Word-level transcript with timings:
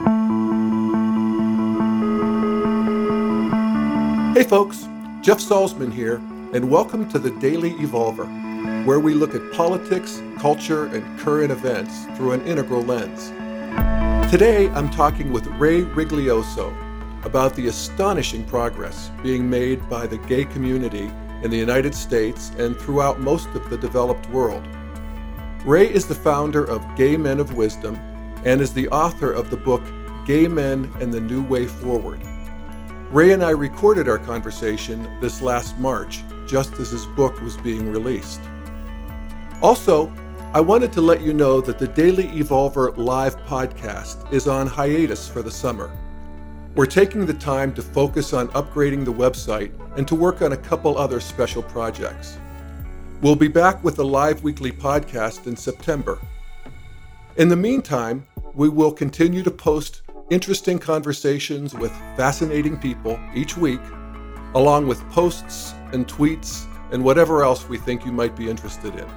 Hey 0.00 0.06
folks, 4.44 4.88
Jeff 5.20 5.40
Salzman 5.40 5.92
here, 5.92 6.16
and 6.54 6.70
welcome 6.70 7.06
to 7.10 7.18
the 7.18 7.32
Daily 7.32 7.74
Evolver, 7.74 8.24
where 8.86 8.98
we 8.98 9.12
look 9.12 9.34
at 9.34 9.52
politics, 9.52 10.22
culture, 10.38 10.86
and 10.86 11.18
current 11.18 11.52
events 11.52 12.06
through 12.16 12.32
an 12.32 12.40
integral 12.46 12.80
lens. 12.80 13.28
Today 14.32 14.70
I'm 14.70 14.88
talking 14.88 15.32
with 15.32 15.46
Ray 15.58 15.82
Rigoglioso 15.82 16.74
about 17.26 17.54
the 17.54 17.66
astonishing 17.66 18.46
progress 18.46 19.10
being 19.22 19.50
made 19.50 19.86
by 19.90 20.06
the 20.06 20.16
gay 20.16 20.46
community 20.46 21.10
in 21.42 21.50
the 21.50 21.58
United 21.58 21.94
States 21.94 22.52
and 22.56 22.74
throughout 22.74 23.20
most 23.20 23.48
of 23.48 23.68
the 23.68 23.76
developed 23.76 24.30
world. 24.30 24.66
Ray 25.66 25.92
is 25.92 26.06
the 26.06 26.14
founder 26.14 26.64
of 26.64 26.82
Gay 26.96 27.18
Men 27.18 27.38
of 27.38 27.52
Wisdom 27.52 28.00
and 28.44 28.60
is 28.60 28.72
the 28.72 28.88
author 28.88 29.32
of 29.32 29.50
the 29.50 29.56
book 29.56 29.82
Gay 30.26 30.48
Men 30.48 30.90
and 31.00 31.12
the 31.12 31.20
New 31.20 31.42
Way 31.42 31.66
Forward. 31.66 32.20
Ray 33.10 33.32
and 33.32 33.42
I 33.42 33.50
recorded 33.50 34.08
our 34.08 34.18
conversation 34.18 35.08
this 35.20 35.42
last 35.42 35.78
March, 35.78 36.22
just 36.46 36.74
as 36.74 36.90
his 36.90 37.06
book 37.06 37.40
was 37.40 37.56
being 37.56 37.90
released. 37.90 38.40
Also, 39.62 40.12
I 40.52 40.60
wanted 40.60 40.92
to 40.94 41.00
let 41.00 41.20
you 41.20 41.32
know 41.32 41.60
that 41.60 41.78
the 41.78 41.88
Daily 41.88 42.28
Evolver 42.28 42.96
live 42.96 43.36
podcast 43.46 44.32
is 44.32 44.48
on 44.48 44.66
hiatus 44.66 45.28
for 45.28 45.42
the 45.42 45.50
summer. 45.50 45.90
We're 46.76 46.86
taking 46.86 47.26
the 47.26 47.34
time 47.34 47.74
to 47.74 47.82
focus 47.82 48.32
on 48.32 48.48
upgrading 48.48 49.04
the 49.04 49.12
website 49.12 49.72
and 49.96 50.06
to 50.06 50.14
work 50.14 50.40
on 50.40 50.52
a 50.52 50.56
couple 50.56 50.96
other 50.96 51.20
special 51.20 51.62
projects. 51.62 52.38
We'll 53.20 53.36
be 53.36 53.48
back 53.48 53.82
with 53.82 53.98
a 53.98 54.04
live 54.04 54.42
weekly 54.42 54.72
podcast 54.72 55.46
in 55.46 55.56
September. 55.56 56.18
In 57.36 57.48
the 57.48 57.56
meantime, 57.56 58.26
we 58.54 58.68
will 58.68 58.92
continue 58.92 59.42
to 59.42 59.50
post 59.50 60.02
interesting 60.30 60.78
conversations 60.78 61.74
with 61.74 61.90
fascinating 62.16 62.78
people 62.78 63.18
each 63.34 63.56
week, 63.56 63.80
along 64.54 64.86
with 64.86 65.00
posts 65.10 65.74
and 65.92 66.06
tweets 66.06 66.66
and 66.92 67.02
whatever 67.02 67.42
else 67.42 67.68
we 67.68 67.78
think 67.78 68.04
you 68.04 68.12
might 68.12 68.36
be 68.36 68.48
interested 68.48 68.94
in. 68.94 69.08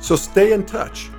So 0.00 0.16
stay 0.16 0.52
in 0.52 0.64
touch. 0.64 1.10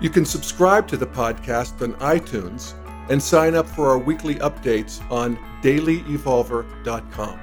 You 0.00 0.10
can 0.10 0.24
subscribe 0.24 0.88
to 0.88 0.96
the 0.96 1.06
podcast 1.06 1.82
on 1.82 1.94
iTunes 2.00 2.74
and 3.08 3.22
sign 3.22 3.54
up 3.54 3.68
for 3.68 3.88
our 3.88 3.98
weekly 3.98 4.36
updates 4.36 5.00
on 5.10 5.36
dailyevolver.com. 5.62 7.40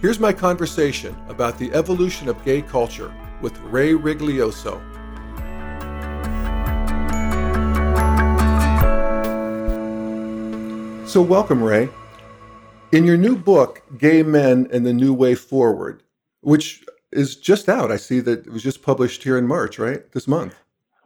Here's 0.00 0.20
my 0.20 0.32
conversation 0.32 1.16
about 1.28 1.58
the 1.58 1.72
evolution 1.72 2.28
of 2.28 2.44
gay 2.44 2.62
culture 2.62 3.12
with 3.40 3.58
Ray 3.60 3.92
Rigoglioso. 3.92 4.80
So, 11.08 11.22
welcome, 11.22 11.62
Ray. 11.62 11.88
In 12.92 13.06
your 13.06 13.16
new 13.16 13.34
book, 13.34 13.80
Gay 13.96 14.22
Men 14.22 14.68
and 14.70 14.84
the 14.84 14.92
New 14.92 15.14
Way 15.14 15.34
Forward, 15.34 16.02
which 16.42 16.84
is 17.12 17.34
just 17.34 17.66
out, 17.66 17.90
I 17.90 17.96
see 17.96 18.20
that 18.20 18.46
it 18.46 18.52
was 18.52 18.62
just 18.62 18.82
published 18.82 19.22
here 19.22 19.38
in 19.38 19.46
March, 19.46 19.78
right? 19.78 20.02
This 20.12 20.28
month. 20.28 20.54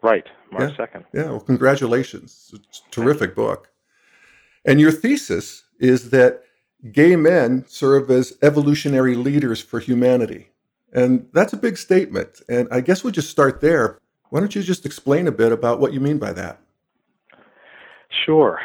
Right, 0.03 0.27
March 0.50 0.75
yeah. 0.77 0.86
2nd. 0.86 1.05
Yeah, 1.14 1.30
well, 1.30 1.39
congratulations. 1.39 2.53
It's 2.53 2.83
a 2.84 2.91
terrific 2.91 3.36
book. 3.36 3.70
And 4.64 4.80
your 4.80 4.91
thesis 4.91 5.62
is 5.78 6.11
that 6.11 6.42
gay 6.91 7.14
men 7.14 7.64
serve 7.69 8.11
as 8.11 8.36
evolutionary 8.42 9.14
leaders 9.14 9.61
for 9.61 9.78
humanity. 9.78 10.48
And 10.92 11.28
that's 11.33 11.53
a 11.53 11.56
big 11.56 11.78
statement. 11.78 12.42
And 12.48 12.67
I 12.73 12.80
guess 12.80 13.05
we'll 13.05 13.12
just 13.12 13.30
start 13.30 13.61
there. 13.61 14.00
Why 14.30 14.41
don't 14.41 14.56
you 14.56 14.64
just 14.64 14.84
explain 14.84 15.28
a 15.28 15.33
bit 15.33 15.53
about 15.53 15.78
what 15.78 15.92
you 15.92 16.00
mean 16.00 16.19
by 16.19 16.33
that? 16.33 16.61
Sure 18.27 18.58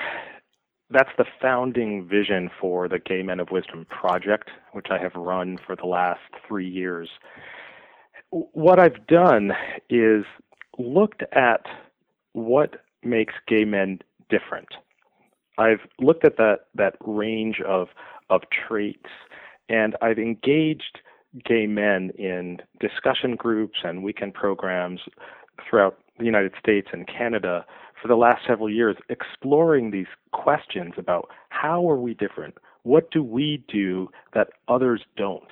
that's 0.89 1.09
the 1.17 1.25
founding 1.41 2.07
vision 2.07 2.49
for 2.59 2.88
the 2.88 2.99
Gay 2.99 3.23
Men 3.23 3.39
of 3.39 3.52
Wisdom 3.52 3.85
project, 3.89 4.49
which 4.71 4.88
I 4.89 4.97
have 4.97 5.16
run 5.16 5.57
for 5.66 5.75
the 5.75 5.86
last 5.86 6.21
three 6.48 6.67
years. 6.67 7.09
What 8.30 8.80
I've 8.80 9.05
done 9.08 9.52
is 9.89 10.26
looked 10.77 11.23
at 11.33 11.65
what 12.33 12.81
makes 13.03 13.33
gay 13.47 13.65
men 13.65 13.99
different. 14.30 14.70
I've 15.58 15.80
looked 15.99 16.26
at 16.26 16.37
that 16.37 16.67
that 16.76 16.95
range 17.02 17.61
of 17.61 17.89
of 18.30 18.42
traits, 18.49 19.09
and 19.70 19.95
I've 20.02 20.20
engaged 20.20 20.99
gay 21.43 21.67
men 21.67 22.11
in 22.17 22.59
discussion 22.80 23.36
groups 23.36 23.80
and 23.83 24.03
weekend 24.03 24.33
programs 24.33 25.02
throughout 25.67 25.97
the 26.20 26.26
United 26.26 26.53
States 26.59 26.89
and 26.92 27.08
Canada 27.08 27.65
for 28.02 28.08
the 28.08 28.15
last 28.15 28.41
several 28.47 28.69
years 28.69 28.95
exploring 29.09 29.91
these 29.91 30.08
questions 30.31 30.93
about 30.97 31.30
how 31.49 31.89
are 31.89 31.97
we 31.97 32.13
different? 32.13 32.55
What 32.83 33.11
do 33.11 33.23
we 33.23 33.63
do 33.67 34.09
that 34.33 34.49
others 34.67 35.02
don't? 35.15 35.49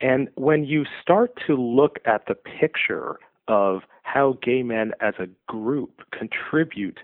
And 0.00 0.28
when 0.34 0.64
you 0.64 0.84
start 1.00 1.32
to 1.46 1.54
look 1.54 1.96
at 2.04 2.26
the 2.26 2.34
picture 2.34 3.18
of 3.48 3.82
how 4.02 4.38
gay 4.42 4.62
men 4.62 4.92
as 5.00 5.14
a 5.18 5.28
group 5.50 6.02
contribute 6.16 6.98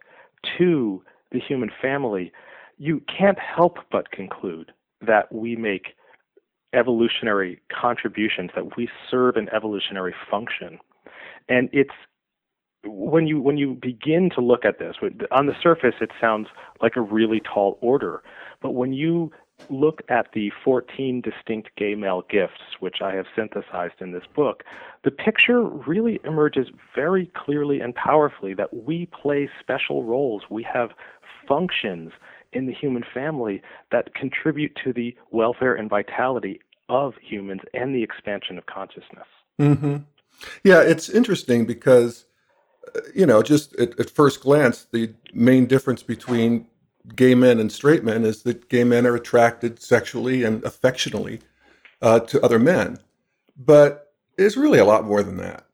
to 0.58 1.02
the 1.30 1.40
human 1.40 1.70
family, 1.80 2.32
you 2.78 3.00
can't 3.06 3.38
help 3.38 3.78
but 3.90 4.10
conclude 4.10 4.72
that 5.00 5.32
we 5.32 5.56
make 5.56 5.94
evolutionary 6.74 7.60
contributions, 7.70 8.50
that 8.54 8.76
we 8.76 8.88
serve 9.10 9.36
an 9.36 9.48
evolutionary 9.54 10.14
function. 10.30 10.78
And 11.48 11.69
it's 11.72 11.90
when 12.84 13.26
you 13.26 13.41
when 13.41 13.56
you 13.56 13.75
begin 13.75 14.31
to 14.34 14.41
look 14.41 14.65
at 14.65 14.78
this 14.78 14.97
on 15.31 15.47
the 15.47 15.54
surface 15.62 15.94
it 16.00 16.10
sounds 16.20 16.48
like 16.81 16.97
a 16.97 17.00
really 17.00 17.41
tall 17.41 17.78
order. 17.81 18.22
But 18.60 18.72
when 18.72 18.93
you 18.93 19.32
look 19.70 20.03
at 20.09 20.26
the 20.32 20.50
14 20.65 21.20
distinct 21.20 21.70
gay 21.76 21.94
male 21.94 22.25
gifts 22.28 22.81
which 22.81 22.97
i 23.00 23.15
have 23.15 23.26
synthesized 23.37 23.94
in 24.00 24.10
this 24.10 24.25
book 24.34 24.65
the 25.04 25.10
picture 25.10 25.62
really 25.62 26.20
emerges 26.25 26.69
very 26.94 27.31
clearly 27.34 27.81
and 27.81 27.94
powerfully 27.94 28.54
that 28.54 28.72
we 28.72 29.06
play 29.06 29.49
special 29.60 30.04
roles. 30.04 30.43
We 30.49 30.62
have 30.72 30.91
functions 31.49 32.12
in 32.53 32.66
the 32.66 32.72
human 32.72 33.04
family 33.12 33.62
that 33.91 34.14
contribute 34.14 34.78
to 34.84 34.93
the 34.93 35.16
welfare 35.31 35.75
and 35.75 35.91
vitality 35.91 36.60
of 36.88 37.14
humans 37.20 37.62
and 37.75 37.94
the 37.94 38.03
expansion 38.03 38.59
of 38.59 38.66
consciousness. 38.66 39.26
Mm-hmm. 39.60 39.97
yeah 40.64 40.81
it's 40.81 41.10
interesting 41.10 41.66
because 41.66 42.25
you 43.15 43.26
know, 43.26 43.43
just 43.43 43.75
at, 43.76 43.98
at, 43.98 44.10
first 44.10 44.41
glance, 44.41 44.87
the 44.93 45.12
main 45.32 45.66
difference 45.66 46.03
between 46.03 46.66
gay 47.16 47.34
men 47.34 47.59
and 47.59 47.70
straight 47.72 48.04
men 48.04 48.25
is 48.25 48.43
that 48.43 48.69
gay 48.69 48.84
men 48.84 49.06
are 49.06 49.15
attracted 49.15 49.81
sexually 49.81 50.44
and 50.44 50.62
affectionately 50.65 51.41
uh, 52.00 52.20
to 52.20 52.41
other 52.43 52.59
men. 52.59 52.98
But 53.56 54.12
it's 54.38 54.56
really 54.56 54.78
a 54.78 54.84
lot 54.84 55.04
more 55.04 55.22
than 55.22 55.37
that. 55.38 55.66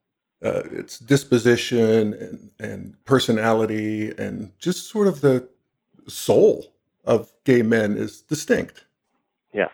Uh, 0.43 0.63
it's 0.71 0.99
disposition 0.99 2.15
and, 2.15 2.51
and 2.61 3.05
personality 3.05 4.13
and 4.19 4.53
just 4.59 4.89
sort 4.89 5.09
of 5.09 5.21
the 5.21 5.49
soul 6.07 6.73
of 7.05 7.33
gay 7.45 7.63
men 7.63 7.97
is 7.97 8.23
distinct. 8.23 8.85
Yes. 9.53 9.71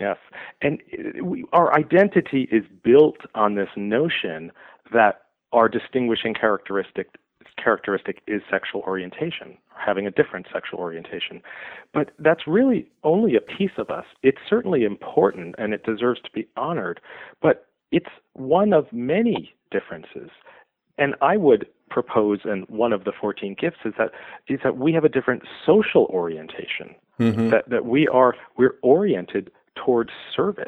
Yes. 0.00 0.16
And 0.62 0.82
we, 1.22 1.44
our 1.52 1.72
identity 1.74 2.48
is 2.50 2.64
built 2.82 3.18
on 3.34 3.54
this 3.54 3.68
notion 3.76 4.50
that 4.92 5.23
our 5.54 5.68
distinguishing 5.68 6.34
characteristic 6.34 7.08
characteristic 7.62 8.20
is 8.26 8.42
sexual 8.50 8.82
orientation, 8.82 9.56
having 9.76 10.06
a 10.06 10.10
different 10.10 10.46
sexual 10.52 10.80
orientation. 10.80 11.40
But 11.92 12.10
that's 12.18 12.46
really 12.46 12.88
only 13.04 13.36
a 13.36 13.40
piece 13.40 13.76
of 13.78 13.90
us. 13.90 14.04
It's 14.22 14.38
certainly 14.48 14.84
important 14.84 15.54
and 15.56 15.72
it 15.72 15.84
deserves 15.84 16.20
to 16.22 16.30
be 16.32 16.48
honored, 16.56 17.00
but 17.40 17.66
it's 17.92 18.10
one 18.32 18.72
of 18.72 18.92
many 18.92 19.54
differences. 19.70 20.30
And 20.98 21.14
I 21.22 21.36
would 21.36 21.66
propose, 21.90 22.40
and 22.44 22.68
one 22.68 22.92
of 22.92 23.04
the 23.04 23.12
14 23.20 23.56
gifts 23.60 23.78
is 23.84 23.94
that 23.98 24.10
is 24.48 24.60
that 24.64 24.76
we 24.76 24.92
have 24.92 25.04
a 25.04 25.08
different 25.08 25.42
social 25.64 26.06
orientation. 26.06 26.94
Mm-hmm. 27.20 27.50
That 27.50 27.68
that 27.68 27.84
we 27.84 28.08
are 28.08 28.34
we're 28.56 28.76
oriented 28.82 29.50
towards 29.76 30.10
service. 30.34 30.66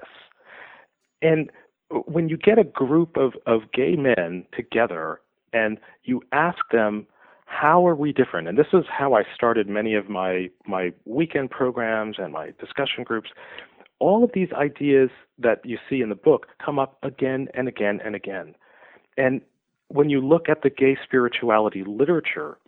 And 1.22 1.50
when 1.90 2.28
you 2.28 2.36
get 2.36 2.58
a 2.58 2.64
group 2.64 3.16
of, 3.16 3.34
of 3.46 3.72
gay 3.72 3.96
men 3.96 4.44
together 4.52 5.20
and 5.52 5.78
you 6.04 6.22
ask 6.32 6.58
them, 6.72 7.06
how 7.46 7.86
are 7.86 7.94
we 7.94 8.12
different? 8.12 8.48
And 8.48 8.58
this 8.58 8.66
is 8.72 8.84
how 8.90 9.14
I 9.14 9.22
started 9.34 9.68
many 9.68 9.94
of 9.94 10.08
my, 10.08 10.50
my 10.66 10.92
weekend 11.04 11.50
programs 11.50 12.16
and 12.18 12.32
my 12.32 12.52
discussion 12.60 13.04
groups. 13.04 13.30
All 14.00 14.24
of 14.24 14.30
these 14.34 14.48
ideas 14.52 15.10
that 15.38 15.64
you 15.64 15.78
see 15.88 16.00
in 16.00 16.08
the 16.08 16.16
book 16.16 16.48
come 16.62 16.78
up 16.78 16.98
again 17.02 17.48
and 17.54 17.68
again 17.68 18.00
and 18.04 18.14
again. 18.14 18.54
And 19.16 19.40
when 19.88 20.10
you 20.10 20.20
look 20.20 20.48
at 20.48 20.62
the 20.62 20.70
gay 20.70 20.98
spirituality 21.02 21.84
literature, 21.86 22.58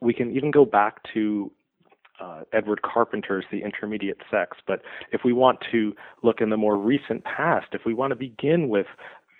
we 0.00 0.12
can 0.12 0.30
even 0.36 0.50
go 0.50 0.64
back 0.64 1.00
to 1.14 1.50
uh, 2.22 2.42
Edward 2.52 2.82
Carpenter's 2.82 3.44
The 3.50 3.62
Intermediate 3.62 4.18
Sex. 4.30 4.58
But 4.66 4.82
if 5.10 5.22
we 5.24 5.32
want 5.32 5.58
to 5.72 5.94
look 6.22 6.40
in 6.40 6.50
the 6.50 6.56
more 6.56 6.76
recent 6.76 7.24
past, 7.24 7.68
if 7.72 7.82
we 7.84 7.94
want 7.94 8.12
to 8.12 8.16
begin 8.16 8.68
with 8.68 8.86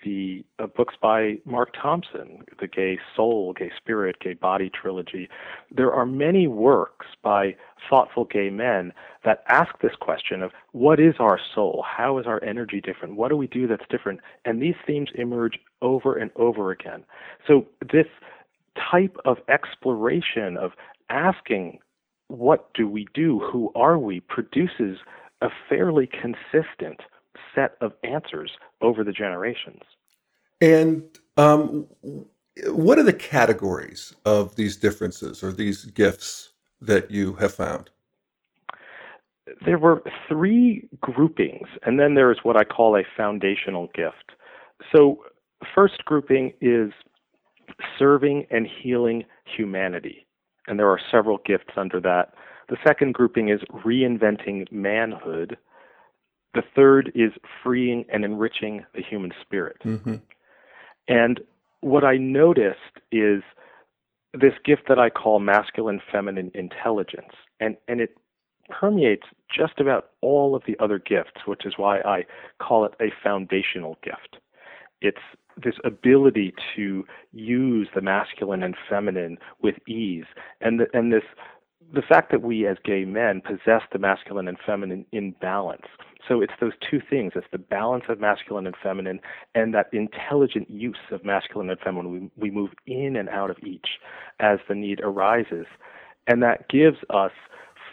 the 0.03 0.43
uh, 0.59 0.67
books 0.67 0.95
by 1.01 1.37
Mark 1.45 1.73
Thompson, 1.81 2.43
the 2.59 2.67
Gay 2.67 2.99
Soul, 3.15 3.53
Gay 3.53 3.71
Spirit, 3.77 4.17
Gay 4.19 4.33
Body 4.33 4.69
trilogy. 4.69 5.29
There 5.71 5.93
are 5.93 6.05
many 6.05 6.45
works 6.45 7.05
by 7.23 7.55
thoughtful 7.89 8.25
gay 8.25 8.49
men 8.49 8.91
that 9.23 9.43
ask 9.47 9.79
this 9.81 9.95
question 9.99 10.43
of 10.43 10.51
what 10.73 10.99
is 10.99 11.15
our 11.19 11.39
soul? 11.55 11.85
How 11.87 12.17
is 12.17 12.25
our 12.25 12.43
energy 12.43 12.81
different? 12.81 13.15
What 13.15 13.29
do 13.29 13.37
we 13.37 13.47
do 13.47 13.65
that's 13.65 13.87
different? 13.89 14.19
And 14.43 14.61
these 14.61 14.75
themes 14.85 15.09
emerge 15.15 15.57
over 15.81 16.17
and 16.17 16.31
over 16.35 16.71
again. 16.71 17.05
So 17.47 17.65
this 17.91 18.07
type 18.91 19.15
of 19.23 19.37
exploration 19.47 20.57
of 20.57 20.71
asking 21.09 21.79
what 22.33 22.73
do 22.73 22.87
we 22.87 23.07
do? 23.13 23.39
Who 23.39 23.71
are 23.75 23.97
we? 23.97 24.19
produces 24.19 24.97
a 25.41 25.49
fairly 25.69 26.07
consistent 26.07 27.01
set 27.53 27.75
of 27.81 27.93
answers 28.03 28.51
over 28.81 29.03
the 29.03 29.11
generations. 29.11 29.81
And 30.59 31.03
um, 31.37 31.85
what 32.67 32.97
are 32.97 33.03
the 33.03 33.13
categories 33.13 34.15
of 34.25 34.55
these 34.55 34.77
differences 34.77 35.43
or 35.43 35.51
these 35.51 35.85
gifts 35.85 36.53
that 36.81 37.11
you 37.11 37.33
have 37.33 37.53
found? 37.53 37.89
There 39.65 39.77
were 39.77 40.01
three 40.27 40.87
groupings, 41.01 41.67
and 41.83 41.99
then 41.99 42.15
there 42.15 42.31
is 42.31 42.39
what 42.43 42.55
I 42.55 42.63
call 42.63 42.95
a 42.95 43.03
foundational 43.15 43.89
gift. 43.93 44.31
So, 44.91 45.23
first 45.75 46.03
grouping 46.05 46.53
is 46.61 46.91
serving 47.99 48.47
and 48.49 48.65
healing 48.67 49.25
humanity, 49.45 50.22
and 50.67 50.79
there 50.79 50.89
are 50.89 50.99
several 51.11 51.39
gifts 51.45 51.73
under 51.77 51.99
that. 52.01 52.33
The 52.69 52.77
second 52.85 53.13
grouping 53.13 53.49
is 53.49 53.61
reinventing 53.85 54.71
manhood, 54.71 55.57
the 56.53 56.63
third 56.75 57.11
is 57.15 57.31
freeing 57.63 58.05
and 58.11 58.23
enriching 58.23 58.85
the 58.93 59.01
human 59.01 59.31
spirit. 59.41 59.77
Mm-hmm. 59.83 60.15
And 61.07 61.39
what 61.81 62.03
I 62.03 62.17
noticed 62.17 63.01
is 63.11 63.41
this 64.33 64.53
gift 64.63 64.83
that 64.87 64.99
I 64.99 65.09
call 65.09 65.39
masculine 65.39 66.01
feminine 66.11 66.51
intelligence. 66.53 67.33
And, 67.59 67.77
and 67.87 67.99
it 67.99 68.17
permeates 68.69 69.27
just 69.53 69.79
about 69.79 70.11
all 70.21 70.55
of 70.55 70.63
the 70.65 70.77
other 70.79 70.99
gifts, 70.99 71.41
which 71.45 71.65
is 71.65 71.73
why 71.77 71.99
I 72.01 72.25
call 72.59 72.85
it 72.85 72.93
a 72.99 73.11
foundational 73.23 73.97
gift. 74.03 74.37
It's 75.01 75.17
this 75.61 75.75
ability 75.83 76.53
to 76.75 77.05
use 77.31 77.87
the 77.93 78.01
masculine 78.01 78.63
and 78.63 78.75
feminine 78.89 79.37
with 79.61 79.75
ease, 79.87 80.25
and 80.61 80.79
the, 80.79 80.87
and 80.93 81.11
this 81.11 81.23
the 81.93 82.01
fact 82.01 82.31
that 82.31 82.41
we 82.41 82.65
as 82.65 82.77
gay 82.83 83.05
men 83.05 83.41
possess 83.41 83.81
the 83.91 83.99
masculine 83.99 84.47
and 84.47 84.57
feminine 84.65 85.05
in 85.11 85.31
balance. 85.41 85.85
So 86.27 86.41
it's 86.41 86.53
those 86.59 86.73
two 86.89 87.01
things. 87.07 87.33
It's 87.35 87.45
the 87.51 87.57
balance 87.59 88.05
of 88.09 88.19
masculine 88.19 88.65
and 88.65 88.75
feminine 88.81 89.19
and 89.53 89.73
that 89.73 89.87
intelligent 89.93 90.69
use 90.71 90.97
of 91.11 91.23
masculine 91.23 91.69
and 91.69 91.79
feminine. 91.79 92.31
We, 92.35 92.49
we 92.49 92.51
move 92.51 92.71
in 92.87 93.15
and 93.15 93.29
out 93.29 93.51
of 93.51 93.57
each 93.61 93.99
as 94.39 94.59
the 94.67 94.75
need 94.75 95.01
arises. 95.01 95.67
And 96.25 96.41
that 96.41 96.69
gives 96.69 96.97
us 97.09 97.31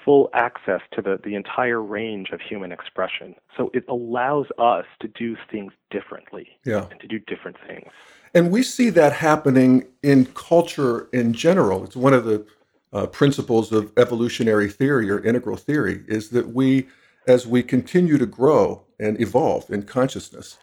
full 0.05 0.31
access 0.33 0.81
to 0.93 1.03
the, 1.03 1.21
the 1.23 1.35
entire 1.35 1.83
range 1.83 2.31
of 2.31 2.41
human 2.41 2.73
expression. 2.73 3.35
So 3.57 3.71
it 3.75 3.85
allows 3.89 4.47
us 4.59 4.87
to 5.01 5.09
do 5.09 5.37
things 5.51 5.73
differently 5.91 6.49
yeah. 6.65 6.87
and 6.91 7.01
to 7.01 7.07
do 7.07 7.19
different 7.19 7.57
things. 7.67 7.91
And 8.35 8.51
we 8.51 8.63
see 8.63 8.91
that 8.91 9.13
happening 9.13 9.87
in 10.03 10.27
culture 10.27 11.09
in 11.13 11.33
general. 11.33 11.85
It's 11.85 11.97
one 11.97 12.15
of 12.15 12.25
the 12.25 12.47
uh, 12.93 13.07
principles 13.07 13.73
of 13.73 13.93
evolutionary 13.97 14.69
theory 14.69 15.11
or 15.11 15.21
integral 15.25 15.57
theory 15.57 16.05
is 16.09 16.31
that 16.31 16.49
we, 16.49 16.89
as 17.27 17.47
we 17.47 17.63
continue 17.63 18.19
to 18.19 18.27
grow 18.27 18.85
and 18.99 19.21
evolve 19.21 19.71
in 19.71 19.83
consciousness, 19.83 20.59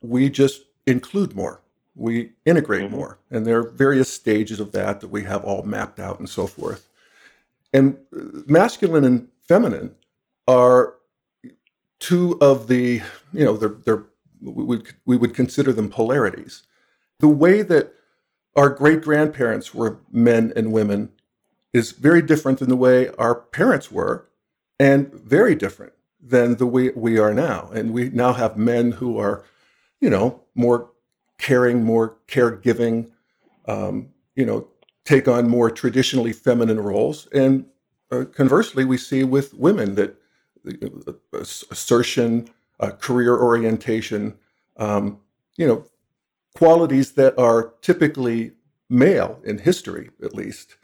we 0.00 0.28
just 0.30 0.62
include 0.86 1.34
more, 1.34 1.60
we 1.94 2.32
integrate 2.44 2.84
mm-hmm. 2.84 2.96
more. 2.96 3.18
And 3.30 3.46
there 3.46 3.58
are 3.58 3.70
various 3.70 4.12
stages 4.12 4.60
of 4.60 4.72
that 4.72 5.00
that 5.00 5.08
we 5.08 5.24
have 5.24 5.44
all 5.44 5.62
mapped 5.62 5.98
out 5.98 6.18
and 6.18 6.28
so 6.28 6.46
forth. 6.46 6.85
And 7.76 7.98
masculine 8.46 9.04
and 9.04 9.28
feminine 9.46 9.94
are 10.48 10.94
two 12.00 12.38
of 12.40 12.68
the, 12.68 13.02
you 13.34 13.44
know, 13.44 13.58
they're, 13.58 13.76
they're 13.84 14.04
we 14.40 14.82
we 15.04 15.16
would 15.18 15.34
consider 15.34 15.74
them 15.74 15.90
polarities. 15.90 16.62
The 17.20 17.28
way 17.28 17.60
that 17.60 17.92
our 18.54 18.70
great 18.70 19.02
grandparents 19.02 19.74
were 19.74 19.98
men 20.10 20.54
and 20.56 20.72
women 20.72 21.10
is 21.74 21.92
very 21.92 22.22
different 22.22 22.60
than 22.60 22.70
the 22.70 22.76
way 22.76 23.10
our 23.18 23.34
parents 23.34 23.92
were 23.92 24.26
and 24.80 25.12
very 25.12 25.54
different 25.54 25.92
than 26.18 26.56
the 26.56 26.66
way 26.66 26.90
we 26.96 27.18
are 27.18 27.34
now. 27.34 27.70
And 27.74 27.92
we 27.92 28.08
now 28.08 28.32
have 28.32 28.56
men 28.56 28.92
who 28.92 29.18
are, 29.18 29.44
you 30.00 30.08
know, 30.08 30.40
more 30.54 30.90
caring, 31.38 31.84
more 31.84 32.16
caregiving, 32.26 33.10
um, 33.66 34.08
you 34.34 34.46
know, 34.46 34.68
take 35.06 35.28
on 35.28 35.48
more 35.48 35.70
traditionally 35.70 36.32
feminine 36.32 36.80
roles. 36.80 37.28
And 37.28 37.64
uh, 38.10 38.24
conversely, 38.24 38.84
we 38.84 38.98
see 38.98 39.24
with 39.24 39.54
women 39.54 39.94
that 39.94 40.16
uh, 40.66 41.12
assertion, 41.70 42.50
uh, 42.80 42.90
career 42.90 43.38
orientation, 43.38 44.36
um, 44.76 45.18
you 45.56 45.66
know, 45.66 45.86
qualities 46.54 47.12
that 47.12 47.38
are 47.38 47.74
typically 47.80 48.52
male 48.90 49.40
in 49.44 49.58
history, 49.58 50.10
at 50.22 50.34
least, 50.34 50.76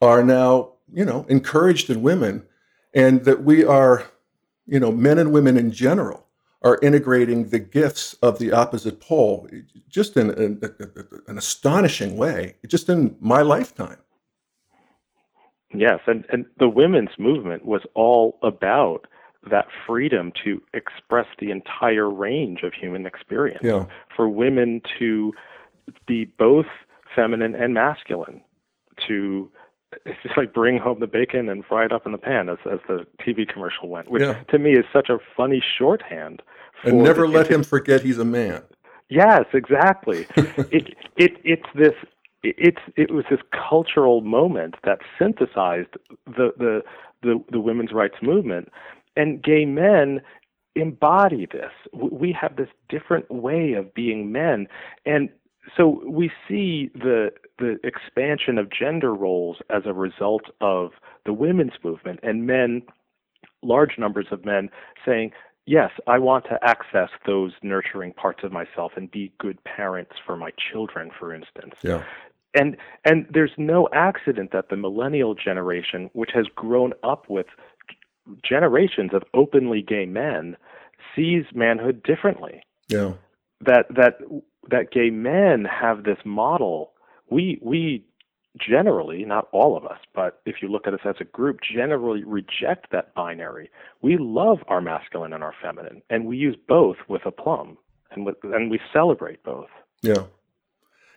are 0.00 0.22
now, 0.22 0.72
you 0.92 1.04
know, 1.04 1.24
encouraged 1.28 1.90
in 1.90 2.02
women, 2.02 2.46
and 2.94 3.24
that 3.24 3.42
we 3.42 3.64
are, 3.64 4.04
you 4.66 4.78
know, 4.78 4.92
men 4.92 5.18
and 5.18 5.32
women 5.32 5.56
in 5.56 5.72
general 5.72 6.26
are 6.62 6.78
integrating 6.82 7.48
the 7.48 7.58
gifts 7.58 8.14
of 8.22 8.38
the 8.38 8.52
opposite 8.52 9.00
pole 9.00 9.48
just 9.88 10.16
in, 10.16 10.30
in, 10.30 10.60
in 10.62 11.04
an 11.26 11.38
astonishing 11.38 12.16
way, 12.16 12.54
just 12.66 12.88
in 12.88 13.16
my 13.20 13.40
lifetime. 13.42 13.96
Yes, 15.72 16.00
and, 16.06 16.26
and 16.30 16.46
the 16.58 16.68
women's 16.68 17.18
movement 17.18 17.64
was 17.64 17.82
all 17.94 18.38
about 18.42 19.06
that 19.48 19.68
freedom 19.86 20.32
to 20.44 20.60
express 20.74 21.26
the 21.38 21.50
entire 21.50 22.10
range 22.10 22.62
of 22.62 22.74
human 22.74 23.06
experience. 23.06 23.60
Yeah. 23.62 23.86
For 24.14 24.28
women 24.28 24.82
to 24.98 25.32
be 26.06 26.24
both 26.24 26.66
feminine 27.14 27.54
and 27.54 27.72
masculine, 27.72 28.42
to 29.08 29.50
it's 30.06 30.22
just 30.22 30.36
like 30.36 30.52
bring 30.52 30.78
home 30.78 31.00
the 31.00 31.06
bacon 31.06 31.48
and 31.48 31.64
fry 31.64 31.84
it 31.84 31.92
up 31.92 32.06
in 32.06 32.12
the 32.12 32.18
pan, 32.18 32.48
as 32.48 32.58
as 32.70 32.80
the 32.86 33.06
TV 33.20 33.48
commercial 33.48 33.88
went, 33.88 34.10
which 34.10 34.22
yeah. 34.22 34.42
to 34.50 34.58
me 34.58 34.72
is 34.72 34.84
such 34.92 35.08
a 35.08 35.18
funny 35.36 35.62
shorthand. 35.78 36.42
And 36.84 37.02
never 37.02 37.28
let 37.28 37.50
him 37.50 37.62
forget 37.62 38.02
he's 38.02 38.18
a 38.18 38.24
man. 38.24 38.62
Yes, 39.08 39.44
exactly. 39.52 40.26
it 40.36 40.94
it 41.16 41.32
it's 41.44 41.66
this 41.74 41.94
it's 42.42 42.80
it 42.96 43.10
was 43.10 43.24
this 43.30 43.40
cultural 43.52 44.20
moment 44.20 44.76
that 44.84 44.98
synthesized 45.18 45.96
the 46.26 46.52
the 46.56 46.82
the, 47.22 47.44
the 47.50 47.60
women's 47.60 47.92
rights 47.92 48.16
movement, 48.22 48.70
and 49.16 49.42
gay 49.42 49.64
men 49.64 50.20
embody 50.76 51.46
this. 51.46 51.72
We 51.92 52.34
have 52.40 52.56
this 52.56 52.68
different 52.88 53.30
way 53.30 53.74
of 53.74 53.92
being 53.92 54.32
men, 54.32 54.68
and 55.04 55.28
so 55.76 56.02
we 56.06 56.30
see 56.48 56.90
the 56.94 57.30
the 57.58 57.78
expansion 57.84 58.58
of 58.58 58.70
gender 58.70 59.14
roles 59.14 59.58
as 59.68 59.82
a 59.84 59.92
result 59.92 60.44
of 60.60 60.92
the 61.26 61.32
women's 61.32 61.72
movement 61.84 62.20
and 62.22 62.46
men, 62.46 62.82
large 63.62 63.98
numbers 63.98 64.26
of 64.30 64.44
men, 64.44 64.70
saying, 65.04 65.32
Yes, 65.70 65.92
I 66.08 66.18
want 66.18 66.46
to 66.46 66.58
access 66.64 67.10
those 67.26 67.52
nurturing 67.62 68.12
parts 68.12 68.40
of 68.42 68.50
myself 68.50 68.90
and 68.96 69.08
be 69.08 69.32
good 69.38 69.62
parents 69.62 70.14
for 70.26 70.36
my 70.36 70.50
children, 70.50 71.12
for 71.16 71.32
instance. 71.32 71.76
Yeah. 71.82 72.02
And 72.56 72.76
and 73.04 73.28
there's 73.32 73.52
no 73.56 73.88
accident 73.92 74.50
that 74.50 74.68
the 74.68 74.76
millennial 74.76 75.36
generation, 75.36 76.10
which 76.12 76.30
has 76.34 76.46
grown 76.56 76.92
up 77.04 77.30
with 77.30 77.46
generations 78.42 79.12
of 79.14 79.22
openly 79.32 79.80
gay 79.80 80.06
men, 80.06 80.56
sees 81.14 81.44
manhood 81.54 82.02
differently. 82.02 82.62
Yeah. 82.88 83.12
That 83.64 83.86
that 83.94 84.14
that 84.70 84.90
gay 84.90 85.10
men 85.10 85.66
have 85.66 86.02
this 86.02 86.18
model. 86.24 86.94
We 87.30 87.60
we 87.62 88.04
generally, 88.58 89.24
not 89.24 89.48
all 89.52 89.76
of 89.76 89.84
us, 89.84 89.98
but 90.14 90.40
if 90.44 90.56
you 90.60 90.68
look 90.68 90.86
at 90.86 90.94
us 90.94 91.00
as 91.04 91.16
a 91.20 91.24
group, 91.24 91.58
generally 91.62 92.24
reject 92.24 92.90
that 92.90 93.14
binary. 93.14 93.70
We 94.02 94.16
love 94.18 94.58
our 94.68 94.80
masculine 94.80 95.32
and 95.32 95.44
our 95.44 95.54
feminine, 95.62 96.02
and 96.10 96.26
we 96.26 96.36
use 96.36 96.56
both 96.68 96.96
with 97.08 97.24
aplomb, 97.26 97.78
and 98.10 98.26
with, 98.26 98.36
and 98.42 98.70
we 98.70 98.80
celebrate 98.92 99.42
both. 99.44 99.68
Yeah, 100.02 100.24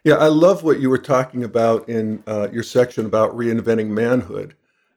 yeah. 0.04 0.16
I 0.16 0.28
love 0.28 0.63
what 0.63 0.80
you 0.80 0.90
were 0.90 0.98
talking 0.98 1.44
about 1.44 1.88
in 1.90 2.24
uh, 2.28 2.50
your 2.52 2.63
section 2.63 3.06
about 3.06 3.36
reinventing 3.36 3.88
manhood, 3.88 4.56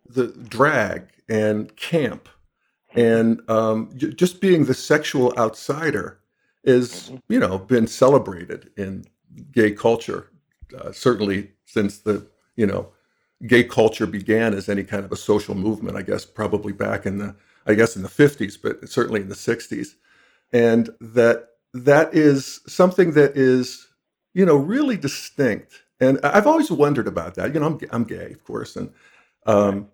the 0.08 0.28
drag 0.48 1.08
and 1.28 1.74
camp, 1.76 2.28
and 2.94 3.40
um, 3.48 3.90
just 3.94 4.40
being 4.40 4.64
the 4.64 4.74
sexual 4.74 5.32
outsider 5.38 6.20
is 6.64 6.92
mm-hmm. 6.92 7.16
you 7.28 7.40
know 7.40 7.58
been 7.58 7.86
celebrated 7.86 8.70
in 8.76 9.04
gay 9.52 9.70
culture 9.70 10.30
uh, 10.78 10.92
certainly 10.92 11.50
since 11.66 11.98
the 11.98 12.26
you 12.56 12.66
know 12.66 12.88
gay 13.46 13.62
culture 13.62 14.06
began 14.06 14.54
as 14.54 14.68
any 14.68 14.82
kind 14.82 15.04
of 15.04 15.12
a 15.12 15.16
social 15.16 15.54
movement 15.54 15.96
i 15.96 16.02
guess 16.02 16.24
probably 16.24 16.72
back 16.72 17.04
in 17.04 17.18
the 17.18 17.36
i 17.66 17.74
guess 17.74 17.94
in 17.94 18.02
the 18.02 18.08
50s 18.08 18.56
but 18.60 18.88
certainly 18.88 19.20
in 19.20 19.28
the 19.28 19.34
60s 19.34 19.96
and 20.52 20.88
that 21.00 21.48
that 21.84 22.14
is 22.14 22.60
something 22.66 23.12
that 23.12 23.36
is, 23.36 23.86
you 24.34 24.46
know, 24.46 24.56
really 24.56 24.96
distinct. 24.96 25.82
And 26.00 26.18
I've 26.22 26.46
always 26.46 26.70
wondered 26.70 27.06
about 27.06 27.34
that. 27.34 27.54
You 27.54 27.60
know, 27.60 27.66
I'm, 27.66 27.80
I'm 27.90 28.04
gay, 28.04 28.32
of 28.32 28.44
course. 28.44 28.76
And, 28.76 28.92
um, 29.46 29.88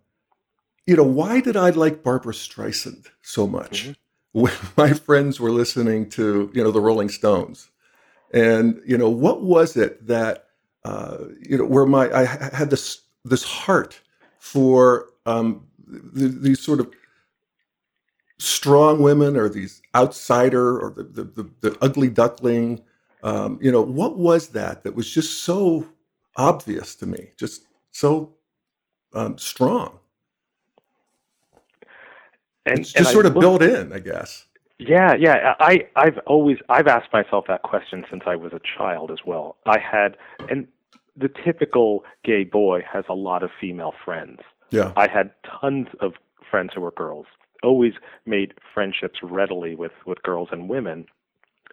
you 0.87 0.97
know, 0.97 1.05
why 1.05 1.41
did 1.41 1.57
I 1.57 1.71
like 1.71 2.02
Barbra 2.02 2.33
Streisand 2.33 3.07
so 3.23 3.47
much? 3.47 3.85
Mm-hmm. 3.85 3.93
When 4.33 4.52
my 4.76 4.93
friends 4.93 5.38
were 5.38 5.50
listening 5.50 6.09
to, 6.11 6.50
you 6.55 6.62
know, 6.62 6.71
the 6.71 6.81
Rolling 6.81 7.09
Stones. 7.09 7.69
And, 8.33 8.81
you 8.87 8.97
know, 8.97 9.11
what 9.11 9.43
was 9.43 9.76
it 9.76 10.07
that, 10.07 10.47
uh, 10.85 11.19
you 11.41 11.59
know, 11.59 11.65
where 11.65 11.87
my, 11.87 12.11
I 12.12 12.25
had 12.25 12.71
this, 12.71 13.03
this 13.25 13.45
heart 13.45 14.01
for 14.39 15.11
um, 15.27 15.67
these 16.15 16.61
sort 16.61 16.81
of 16.81 16.93
strong 18.39 19.01
women 19.01 19.37
or 19.37 19.49
these 19.49 19.81
outsider 19.95 20.79
or 20.79 20.91
the, 20.91 21.05
the, 21.05 21.25
the, 21.25 21.51
the 21.61 21.79
ugly 21.81 22.09
duckling. 22.09 22.83
Um, 23.23 23.59
you 23.62 23.71
know 23.71 23.83
what 23.83 24.19
was 24.19 24.49
that 24.49 24.83
that 24.83 24.97
was 24.97 25.09
just 25.09 25.45
so 25.45 25.87
obvious 26.37 26.97
to 26.97 27.07
me 27.07 27.31
just 27.39 27.67
so 27.93 28.35
um, 29.15 29.39
strong? 29.39 30.01
And 32.67 32.81
it's 32.81 32.93
just 32.93 32.97
and 32.97 33.07
sort 33.07 33.27
I 33.27 33.29
of 33.29 33.35
look, 33.37 33.43
built 33.43 33.62
in 33.62 33.93
i 33.93 33.99
guess 33.99 34.47
yeah 34.89 35.15
yeah 35.15 35.55
i 35.61 35.87
i've 35.97 36.19
always 36.27 36.59
i've 36.69 36.87
asked 36.87 37.12
myself 37.12 37.45
that 37.49 37.62
question 37.62 38.05
since 38.11 38.23
i 38.27 38.37
was 38.37 38.53
a 38.53 38.61
child 38.77 39.11
as 39.11 39.19
well. 39.27 39.57
I 39.67 39.79
had 39.79 40.17
and 40.49 40.67
the 41.17 41.29
typical 41.45 42.05
gay 42.25 42.45
boy 42.45 42.83
has 42.91 43.05
a 43.09 43.15
lot 43.15 43.43
of 43.43 43.51
female 43.61 43.93
friends. 44.05 44.41
Yeah. 44.71 44.93
I 44.97 45.09
had 45.09 45.33
tons 45.61 45.89
of 46.01 46.15
friends 46.51 46.71
who 46.75 46.81
were 46.81 46.91
girls 46.93 47.27
always 47.62 47.93
made 48.27 48.55
friendships 48.75 49.21
readily 49.23 49.75
with 49.75 49.93
with 50.07 50.23
girls 50.23 50.49
and 50.51 50.69
women. 50.69 51.07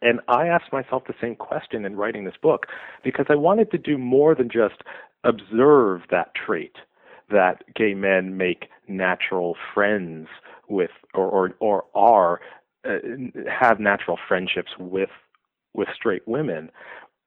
And 0.02 0.22
I 0.28 0.48
asked 0.48 0.72
myself 0.72 1.04
the 1.08 1.16
same 1.20 1.36
question 1.36 1.84
in 1.84 1.98
writing 1.98 2.24
this 2.24 2.38
book 2.42 2.68
because 3.04 3.26
I 3.30 3.36
wanted 3.36 3.72
to 3.72 3.78
do 3.78 3.98
more 3.98 4.34
than 4.34 4.50
just 4.50 4.82
observe 5.24 6.02
that 6.10 6.34
trait 6.36 6.78
that 7.30 7.64
gay 7.76 7.94
men 7.94 8.38
make 8.38 8.70
natural 8.88 9.56
friends 9.74 10.28
with 10.68 10.92
or 11.14 11.28
or, 11.28 11.56
or 11.60 11.86
are 11.96 12.40
Uh, 12.88 12.98
have 13.50 13.80
natural 13.80 14.18
friendships 14.28 14.72
with 14.80 15.10
with 15.74 15.90
straight 15.94 16.26
women. 16.28 16.70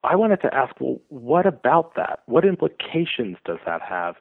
I 0.05 0.17
wanted 0.17 0.41
to 0.41 0.55
ask, 0.55 0.75
well, 0.81 0.99
what 1.09 1.47
about 1.47 1.95
that? 1.95 2.21
What 2.27 2.45
implications 2.45 3.37
does 3.45 3.59
that 3.67 3.83
have? 3.83 4.17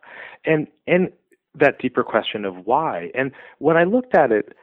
And 0.46 0.68
and 0.88 1.10
that 1.58 1.80
deeper 1.80 2.04
question 2.04 2.44
of 2.44 2.66
why. 2.66 3.12
And 3.16 3.32
when 3.60 3.78
I 3.78 3.86
looked 3.86 4.14
at 4.14 4.32
it, 4.32 4.56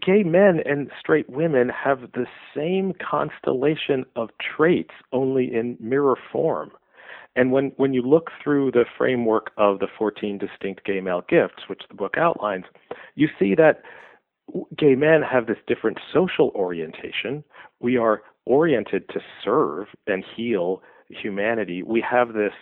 gay 0.00 0.22
men 0.22 0.60
and 0.64 0.90
straight 0.98 1.28
women 1.28 1.68
have 1.68 2.12
the 2.12 2.26
same 2.54 2.94
constellation 2.94 4.04
of 4.16 4.30
traits, 4.38 4.94
only 5.12 5.52
in 5.52 5.76
mirror 5.80 6.16
form. 6.32 6.70
And 7.36 7.50
when, 7.50 7.72
when 7.76 7.92
you 7.92 8.02
look 8.02 8.30
through 8.42 8.70
the 8.70 8.84
framework 8.96 9.50
of 9.56 9.80
the 9.80 9.88
14 9.98 10.38
distinct 10.38 10.84
gay 10.84 11.00
male 11.00 11.22
gifts, 11.28 11.64
which 11.68 11.82
the 11.88 11.94
book 11.94 12.14
outlines, 12.16 12.64
you 13.16 13.28
see 13.38 13.54
that 13.56 13.82
gay 14.76 14.94
men 14.94 15.22
have 15.22 15.46
this 15.46 15.58
different 15.66 15.98
social 16.12 16.50
orientation. 16.54 17.44
We 17.80 17.96
are 17.96 18.22
oriented 18.46 19.08
to 19.10 19.20
serve 19.42 19.86
and 20.06 20.24
heal 20.36 20.82
humanity. 21.08 21.82
We 21.82 22.04
have 22.08 22.34
this 22.34 22.52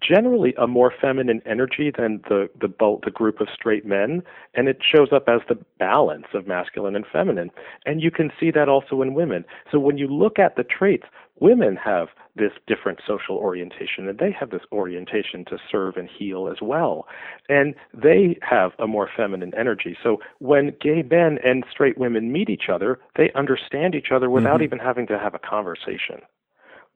generally 0.00 0.54
a 0.58 0.66
more 0.66 0.92
feminine 1.00 1.42
energy 1.46 1.92
than 1.96 2.20
the 2.28 2.48
the 2.60 2.68
bulk, 2.68 3.04
the 3.04 3.10
group 3.10 3.40
of 3.40 3.48
straight 3.52 3.86
men, 3.86 4.22
and 4.54 4.68
it 4.68 4.78
shows 4.82 5.08
up 5.12 5.28
as 5.28 5.40
the 5.48 5.58
balance 5.78 6.26
of 6.34 6.46
masculine 6.46 6.96
and 6.96 7.04
feminine. 7.12 7.50
And 7.86 8.02
you 8.02 8.10
can 8.10 8.30
see 8.38 8.50
that 8.52 8.68
also 8.68 9.02
in 9.02 9.14
women. 9.14 9.44
So 9.70 9.78
when 9.78 9.98
you 9.98 10.08
look 10.08 10.38
at 10.38 10.56
the 10.56 10.64
traits, 10.64 11.06
women 11.40 11.76
have 11.76 12.08
this 12.36 12.52
different 12.66 13.00
social 13.06 13.36
orientation, 13.36 14.08
and 14.08 14.18
they 14.18 14.30
have 14.38 14.50
this 14.50 14.62
orientation 14.72 15.44
to 15.46 15.58
serve 15.70 15.96
and 15.96 16.08
heal 16.08 16.48
as 16.48 16.58
well, 16.62 17.06
and 17.48 17.74
they 17.92 18.38
have 18.42 18.72
a 18.78 18.86
more 18.86 19.08
feminine 19.16 19.52
energy. 19.58 19.96
So 20.02 20.18
when 20.38 20.74
gay 20.80 21.02
men 21.02 21.38
and 21.44 21.64
straight 21.70 21.98
women 21.98 22.32
meet 22.32 22.48
each 22.48 22.68
other, 22.72 23.00
they 23.16 23.30
understand 23.34 23.94
each 23.94 24.12
other 24.14 24.30
without 24.30 24.56
mm-hmm. 24.56 24.64
even 24.64 24.78
having 24.78 25.06
to 25.08 25.18
have 25.18 25.34
a 25.34 25.38
conversation 25.38 26.20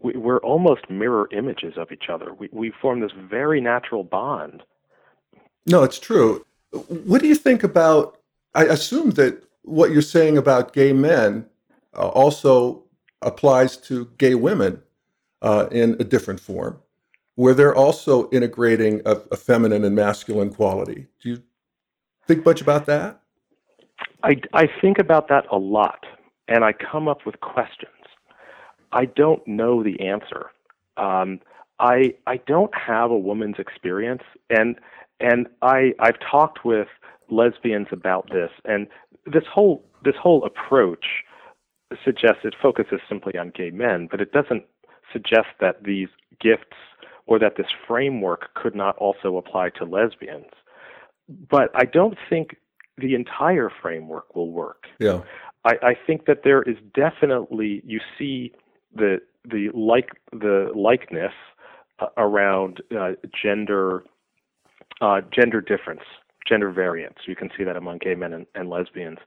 we, 0.02 0.14
are 0.14 0.38
almost 0.38 0.88
mirror 0.90 1.28
images 1.32 1.74
of 1.76 1.92
each 1.92 2.04
other. 2.08 2.34
We, 2.34 2.48
we 2.52 2.72
form 2.80 3.00
this 3.00 3.12
very 3.16 3.60
natural 3.60 4.04
bond. 4.04 4.62
No, 5.66 5.82
it's 5.82 5.98
true. 5.98 6.44
What 6.88 7.20
do 7.20 7.28
you 7.28 7.34
think 7.34 7.62
about? 7.62 8.18
I 8.54 8.64
assume 8.64 9.10
that 9.12 9.42
what 9.62 9.90
you're 9.90 10.02
saying 10.02 10.36
about 10.36 10.72
gay 10.72 10.92
men 10.92 11.46
uh, 11.96 12.08
also 12.08 12.84
applies 13.20 13.76
to 13.76 14.10
gay 14.18 14.34
women 14.34 14.82
uh, 15.40 15.68
in 15.70 15.96
a 16.00 16.04
different 16.04 16.40
form, 16.40 16.80
where 17.36 17.54
they're 17.54 17.74
also 17.74 18.28
integrating 18.30 19.00
a, 19.04 19.16
a 19.30 19.36
feminine 19.36 19.84
and 19.84 19.94
masculine 19.94 20.52
quality. 20.52 21.06
Do 21.20 21.30
you 21.30 21.42
think 22.26 22.44
much 22.44 22.60
about 22.60 22.86
that? 22.86 23.20
I, 24.22 24.40
I 24.52 24.68
think 24.80 24.98
about 24.98 25.28
that 25.28 25.46
a 25.50 25.58
lot, 25.58 26.04
and 26.48 26.64
I 26.64 26.72
come 26.72 27.08
up 27.08 27.26
with 27.26 27.40
questions. 27.40 27.92
I 28.92 29.06
don't 29.06 29.46
know 29.46 29.82
the 29.82 30.00
answer. 30.00 30.50
Um, 30.96 31.40
I 31.78 32.14
I 32.26 32.36
don't 32.46 32.74
have 32.74 33.10
a 33.10 33.18
woman's 33.18 33.58
experience, 33.58 34.22
and 34.50 34.76
and 35.20 35.46
I 35.62 35.94
I've 35.98 36.18
talked 36.20 36.64
with 36.64 36.88
lesbians 37.30 37.88
about 37.90 38.28
this, 38.30 38.50
and 38.64 38.86
this 39.26 39.44
whole 39.52 39.84
this 40.04 40.16
whole 40.20 40.44
approach 40.44 41.24
suggests 42.04 42.40
it 42.44 42.54
focuses 42.60 43.00
simply 43.08 43.38
on 43.38 43.50
gay 43.50 43.70
men, 43.70 44.08
but 44.10 44.20
it 44.20 44.32
doesn't 44.32 44.64
suggest 45.12 45.48
that 45.60 45.84
these 45.84 46.08
gifts 46.40 46.76
or 47.26 47.38
that 47.38 47.56
this 47.56 47.66
framework 47.86 48.54
could 48.54 48.74
not 48.74 48.96
also 48.96 49.36
apply 49.36 49.70
to 49.70 49.84
lesbians. 49.84 50.46
But 51.28 51.70
I 51.74 51.84
don't 51.84 52.18
think 52.28 52.56
the 52.98 53.14
entire 53.14 53.70
framework 53.80 54.34
will 54.34 54.50
work. 54.50 54.84
Yeah. 54.98 55.20
I, 55.64 55.74
I 55.82 55.94
think 56.06 56.26
that 56.26 56.42
there 56.44 56.62
is 56.62 56.76
definitely 56.94 57.82
you 57.86 58.00
see 58.18 58.52
the 58.94 59.20
the 59.44 59.70
like 59.74 60.10
the 60.32 60.70
likeness 60.74 61.32
uh, 61.98 62.06
around 62.16 62.82
uh, 62.98 63.12
gender 63.42 64.04
uh, 65.00 65.20
gender 65.30 65.60
difference, 65.60 66.02
gender 66.46 66.70
variance. 66.70 67.18
You 67.26 67.36
can 67.36 67.50
see 67.56 67.64
that 67.64 67.76
among 67.76 67.98
gay 67.98 68.14
men 68.14 68.32
and, 68.32 68.46
and 68.54 68.70
lesbians. 68.70 69.18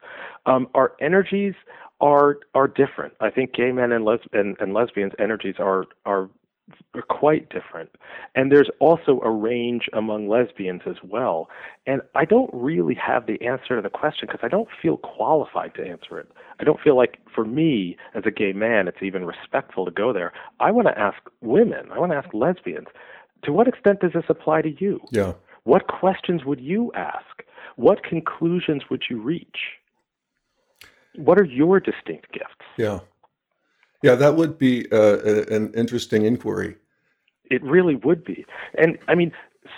Um, 0.46 0.68
our 0.74 0.94
energies 1.02 1.54
are 2.02 2.38
are 2.54 2.68
different. 2.68 3.14
I 3.20 3.30
think 3.30 3.54
gay 3.54 3.72
men 3.72 3.92
and, 3.92 4.06
les- 4.06 4.28
and, 4.34 4.56
and 4.60 4.74
lesbians' 4.74 5.14
energies 5.20 5.56
are 5.60 5.86
are 6.06 6.30
are 6.94 7.02
quite 7.02 7.50
different. 7.50 7.90
And 8.34 8.52
there's 8.52 8.70
also 8.80 9.22
a 9.24 9.30
range 9.30 9.88
among 9.94 10.28
lesbians 10.28 10.82
as 10.88 10.96
well. 11.04 11.50
And 11.86 12.02
I 12.16 12.26
don't 12.26 12.50
really 12.54 12.96
have 12.96 13.28
the 13.28 13.40
answer 13.46 13.76
to 13.76 13.82
the 13.82 13.90
question 13.90 14.28
because 14.28 14.42
I 14.44 14.48
don't 14.48 14.70
feel 14.82 14.98
qualified 14.98 15.76
to 15.76 15.86
answer 15.86 16.20
it. 16.20 16.32
I 16.60 16.64
don't 16.64 16.80
feel 16.80 16.98
like, 16.98 17.20
for 17.34 17.46
me, 17.46 17.98
as 18.16 18.24
a 18.26 18.32
gay 18.32 18.54
man, 18.54 18.88
it's 18.88 19.04
even 19.04 19.26
respectful 19.26 19.86
to 19.86 19.92
go 19.92 20.12
there. 20.12 20.34
I 20.60 20.72
want 20.72 20.88
to 20.88 20.98
ask 20.98 21.18
women, 21.42 21.92
I 21.92 22.00
want 22.00 22.12
to 22.12 22.18
ask 22.18 22.34
lesbians, 22.34 22.88
to 23.44 23.54
what 23.54 23.68
extent 23.68 24.00
does 24.00 24.14
this 24.14 24.26
apply 24.30 24.62
to 24.64 24.72
you? 24.80 25.02
Yeah. 25.12 25.34
What 25.64 25.88
questions 25.88 26.46
would 26.46 26.62
you 26.62 26.92
ask? 26.96 27.44
What 27.76 28.04
conclusions 28.04 28.84
would 28.90 29.04
you 29.10 29.22
reach? 29.22 29.58
What 31.16 31.40
are 31.40 31.46
your 31.46 31.80
distinct 31.80 32.32
gifts? 32.32 32.66
Yeah. 32.78 33.00
Yeah, 34.06 34.14
that 34.14 34.36
would 34.36 34.60
be 34.60 34.86
uh, 34.92 35.18
an 35.50 35.74
interesting 35.74 36.26
inquiry. 36.26 36.76
It 37.50 37.64
really 37.64 37.96
would 37.96 38.24
be. 38.24 38.46
And 38.78 39.00
I 39.08 39.16
mean, 39.16 39.32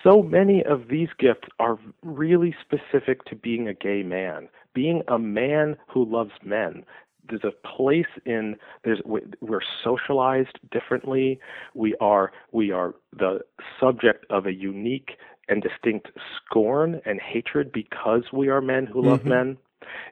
so 0.04 0.22
many 0.22 0.66
of 0.66 0.90
these 0.90 1.08
gifts 1.18 1.48
are 1.60 1.80
really 2.04 2.54
specific 2.60 3.24
to 3.26 3.38
being 3.38 3.70
a 3.70 3.74
gay 3.74 4.04
man, 4.04 4.50
being 4.74 5.02
a 5.08 5.18
man 5.18 5.78
who 5.88 6.04
loves 6.04 6.34
men. 6.44 6.84
There's 7.30 7.46
a 7.46 7.68
place 7.68 8.12
in 8.26 8.58
there's 8.84 9.00
we're 9.06 9.62
socialized 9.82 10.60
differently. 10.72 11.40
We 11.74 11.96
are 12.02 12.34
we 12.52 12.72
are 12.72 12.96
the 13.18 13.40
subject 13.80 14.26
of 14.30 14.46
a 14.46 14.54
unique 14.54 15.12
and 15.48 15.64
distinct 15.64 16.10
scorn 16.36 17.00
and 17.06 17.22
hatred 17.22 17.72
because 17.72 18.24
we 18.34 18.50
are 18.50 18.60
men 18.60 18.88
who 18.88 19.02
love 19.04 19.22
mm-hmm. 19.22 19.30
men. 19.30 19.58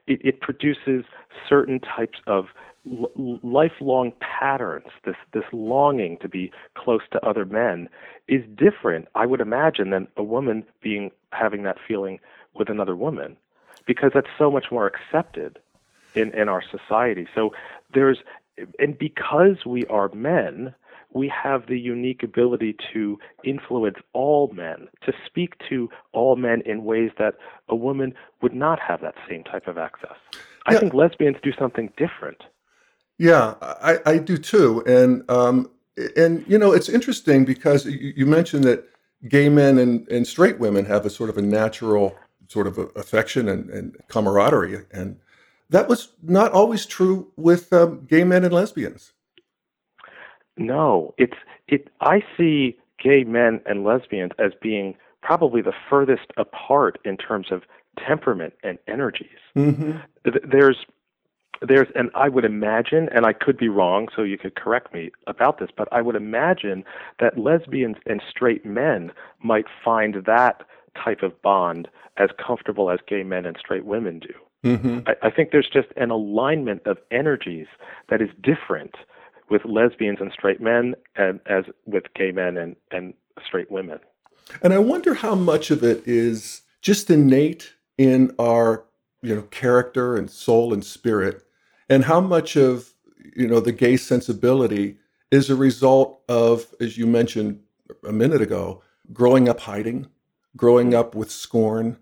It, 0.08 0.20
it 0.24 0.42
produces 0.42 1.06
certain 1.50 1.80
types 1.80 2.20
of 2.28 2.46
l- 2.90 3.12
lifelong 3.44 4.14
patterns, 4.20 4.88
this 5.06 5.16
this 5.34 5.46
longing 5.52 6.18
to 6.22 6.30
be 6.30 6.52
close 6.76 7.02
to 7.12 7.26
other 7.26 7.46
men, 7.46 7.90
is 8.28 8.44
different, 8.56 9.08
I 9.16 9.26
would 9.26 9.42
imagine, 9.42 9.90
than 9.90 10.08
a 10.18 10.24
woman 10.24 10.64
being 10.82 11.12
having 11.32 11.64
that 11.64 11.78
feeling 11.88 12.20
with 12.54 12.70
another 12.70 12.96
woman, 12.96 13.38
because 13.86 14.12
that's 14.14 14.28
so 14.38 14.52
much 14.52 14.68
more 14.72 14.88
accepted 14.88 15.60
in 16.14 16.32
in 16.34 16.48
our 16.48 16.64
society. 16.64 17.28
So 17.34 17.52
there's 17.94 18.20
and 18.80 18.98
because 18.98 19.66
we 19.66 19.86
are 19.88 20.10
men, 20.14 20.74
we 21.16 21.32
have 21.44 21.68
the 21.68 21.80
unique 21.80 22.22
ability 22.24 22.76
to 22.94 23.18
influence 23.46 23.96
all 24.12 24.52
men, 24.54 24.90
to 25.06 25.14
speak 25.26 25.54
to 25.70 25.90
all 26.12 26.36
men 26.36 26.62
in 26.66 26.84
ways 26.84 27.10
that 27.18 27.36
a 27.70 27.76
woman 27.76 28.14
would 28.42 28.54
not 28.54 28.80
have 28.82 29.00
that 29.02 29.16
same 29.28 29.44
type 29.44 29.66
of 29.68 29.78
access. 29.78 30.18
I 30.68 30.78
think 30.78 30.94
lesbians 30.94 31.38
do 31.42 31.52
something 31.58 31.92
different 31.96 32.44
Yeah, 33.18 33.54
I, 33.62 34.00
I 34.06 34.18
do 34.18 34.38
too. 34.38 34.84
And 34.86 35.24
um, 35.30 35.70
and 36.18 36.44
you 36.48 36.58
know, 36.58 36.74
it's 36.74 36.90
interesting 36.90 37.46
because 37.46 37.86
you, 37.86 38.14
you 38.16 38.26
mentioned 38.26 38.66
that 38.66 38.84
gay 39.30 39.48
men 39.48 39.78
and, 39.78 40.08
and 40.10 40.28
straight 40.28 40.60
women 40.60 40.86
have 40.86 41.06
a 41.06 41.10
sort 41.10 41.30
of 41.30 41.38
a 41.38 41.42
natural 41.42 42.16
sort 42.48 42.68
of 42.68 42.78
affection 42.96 43.48
and, 43.48 43.70
and 43.70 43.96
camaraderie, 44.10 44.86
and 44.92 45.18
that 45.70 45.88
was 45.88 46.10
not 46.22 46.52
always 46.52 46.86
true 46.86 47.32
with 47.38 47.72
um, 47.72 48.06
gay 48.06 48.24
men 48.24 48.44
and 48.44 48.54
lesbians. 48.54 49.14
No, 50.58 51.14
it's 51.18 51.38
it. 51.68 51.90
I 52.02 52.24
see 52.38 52.78
gay 53.02 53.24
men 53.24 53.62
and 53.66 53.84
lesbians 53.84 54.32
as 54.40 54.52
being 54.62 54.96
probably 55.22 55.62
the 55.62 55.74
furthest 55.90 56.32
apart 56.38 57.00
in 57.04 57.18
terms 57.18 57.48
of 57.52 57.64
temperament 57.98 58.54
and 58.64 58.78
energies. 58.88 59.40
Mm-hmm. 59.56 59.98
There's 60.50 60.86
there's 61.62 61.88
and 61.96 62.10
I 62.16 62.30
would 62.30 62.46
imagine, 62.46 63.10
and 63.14 63.26
I 63.26 63.34
could 63.34 63.58
be 63.58 63.70
wrong, 63.70 64.08
so 64.16 64.24
you 64.24 64.38
could 64.38 64.56
correct 64.56 64.94
me 64.94 65.12
about 65.28 65.60
this, 65.60 65.70
but 65.76 65.88
I 65.92 66.02
would 66.02 66.16
imagine 66.16 66.84
that 67.20 67.38
lesbians 67.38 67.98
and 68.06 68.22
straight 68.30 68.66
men 68.66 69.12
might 69.42 69.66
find 69.84 70.24
that 70.26 70.64
type 71.02 71.24
of 71.24 71.42
bond 71.42 71.88
as 72.18 72.30
comfortable 72.46 72.90
as 72.90 73.00
gay 73.08 73.24
men 73.24 73.46
and 73.46 73.58
straight 73.60 73.86
women 73.86 74.20
do. 74.20 74.34
Mm-hmm. 74.70 75.00
I, 75.08 75.28
I 75.28 75.30
think 75.30 75.52
there's 75.52 75.70
just 75.70 75.90
an 75.98 76.12
alignment 76.12 76.82
of 76.86 76.98
energies 77.12 77.68
that 78.10 78.22
is 78.22 78.30
different 78.42 78.96
with 79.50 79.64
lesbians 79.66 80.20
and 80.20 80.32
straight 80.32 80.62
men 80.62 80.96
and 81.16 81.40
as 81.46 81.66
with 81.86 82.04
gay 82.16 82.32
men 82.32 82.58
and, 82.58 82.76
and 82.92 83.14
straight 83.46 83.70
women. 83.72 84.00
And 84.62 84.74
I 84.74 84.80
wonder 84.80 85.14
how 85.14 85.36
much 85.36 85.72
of 85.72 85.84
it 85.84 86.08
is 86.08 86.62
just 86.82 87.10
innate 87.10 87.74
in 87.98 88.34
our 88.38 88.86
you 89.22 89.36
know 89.36 89.42
character 89.44 90.16
and 90.16 90.30
soul 90.30 90.74
and 90.74 90.86
spirit 90.86 91.44
and 91.90 92.06
how 92.06 92.22
much 92.22 92.56
of 92.56 92.94
you 93.36 93.48
know 93.48 93.60
the 93.60 93.72
gay 93.72 93.98
sensibility 93.98 94.98
is 95.32 95.50
a 95.50 95.56
result 95.56 96.22
of 96.30 96.74
as 96.80 96.98
you 96.98 97.08
mentioned 97.08 97.60
a 98.08 98.12
minute 98.12 98.42
ago 98.42 98.84
growing 99.14 99.50
up 99.50 99.62
hiding 99.62 100.08
growing 100.56 100.94
up 100.94 101.16
with 101.16 101.32
scorn 101.32 101.98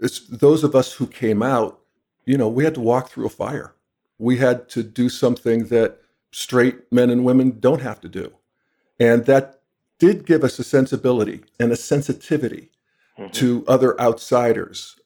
it's 0.00 0.20
those 0.28 0.64
of 0.64 0.74
us 0.74 0.94
who 0.94 1.06
came 1.06 1.42
out 1.42 1.78
you 2.24 2.36
know 2.36 2.48
we 2.48 2.64
had 2.64 2.74
to 2.74 2.80
walk 2.80 3.10
through 3.10 3.26
a 3.26 3.30
fire 3.30 3.74
we 4.18 4.38
had 4.38 4.68
to 4.68 4.82
do 4.82 5.08
something 5.08 5.66
that 5.66 6.00
straight 6.36 6.92
men 6.92 7.08
and 7.10 7.24
women 7.24 7.58
don't 7.60 7.80
have 7.80 8.00
to 8.00 8.08
do 8.08 8.32
and 8.98 9.26
that 9.26 9.60
did 9.98 10.26
give 10.26 10.44
us 10.44 10.58
a 10.58 10.64
sensibility 10.64 11.42
and 11.58 11.72
a 11.72 11.76
sensitivity 11.76 12.70
mm-hmm. 13.18 13.30
to 13.32 13.64
other 13.66 13.98
outsiders 14.00 14.96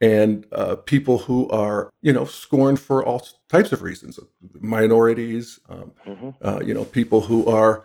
and 0.00 0.46
uh, 0.52 0.76
people 0.76 1.18
who 1.18 1.48
are, 1.48 1.90
you 2.02 2.12
know, 2.12 2.26
scorned 2.26 2.78
for 2.78 3.04
all 3.04 3.26
types 3.48 3.72
of 3.72 3.82
reasons, 3.82 4.20
minorities, 4.60 5.58
um, 5.68 5.92
mm-hmm. 6.06 6.30
uh, 6.42 6.60
you 6.60 6.74
know, 6.74 6.84
people 6.84 7.22
who 7.22 7.46
are 7.46 7.84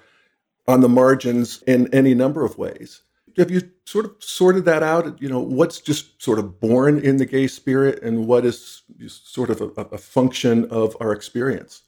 on 0.67 0.81
the 0.81 0.89
margins 0.89 1.63
in 1.63 1.91
any 1.93 2.13
number 2.13 2.43
of 2.43 2.57
ways. 2.57 3.03
Have 3.37 3.49
you 3.49 3.61
sort 3.85 4.05
of 4.05 4.15
sorted 4.19 4.65
that 4.65 4.83
out? 4.83 5.21
You 5.21 5.29
know, 5.29 5.39
what's 5.39 5.79
just 5.79 6.21
sort 6.21 6.37
of 6.37 6.59
born 6.59 6.99
in 6.99 7.15
the 7.15 7.25
gay 7.25 7.47
spirit, 7.47 8.03
and 8.03 8.27
what 8.27 8.45
is 8.45 8.83
sort 9.07 9.49
of 9.49 9.61
a, 9.61 9.81
a 9.95 9.97
function 9.97 10.65
of 10.65 10.97
our 10.99 11.13
experience 11.13 11.83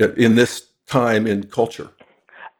in 0.00 0.34
this 0.34 0.68
time 0.86 1.26
in 1.26 1.44
culture? 1.44 1.90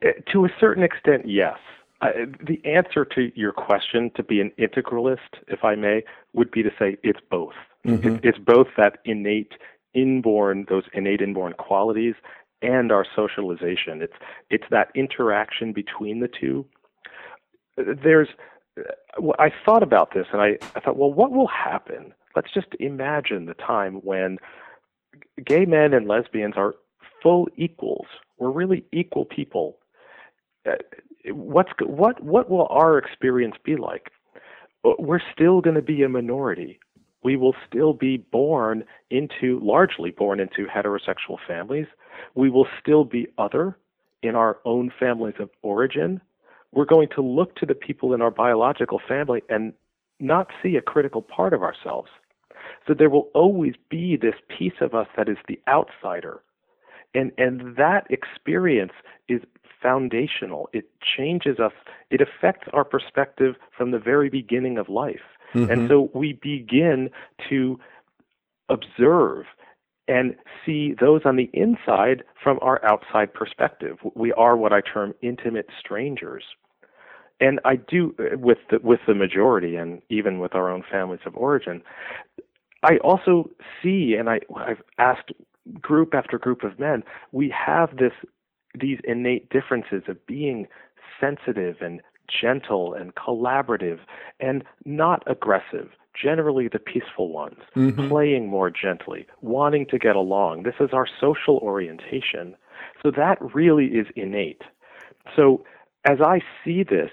Uh, 0.04 0.08
to 0.32 0.44
a 0.44 0.48
certain 0.58 0.82
extent, 0.82 1.28
yes. 1.28 1.58
Uh, 2.00 2.10
the 2.46 2.60
answer 2.64 3.04
to 3.04 3.30
your 3.34 3.52
question, 3.52 4.10
to 4.14 4.22
be 4.22 4.40
an 4.40 4.50
integralist, 4.58 5.18
if 5.48 5.64
I 5.64 5.74
may, 5.74 6.02
would 6.32 6.50
be 6.50 6.62
to 6.62 6.70
say 6.78 6.96
it's 7.02 7.20
both. 7.30 7.52
Mm-hmm. 7.86 8.08
It, 8.08 8.24
it's 8.24 8.38
both 8.38 8.68
that 8.78 8.98
innate, 9.04 9.52
inborn, 9.92 10.66
those 10.68 10.84
innate 10.94 11.20
inborn 11.20 11.52
qualities, 11.54 12.14
and 12.62 12.90
our 12.92 13.06
socialization. 13.16 14.00
It's 14.00 14.14
it's 14.48 14.64
that 14.70 14.90
interaction 14.94 15.72
between 15.72 16.20
the 16.20 16.28
two. 16.28 16.64
There's, 17.76 18.28
uh, 18.78 19.32
I 19.38 19.50
thought 19.64 19.82
about 19.82 20.14
this, 20.14 20.26
and 20.32 20.40
I, 20.40 20.58
I 20.74 20.80
thought, 20.80 20.96
well, 20.96 21.12
what 21.12 21.32
will 21.32 21.48
happen? 21.48 22.14
Let's 22.36 22.52
just 22.52 22.68
imagine 22.78 23.46
the 23.46 23.54
time 23.54 23.94
when 23.96 24.38
gay 25.44 25.64
men 25.64 25.92
and 25.92 26.06
lesbians 26.06 26.54
are 26.56 26.74
full 27.22 27.48
equals. 27.56 28.06
We're 28.38 28.50
really 28.50 28.84
equal 28.92 29.24
people. 29.24 29.78
Uh, 30.66 30.72
what's 31.26 31.70
what 31.80 32.22
what 32.22 32.50
will 32.50 32.66
our 32.70 32.98
experience 32.98 33.56
be 33.64 33.76
like? 33.76 34.10
Uh, 34.84 34.92
we're 34.98 35.20
still 35.32 35.60
going 35.60 35.76
to 35.76 35.82
be 35.82 36.02
a 36.02 36.08
minority. 36.08 36.78
We 37.22 37.36
will 37.36 37.54
still 37.68 37.92
be 37.92 38.16
born 38.16 38.84
into 39.10 39.60
largely 39.62 40.10
born 40.10 40.40
into 40.40 40.66
heterosexual 40.66 41.36
families. 41.46 41.86
We 42.34 42.48
will 42.48 42.66
still 42.80 43.04
be 43.04 43.28
other 43.36 43.76
in 44.22 44.34
our 44.34 44.58
own 44.64 44.90
families 44.98 45.34
of 45.38 45.50
origin. 45.62 46.20
We're 46.72 46.86
going 46.86 47.08
to 47.16 47.22
look 47.22 47.56
to 47.56 47.66
the 47.66 47.74
people 47.74 48.14
in 48.14 48.22
our 48.22 48.30
biological 48.30 49.00
family 49.06 49.42
and 49.48 49.72
not 50.18 50.48
see 50.62 50.76
a 50.76 50.82
critical 50.82 51.22
part 51.22 51.52
of 51.52 51.62
ourselves. 51.62 52.08
So 52.86 52.94
there 52.94 53.10
will 53.10 53.28
always 53.34 53.74
be 53.88 54.16
this 54.16 54.34
piece 54.48 54.80
of 54.80 54.94
us 54.94 55.06
that 55.16 55.28
is 55.28 55.38
the 55.48 55.58
outsider. 55.68 56.42
And 57.14 57.32
and 57.38 57.76
that 57.76 58.06
experience 58.10 58.92
is 59.28 59.40
foundational. 59.82 60.68
It 60.72 60.90
changes 61.16 61.58
us. 61.58 61.72
It 62.10 62.20
affects 62.20 62.68
our 62.72 62.84
perspective 62.84 63.54
from 63.76 63.90
the 63.90 63.98
very 63.98 64.28
beginning 64.28 64.78
of 64.78 64.88
life. 64.88 65.20
Mm-hmm. 65.54 65.70
And 65.70 65.88
so 65.88 66.10
we 66.14 66.34
begin 66.34 67.10
to 67.48 67.78
observe 68.68 69.46
and 70.06 70.34
see 70.64 70.94
those 71.00 71.22
on 71.24 71.36
the 71.36 71.50
inside 71.52 72.24
from 72.42 72.58
our 72.62 72.84
outside 72.84 73.32
perspective. 73.32 73.96
We 74.14 74.32
are 74.32 74.56
what 74.56 74.72
I 74.72 74.80
term 74.80 75.14
intimate 75.22 75.66
strangers. 75.78 76.44
And 77.40 77.58
I 77.64 77.76
do 77.76 78.14
with 78.32 78.58
the, 78.70 78.80
with 78.82 79.00
the 79.06 79.14
majority, 79.14 79.76
and 79.76 80.02
even 80.10 80.40
with 80.40 80.54
our 80.54 80.70
own 80.70 80.82
families 80.90 81.20
of 81.24 81.34
origin. 81.36 81.82
I 82.82 82.98
also 82.98 83.50
see, 83.82 84.14
and 84.18 84.28
I, 84.28 84.40
I've 84.54 84.82
asked 84.98 85.32
group 85.80 86.14
after 86.14 86.38
group 86.38 86.62
of 86.62 86.78
men, 86.78 87.02
we 87.32 87.52
have 87.66 87.96
this 87.96 88.12
these 88.78 88.98
innate 89.04 89.50
differences 89.50 90.02
of 90.06 90.24
being 90.26 90.68
sensitive 91.20 91.76
and 91.80 92.00
gentle 92.30 92.94
and 92.94 93.14
collaborative 93.16 93.98
and 94.38 94.62
not 94.84 95.22
aggressive, 95.26 95.88
generally 96.14 96.68
the 96.68 96.78
peaceful 96.78 97.32
ones, 97.32 97.58
mm-hmm. 97.74 98.08
playing 98.08 98.48
more 98.48 98.70
gently, 98.70 99.26
wanting 99.40 99.86
to 99.86 99.98
get 99.98 100.14
along. 100.14 100.62
This 100.62 100.74
is 100.78 100.90
our 100.92 101.06
social 101.20 101.56
orientation. 101.58 102.54
So 103.02 103.10
that 103.10 103.38
really 103.54 103.86
is 103.86 104.06
innate. 104.14 104.62
So 105.34 105.64
as 106.04 106.18
I 106.20 106.40
see 106.64 106.82
this, 106.84 107.10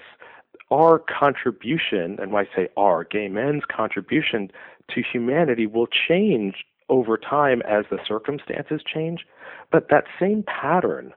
our 0.70 0.98
contribution, 0.98 2.18
and 2.20 2.32
when 2.32 2.46
I 2.46 2.56
say 2.56 2.68
our, 2.76 3.04
gay 3.04 3.28
men's 3.28 3.62
contribution 3.74 4.50
to 4.90 5.02
humanity 5.02 5.66
will 5.66 5.86
change 5.86 6.64
over 6.88 7.16
time 7.16 7.62
as 7.62 7.84
the 7.90 7.98
circumstances 8.06 8.80
change, 8.92 9.26
but 9.70 9.88
that 9.90 10.04
same 10.20 10.44
pattern 10.44 11.12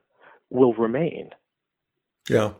will 0.49 0.73
remain. 0.73 1.29
Yeah. 2.29 2.53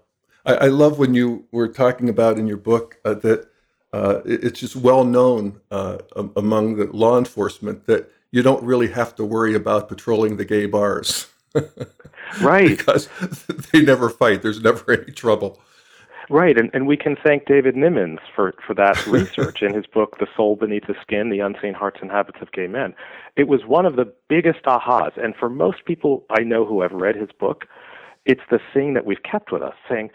I, 0.46 0.54
I 0.54 0.68
love 0.68 0.98
when 0.98 1.14
you 1.14 1.46
were 1.52 1.68
talking 1.68 2.10
about 2.10 2.38
in 2.38 2.48
your 2.48 2.58
book 2.58 2.98
uh, 3.06 3.14
that 3.16 3.48
uh, 3.94 4.22
it, 4.26 4.44
it's 4.44 4.60
just 4.60 4.76
well 4.76 5.04
known 5.04 5.60
uh, 5.70 5.98
among 6.36 6.78
the 6.78 6.86
law 6.86 7.18
enforcement 7.18 7.86
that 7.88 8.10
you 8.32 8.42
don't 8.42 8.64
really 8.64 8.88
have 8.88 9.14
to 9.16 9.26
worry 9.26 9.54
about 9.54 9.90
patrolling 9.90 10.38
the 10.38 10.46
gay 10.46 10.66
bars. 10.66 11.28
right. 12.42 12.70
because 12.70 13.10
they 13.72 13.82
never 13.82 14.10
fight, 14.10 14.42
there's 14.42 14.62
never 14.62 14.92
any 14.92 15.12
trouble. 15.12 15.60
Right, 16.32 16.58
and, 16.58 16.70
and 16.74 16.88
we 16.88 16.96
can 16.96 17.18
thank 17.22 17.46
David 17.46 17.76
Nimmons 17.76 18.20
for, 18.34 18.54
for 18.66 18.74
that 18.76 19.06
research 19.08 19.62
in 19.62 19.74
his 19.74 19.86
book, 19.86 20.18
The 20.18 20.28
Soul 20.34 20.56
Beneath 20.56 20.88
the 20.88 20.96
Skin 21.02 21.30
The 21.30 21.42
Unseen 21.42 21.74
Hearts 21.74 22.00
and 22.02 22.10
Habits 22.10 22.38
of 22.42 22.54
Gay 22.54 22.68
Men. 22.68 22.94
It 23.36 23.50
was 23.50 23.66
one 23.68 23.86
of 23.86 23.98
the 23.98 24.14
biggest 24.30 24.64
ahas, 24.64 25.12
and 25.22 25.36
for 25.36 25.50
most 25.50 25.84
people 25.84 26.26
I 26.30 26.44
know 26.44 26.64
who 26.66 26.82
have 26.82 26.94
read 26.94 27.18
his 27.18 27.32
book, 27.38 27.66
it's 28.26 28.42
the 28.50 28.60
thing 28.74 28.94
that 28.94 29.06
we've 29.06 29.24
kept 29.24 29.52
with 29.52 29.62
us, 29.62 29.74
saying, 29.90 30.10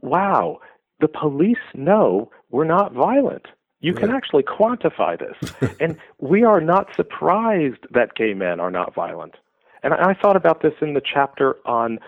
wow, 0.00 0.58
the 0.98 1.06
police 1.06 1.56
know 1.72 2.32
we're 2.50 2.64
not 2.64 2.92
violent. 2.92 3.46
You 3.78 3.94
can 3.94 4.10
actually 4.10 4.42
quantify 4.42 5.18
this. 5.18 5.70
and 5.80 5.96
we 6.18 6.42
are 6.42 6.60
not 6.60 6.88
surprised 6.96 7.86
that 7.92 8.16
gay 8.16 8.34
men 8.34 8.58
are 8.58 8.72
not 8.72 8.92
violent. 8.92 9.36
And 9.84 9.94
I 9.94 10.14
thought 10.14 10.36
about 10.36 10.62
this 10.62 10.74
in 10.82 10.94
the 10.94 11.00
chapter 11.00 11.56
on, 11.64 12.00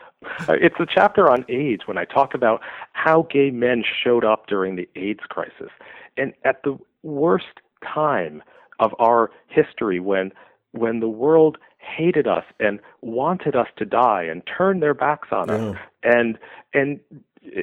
Uh, 0.48 0.54
it's 0.60 0.76
a 0.78 0.86
chapter 0.86 1.30
on 1.30 1.44
AIDS 1.48 1.86
when 1.86 1.98
I 1.98 2.04
talk 2.04 2.34
about 2.34 2.60
how 2.92 3.26
gay 3.30 3.50
men 3.50 3.82
showed 4.02 4.24
up 4.24 4.46
during 4.46 4.76
the 4.76 4.88
AIDS 4.96 5.24
crisis. 5.28 5.70
And 6.16 6.32
at 6.44 6.62
the 6.62 6.78
worst 7.02 7.60
time 7.84 8.42
of 8.80 8.94
our 8.98 9.30
history 9.48 10.00
when, 10.00 10.32
when 10.72 11.00
the 11.00 11.08
world 11.08 11.58
hated 11.78 12.26
us 12.26 12.44
and 12.60 12.80
wanted 13.00 13.56
us 13.56 13.68
to 13.76 13.84
die 13.84 14.22
and 14.22 14.42
turned 14.46 14.82
their 14.82 14.94
backs 14.94 15.28
on 15.32 15.50
us 15.50 15.76
and, 16.02 16.38
and, 16.74 17.00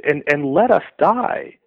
and, 0.03 0.23
and 0.31 0.53
let 0.53 0.71
us 0.71 0.83
die, 0.97 1.57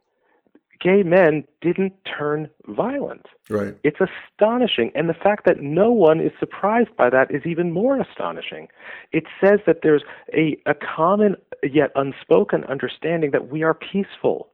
gay 0.82 1.02
men 1.02 1.44
didn't 1.60 1.92
turn 2.04 2.48
violent. 2.66 3.26
Right. 3.48 3.76
It's 3.84 3.98
astonishing. 4.00 4.90
And 4.94 5.08
the 5.08 5.14
fact 5.14 5.44
that 5.46 5.60
no 5.60 5.92
one 5.92 6.20
is 6.20 6.32
surprised 6.38 6.94
by 6.96 7.10
that 7.10 7.30
is 7.30 7.42
even 7.46 7.72
more 7.72 8.00
astonishing. 8.00 8.68
It 9.12 9.24
says 9.40 9.60
that 9.66 9.78
there's 9.82 10.02
a, 10.34 10.56
a 10.66 10.74
common 10.74 11.36
yet 11.62 11.90
unspoken 11.94 12.64
understanding 12.64 13.30
that 13.30 13.48
we 13.48 13.62
are 13.62 13.74
peaceful, 13.74 14.48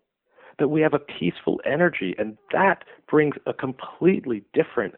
that 0.58 0.68
we 0.68 0.80
have 0.82 0.94
a 0.94 0.98
peaceful 0.98 1.60
energy. 1.64 2.14
And 2.18 2.36
that 2.52 2.84
brings 3.08 3.36
a 3.46 3.52
completely 3.52 4.44
different 4.52 4.94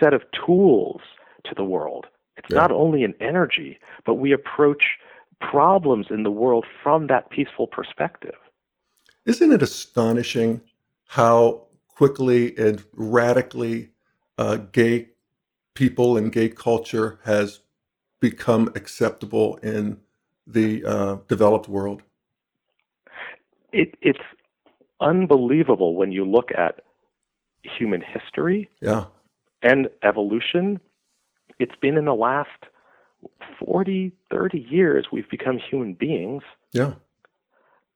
set 0.00 0.14
of 0.14 0.22
tools 0.46 1.00
to 1.44 1.54
the 1.54 1.64
world. 1.64 2.06
It's 2.36 2.48
yeah. 2.50 2.60
not 2.60 2.72
only 2.72 3.04
an 3.04 3.14
energy, 3.20 3.78
but 4.06 4.14
we 4.14 4.32
approach 4.32 4.82
problems 5.40 6.06
in 6.10 6.22
the 6.22 6.30
world 6.30 6.64
from 6.82 7.06
that 7.08 7.30
peaceful 7.30 7.66
perspective. 7.66 8.34
Isn't 9.28 9.52
it 9.52 9.60
astonishing 9.62 10.62
how 11.06 11.66
quickly 11.88 12.56
and 12.56 12.82
radically 12.94 13.90
uh, 14.38 14.56
gay 14.72 15.10
people 15.74 16.16
and 16.16 16.32
gay 16.32 16.48
culture 16.48 17.20
has 17.24 17.60
become 18.20 18.72
acceptable 18.74 19.56
in 19.56 19.98
the 20.46 20.82
uh, 20.82 21.16
developed 21.28 21.68
world? 21.68 22.02
It, 23.70 23.96
it's 24.00 24.18
unbelievable 24.98 25.94
when 25.94 26.10
you 26.10 26.24
look 26.24 26.48
at 26.56 26.80
human 27.62 28.00
history 28.00 28.70
yeah. 28.80 29.04
and 29.62 29.90
evolution. 30.02 30.80
It's 31.58 31.76
been 31.82 31.98
in 31.98 32.06
the 32.06 32.14
last 32.14 32.64
40, 33.62 34.10
30 34.30 34.58
years 34.58 35.08
we've 35.12 35.28
become 35.28 35.58
human 35.58 35.92
beings. 35.92 36.44
Yeah. 36.72 36.94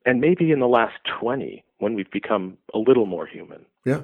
And 0.04 0.20
maybe 0.20 0.50
in 0.50 0.60
the 0.60 0.68
last 0.68 0.94
20 1.20 1.64
when 1.78 1.94
we've 1.94 2.10
become 2.10 2.56
a 2.74 2.78
little 2.78 3.06
more 3.06 3.26
human. 3.26 3.64
Yeah. 3.84 4.02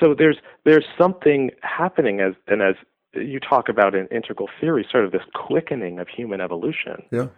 So 0.00 0.14
there's 0.16 0.36
there's 0.64 0.84
something 0.96 1.50
happening 1.62 2.20
as 2.20 2.34
and 2.46 2.62
as 2.62 2.76
you 3.14 3.40
talk 3.40 3.68
about 3.68 3.94
in 3.94 4.06
integral 4.08 4.48
theory, 4.60 4.86
sort 4.90 5.04
of 5.04 5.12
this 5.12 5.22
quickening 5.34 5.98
of 5.98 6.06
human 6.08 6.40
evolution. 6.40 7.02
Yeah 7.10 7.28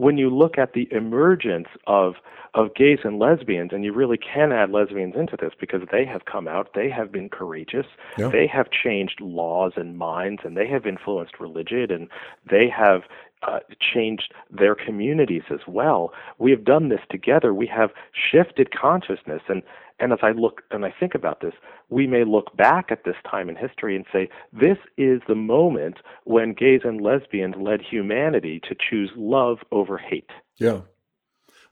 when 0.00 0.16
you 0.16 0.30
look 0.30 0.56
at 0.56 0.72
the 0.72 0.88
emergence 0.90 1.68
of 1.86 2.14
of 2.54 2.74
gays 2.74 2.98
and 3.04 3.20
lesbians, 3.20 3.70
and 3.72 3.84
you 3.84 3.92
really 3.92 4.18
can 4.18 4.50
add 4.50 4.70
lesbians 4.70 5.14
into 5.16 5.36
this 5.36 5.52
because 5.60 5.82
they 5.92 6.04
have 6.04 6.24
come 6.24 6.48
out, 6.48 6.70
they 6.74 6.90
have 6.90 7.12
been 7.12 7.28
courageous, 7.28 7.86
yeah. 8.18 8.28
they 8.28 8.44
have 8.44 8.66
changed 8.72 9.20
laws 9.20 9.72
and 9.76 9.96
minds, 9.96 10.40
and 10.44 10.56
they 10.56 10.66
have 10.66 10.84
influenced 10.84 11.38
religion, 11.38 11.86
and 11.90 12.08
they 12.50 12.66
have 12.68 13.02
uh, 13.42 13.60
changed 13.94 14.34
their 14.50 14.74
communities 14.74 15.42
as 15.50 15.60
well. 15.66 16.12
We 16.38 16.50
have 16.50 16.64
done 16.64 16.88
this 16.88 17.00
together. 17.10 17.54
We 17.54 17.66
have 17.68 17.90
shifted 18.12 18.68
consciousness, 18.72 19.42
and 19.48 19.62
and 19.98 20.12
as 20.12 20.18
I 20.22 20.30
look 20.30 20.62
and 20.70 20.84
I 20.84 20.94
think 20.98 21.14
about 21.14 21.40
this, 21.40 21.52
we 21.90 22.06
may 22.06 22.24
look 22.24 22.56
back 22.56 22.90
at 22.90 23.04
this 23.04 23.16
time 23.30 23.48
in 23.48 23.56
history 23.56 23.94
and 23.94 24.06
say, 24.12 24.30
this 24.52 24.78
is 24.96 25.20
the 25.28 25.34
moment 25.34 25.98
when 26.24 26.54
gays 26.54 26.80
and 26.84 27.00
lesbians 27.00 27.54
led 27.58 27.82
humanity 27.82 28.60
to 28.68 28.74
choose 28.74 29.10
love 29.14 29.58
over 29.70 29.98
hate. 29.98 30.30
Yeah. 30.56 30.80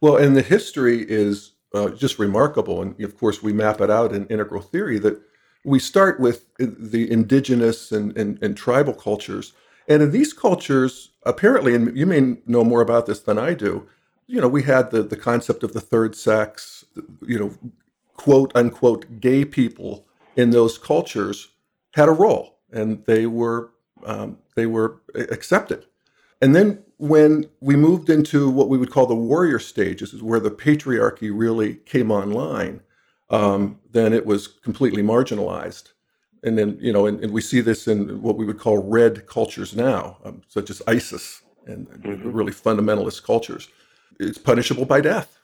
Well, 0.00 0.16
and 0.16 0.36
the 0.36 0.42
history 0.42 1.06
is 1.08 1.52
uh, 1.74 1.90
just 1.90 2.18
remarkable. 2.18 2.82
And 2.82 3.00
of 3.02 3.16
course, 3.16 3.42
we 3.42 3.52
map 3.52 3.80
it 3.80 3.90
out 3.90 4.12
in 4.12 4.26
integral 4.26 4.62
theory 4.62 4.98
that 4.98 5.20
we 5.64 5.78
start 5.78 6.20
with 6.20 6.46
the 6.58 7.10
indigenous 7.10 7.92
and, 7.92 8.16
and, 8.16 8.42
and 8.42 8.56
tribal 8.56 8.94
cultures. 8.94 9.54
And 9.88 10.02
in 10.02 10.10
these 10.10 10.32
cultures, 10.32 11.10
apparently, 11.24 11.74
and 11.74 11.96
you 11.96 12.06
may 12.06 12.36
know 12.46 12.62
more 12.62 12.82
about 12.82 13.06
this 13.06 13.20
than 13.20 13.38
I 13.38 13.54
do, 13.54 13.88
you 14.26 14.40
know, 14.40 14.48
we 14.48 14.62
had 14.62 14.90
the, 14.90 15.02
the 15.02 15.16
concept 15.16 15.62
of 15.62 15.72
the 15.72 15.80
third 15.80 16.14
sex, 16.14 16.84
you 17.26 17.38
know, 17.38 17.54
quote 18.14 18.52
unquote 18.54 19.20
gay 19.20 19.44
people 19.44 20.06
in 20.36 20.50
those 20.50 20.76
cultures 20.76 21.48
had 21.94 22.08
a 22.08 22.12
role 22.12 22.58
and 22.70 23.04
they 23.06 23.26
were 23.26 23.70
um, 24.04 24.38
they 24.54 24.66
were 24.66 25.00
accepted. 25.14 25.86
And 26.40 26.54
then 26.54 26.84
when 26.98 27.48
we 27.60 27.74
moved 27.74 28.10
into 28.10 28.48
what 28.48 28.68
we 28.68 28.78
would 28.78 28.90
call 28.90 29.06
the 29.06 29.14
warrior 29.14 29.58
stages, 29.58 30.12
is 30.12 30.22
where 30.22 30.38
the 30.38 30.50
patriarchy 30.50 31.32
really 31.34 31.76
came 31.86 32.12
online, 32.12 32.80
um, 33.30 33.80
then 33.90 34.12
it 34.12 34.24
was 34.24 34.46
completely 34.46 35.02
marginalized. 35.02 35.92
And 36.42 36.56
then, 36.56 36.78
you 36.80 36.92
know, 36.92 37.06
and, 37.06 37.22
and, 37.22 37.32
we 37.32 37.40
see 37.40 37.60
this 37.60 37.88
in 37.88 38.22
what 38.22 38.36
we 38.36 38.44
would 38.44 38.58
call 38.58 38.78
red 38.78 39.26
cultures 39.26 39.74
now, 39.74 40.18
um, 40.24 40.42
such 40.46 40.70
as 40.70 40.80
ISIS 40.86 41.42
and, 41.66 41.88
mm-hmm. 41.88 42.30
really 42.30 42.52
fundamentalist 42.52 43.24
cultures. 43.24 43.68
It's 44.20 44.38
punishable 44.38 44.84
by 44.84 45.00
death. 45.00 45.38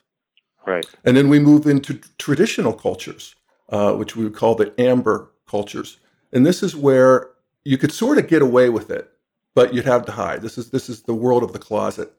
Right. 0.66 0.87
And 1.04 1.16
then 1.16 1.28
we 1.28 1.38
move 1.38 1.66
into 1.66 1.94
traditional 2.18 2.72
cultures, 2.72 3.35
uh, 3.70 3.94
which 3.94 4.16
we 4.16 4.24
would 4.24 4.35
call 4.35 4.54
the 4.54 4.72
amber 4.80 5.30
cultures. 5.46 5.98
And 6.33 6.46
this 6.46 6.62
is 6.62 6.74
where 6.74 7.30
you 7.64 7.78
could 7.78 7.92
sort 7.92 8.18
of 8.18 8.28
get 8.28 8.42
away 8.42 8.68
with 8.68 8.90
it, 8.90 9.11
but 9.54 9.74
you'd 9.74 9.85
have 9.85 10.04
to 10.07 10.12
hide. 10.12 10.42
This 10.42 10.59
is 10.59 10.70
this 10.70 10.88
is 10.88 11.02
the 11.02 11.14
world 11.14 11.42
of 11.42 11.52
the 11.52 11.59
closet, 11.59 12.12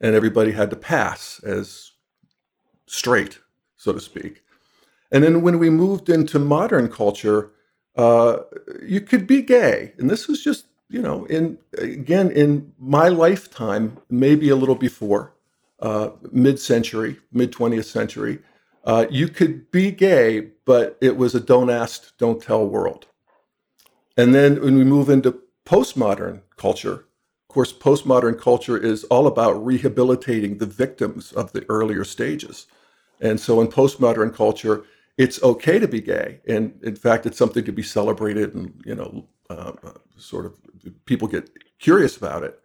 and 0.00 0.14
everybody 0.14 0.52
had 0.52 0.70
to 0.70 0.76
pass 0.76 1.40
as 1.44 1.92
straight, 2.86 3.38
so 3.76 3.92
to 3.92 4.00
speak. 4.00 4.42
And 5.12 5.24
then 5.24 5.42
when 5.42 5.58
we 5.58 5.70
moved 5.70 6.08
into 6.08 6.38
modern 6.38 6.88
culture, 6.88 7.50
uh, 7.96 8.38
you 8.82 9.00
could 9.00 9.26
be 9.26 9.42
gay, 9.42 9.92
and 9.98 10.10
this 10.10 10.28
was 10.28 10.42
just 10.42 10.66
you 10.88 11.02
know 11.02 11.24
in 11.26 11.58
again 11.78 12.30
in 12.30 12.72
my 12.78 13.08
lifetime, 13.08 13.98
maybe 14.08 14.48
a 14.48 14.56
little 14.56 14.74
before 14.74 15.32
uh, 15.80 16.10
mid-century, 16.30 17.18
mid 17.32 17.52
20th 17.52 17.86
century, 17.86 18.38
uh, 18.84 19.06
you 19.10 19.28
could 19.28 19.70
be 19.70 19.90
gay, 19.90 20.48
but 20.64 20.96
it 21.00 21.16
was 21.16 21.34
a 21.34 21.40
don't 21.40 21.70
ask, 21.70 22.16
don't 22.18 22.42
tell 22.42 22.66
world. 22.66 23.06
And 24.16 24.34
then 24.34 24.60
when 24.62 24.76
we 24.76 24.84
move 24.84 25.08
into 25.08 25.40
postmodern 25.64 26.42
culture, 26.56 27.06
of 27.48 27.54
course, 27.54 27.72
postmodern 27.72 28.38
culture 28.38 28.76
is 28.78 29.04
all 29.04 29.26
about 29.26 29.64
rehabilitating 29.64 30.58
the 30.58 30.66
victims 30.66 31.32
of 31.32 31.52
the 31.52 31.64
earlier 31.68 32.04
stages. 32.04 32.66
And 33.20 33.40
so 33.40 33.60
in 33.60 33.68
postmodern 33.68 34.34
culture, 34.34 34.84
it's 35.20 35.42
okay 35.42 35.78
to 35.78 35.86
be 35.86 36.00
gay, 36.00 36.40
and 36.48 36.72
in 36.82 36.96
fact, 36.96 37.26
it's 37.26 37.36
something 37.36 37.64
to 37.64 37.72
be 37.72 37.82
celebrated, 37.82 38.54
and 38.54 38.72
you 38.86 38.94
know, 38.94 39.28
uh, 39.50 39.72
uh 39.84 39.92
sort 40.16 40.46
of 40.46 40.54
people 41.04 41.28
get 41.28 41.50
curious 41.78 42.16
about 42.16 42.42
it. 42.42 42.58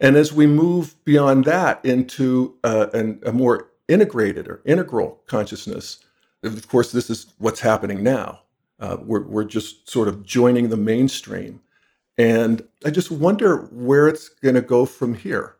And 0.00 0.16
as 0.16 0.32
we 0.32 0.46
move 0.46 0.94
beyond 1.04 1.44
that 1.44 1.84
into 1.84 2.56
uh, 2.64 2.86
an, 2.94 3.20
a 3.26 3.32
more 3.32 3.70
integrated 3.86 4.48
or 4.48 4.62
integral 4.64 5.20
consciousness, 5.26 5.98
of 6.42 6.68
course, 6.68 6.90
this 6.90 7.10
is 7.10 7.34
what's 7.36 7.60
happening 7.60 8.02
now. 8.02 8.40
Uh, 8.78 8.96
we're, 9.02 9.26
we're 9.26 9.44
just 9.44 9.90
sort 9.90 10.08
of 10.08 10.22
joining 10.22 10.70
the 10.70 10.76
mainstream. 10.78 11.60
And 12.16 12.66
I 12.86 12.90
just 12.90 13.10
wonder 13.10 13.68
where 13.72 14.08
it's 14.08 14.30
going 14.30 14.54
to 14.54 14.62
go 14.62 14.86
from 14.86 15.12
here. 15.12 15.56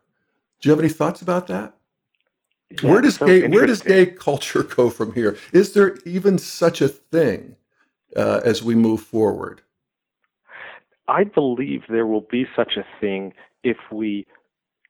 Do 0.59 0.69
you 0.69 0.71
have 0.71 0.79
any 0.79 0.89
thoughts 0.89 1.21
about 1.21 1.45
that? 1.47 1.75
Yeah, 2.81 2.89
where 2.89 3.01
does 3.01 3.15
so 3.15 3.25
gay 3.25 3.47
where 3.47 3.65
does 3.65 3.81
gay 3.81 4.05
culture 4.05 4.63
go 4.63 4.89
from 4.89 5.13
here? 5.13 5.37
Is 5.51 5.73
there 5.73 5.97
even 6.05 6.37
such 6.37 6.81
a 6.81 6.87
thing 6.87 7.55
uh, 8.15 8.41
as 8.43 8.63
we 8.63 8.75
move 8.75 9.01
forward? 9.01 9.61
I 11.07 11.23
believe 11.23 11.83
there 11.89 12.07
will 12.07 12.27
be 12.31 12.45
such 12.55 12.77
a 12.77 12.85
thing 12.99 13.33
if 13.63 13.77
we 13.91 14.25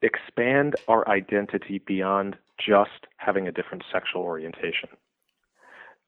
expand 0.01 0.75
our 0.87 1.07
identity 1.07 1.81
beyond 1.85 2.37
just 2.63 3.07
having 3.17 3.47
a 3.47 3.51
different 3.51 3.83
sexual 3.91 4.21
orientation. 4.21 4.89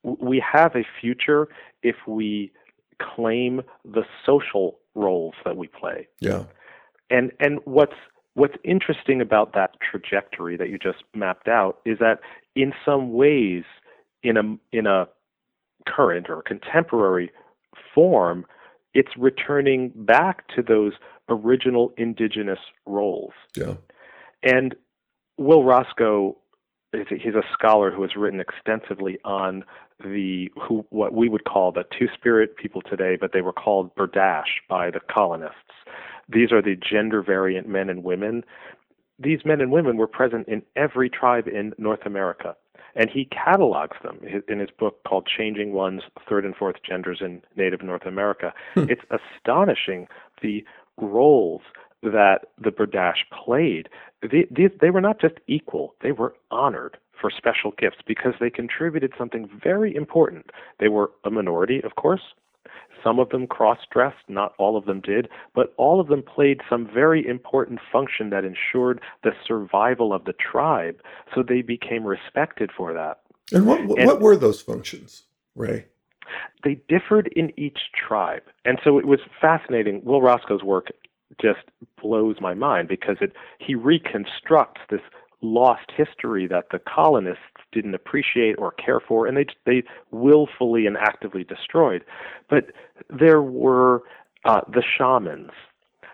We 0.04 0.44
have 0.52 0.76
a 0.76 0.84
future 1.00 1.48
if 1.82 1.96
we 2.08 2.52
claim 3.02 3.62
the 3.86 4.04
social 4.26 4.80
roles 4.96 5.34
that 5.46 5.58
we 5.58 5.68
play. 5.68 6.08
Yeah. 6.20 6.44
And 7.10 7.32
and 7.40 7.60
what's 7.66 7.94
what's 8.36 8.56
interesting 8.64 9.22
about 9.22 9.54
that 9.54 9.76
trajectory 9.80 10.58
that 10.58 10.70
you 10.70 10.78
just 10.78 11.04
mapped 11.14 11.48
out 11.48 11.80
is 11.86 12.00
that 12.00 12.20
in 12.56 12.74
some 12.86 13.14
ways 13.14 13.64
in 14.24 14.38
a 14.38 14.76
in 14.76 14.88
a 14.88 15.08
current 15.88 16.30
or 16.30 16.42
contemporary 16.42 17.32
form 17.94 18.46
it's 18.94 19.12
returning 19.18 19.92
back 19.96 20.48
to 20.56 20.62
those 20.62 20.94
original 21.30 21.94
indigenous 21.98 22.60
roles. 22.86 23.34
Yeah. 23.56 23.76
And 24.44 24.76
Will 25.38 25.64
Roscoe, 25.64 26.38
he's 26.92 27.34
a 27.36 27.42
scholar 27.52 27.92
who 27.92 28.02
has 28.04 28.16
written 28.16 28.40
extensively 28.40 29.18
on 29.24 29.64
the 30.04 30.52
who 30.62 30.86
what 30.90 31.14
we 31.14 31.30
would 31.30 31.46
call 31.46 31.72
the 31.72 31.84
two 31.98 32.08
spirit 32.14 32.56
people 32.56 32.82
today, 32.82 33.18
but 33.20 33.32
they 33.34 33.42
were 33.42 33.54
called 33.54 33.96
Berdache 33.96 34.62
by 34.70 34.92
the 34.92 35.00
colonists. 35.12 35.58
These 36.34 36.52
are 36.52 36.62
the 36.62 36.76
gender 36.76 37.22
variant 37.22 37.68
men 37.68 37.90
and 37.90 38.04
women. 38.04 38.44
These 39.20 39.46
men 39.46 39.62
and 39.62 39.72
women 39.72 39.98
were 39.98 40.08
present 40.08 40.48
in 40.48 40.64
every 40.76 41.10
tribe 41.10 41.48
in 41.48 41.74
North 41.78 42.06
America 42.06 42.56
and 42.96 43.10
he 43.10 43.26
catalogs 43.26 43.98
them 44.04 44.20
in 44.48 44.60
his 44.60 44.70
book 44.78 45.04
called 45.08 45.28
Changing 45.28 45.74
Ones 45.74 46.04
Third 46.28 46.46
and 46.46 46.56
Fourth 46.56 46.78
Genders 46.88 47.20
in 47.22 47.42
Native 47.56 47.82
North 47.82 48.06
America. 48.06 48.54
Hmm. 48.76 48.86
It's 48.90 49.02
astonishing 49.10 50.08
the 50.42 50.64
roles 50.98 51.62
that 52.04 52.48
the 52.62 52.70
Berdache 52.70 53.26
played. 53.32 53.90
They, 54.22 54.46
they, 54.52 54.70
they 54.80 54.90
were 54.90 55.02
not 55.02 55.20
just 55.20 55.36
equal, 55.48 55.96
they 56.02 56.12
were 56.12 56.36
honored 56.52 56.98
for 57.20 57.32
special 57.32 57.72
gifts 57.78 58.00
because 58.06 58.34
they 58.40 58.50
contributed 58.50 59.14
something 59.18 59.50
very 59.64 59.96
important. 59.96 60.48
They 60.80 60.90
were 60.90 61.12
a 61.24 61.32
minority, 61.32 61.82
of 61.84 61.96
course. 61.96 62.22
Some 63.04 63.20
of 63.20 63.30
them 63.30 63.48
cross 63.48 63.80
dressed, 63.92 64.24
not 64.28 64.54
all 64.58 64.78
of 64.78 64.86
them 64.86 65.02
did, 65.02 65.28
but 65.54 65.74
all 65.78 66.00
of 66.00 66.08
them 66.08 66.24
played 66.24 66.62
some 66.70 66.88
very 66.92 67.26
important 67.28 67.80
function 67.92 68.30
that 68.30 68.46
ensured 68.46 69.02
the 69.24 69.32
survival 69.46 70.14
of 70.14 70.26
the 70.26 70.34
tribe, 70.34 71.02
so 71.34 71.44
they 71.44 71.62
became 71.62 72.06
respected 72.06 72.72
for 72.76 72.94
that. 72.94 73.22
And 73.52 73.68
what, 73.68 73.86
what, 73.86 74.00
and 74.00 74.08
what 74.08 74.22
were 74.22 74.38
those 74.38 74.62
functions, 74.62 75.24
Ray? 75.56 75.86
They 76.64 76.80
differed 76.88 77.28
in 77.36 77.52
each 77.60 77.80
tribe. 78.08 78.44
And 78.64 78.80
so 78.84 78.98
it 78.98 79.06
was 79.06 79.20
fascinating. 79.42 80.02
Will 80.06 80.22
Roscoe's 80.22 80.64
work 80.64 80.88
just 81.42 81.60
blows 82.02 82.38
my 82.40 82.54
mind 82.54 82.88
because 82.88 83.18
it 83.20 83.34
he 83.60 83.76
reconstructs 83.76 84.82
this 84.90 85.02
lost 85.44 85.92
history 85.96 86.48
that 86.48 86.68
the 86.72 86.80
colonists 86.80 87.44
didn't 87.72 87.94
appreciate 87.94 88.56
or 88.58 88.72
care 88.72 89.00
for, 89.00 89.28
and 89.28 89.38
they 89.38 89.46
they 89.66 89.84
willfully 90.12 90.88
and 90.88 90.98
actively 90.98 91.44
destroyed. 91.44 92.04
But 92.50 92.72
there 93.10 93.42
were 93.42 94.02
uh, 94.46 94.62
the 94.72 94.84
shamans, 94.98 95.52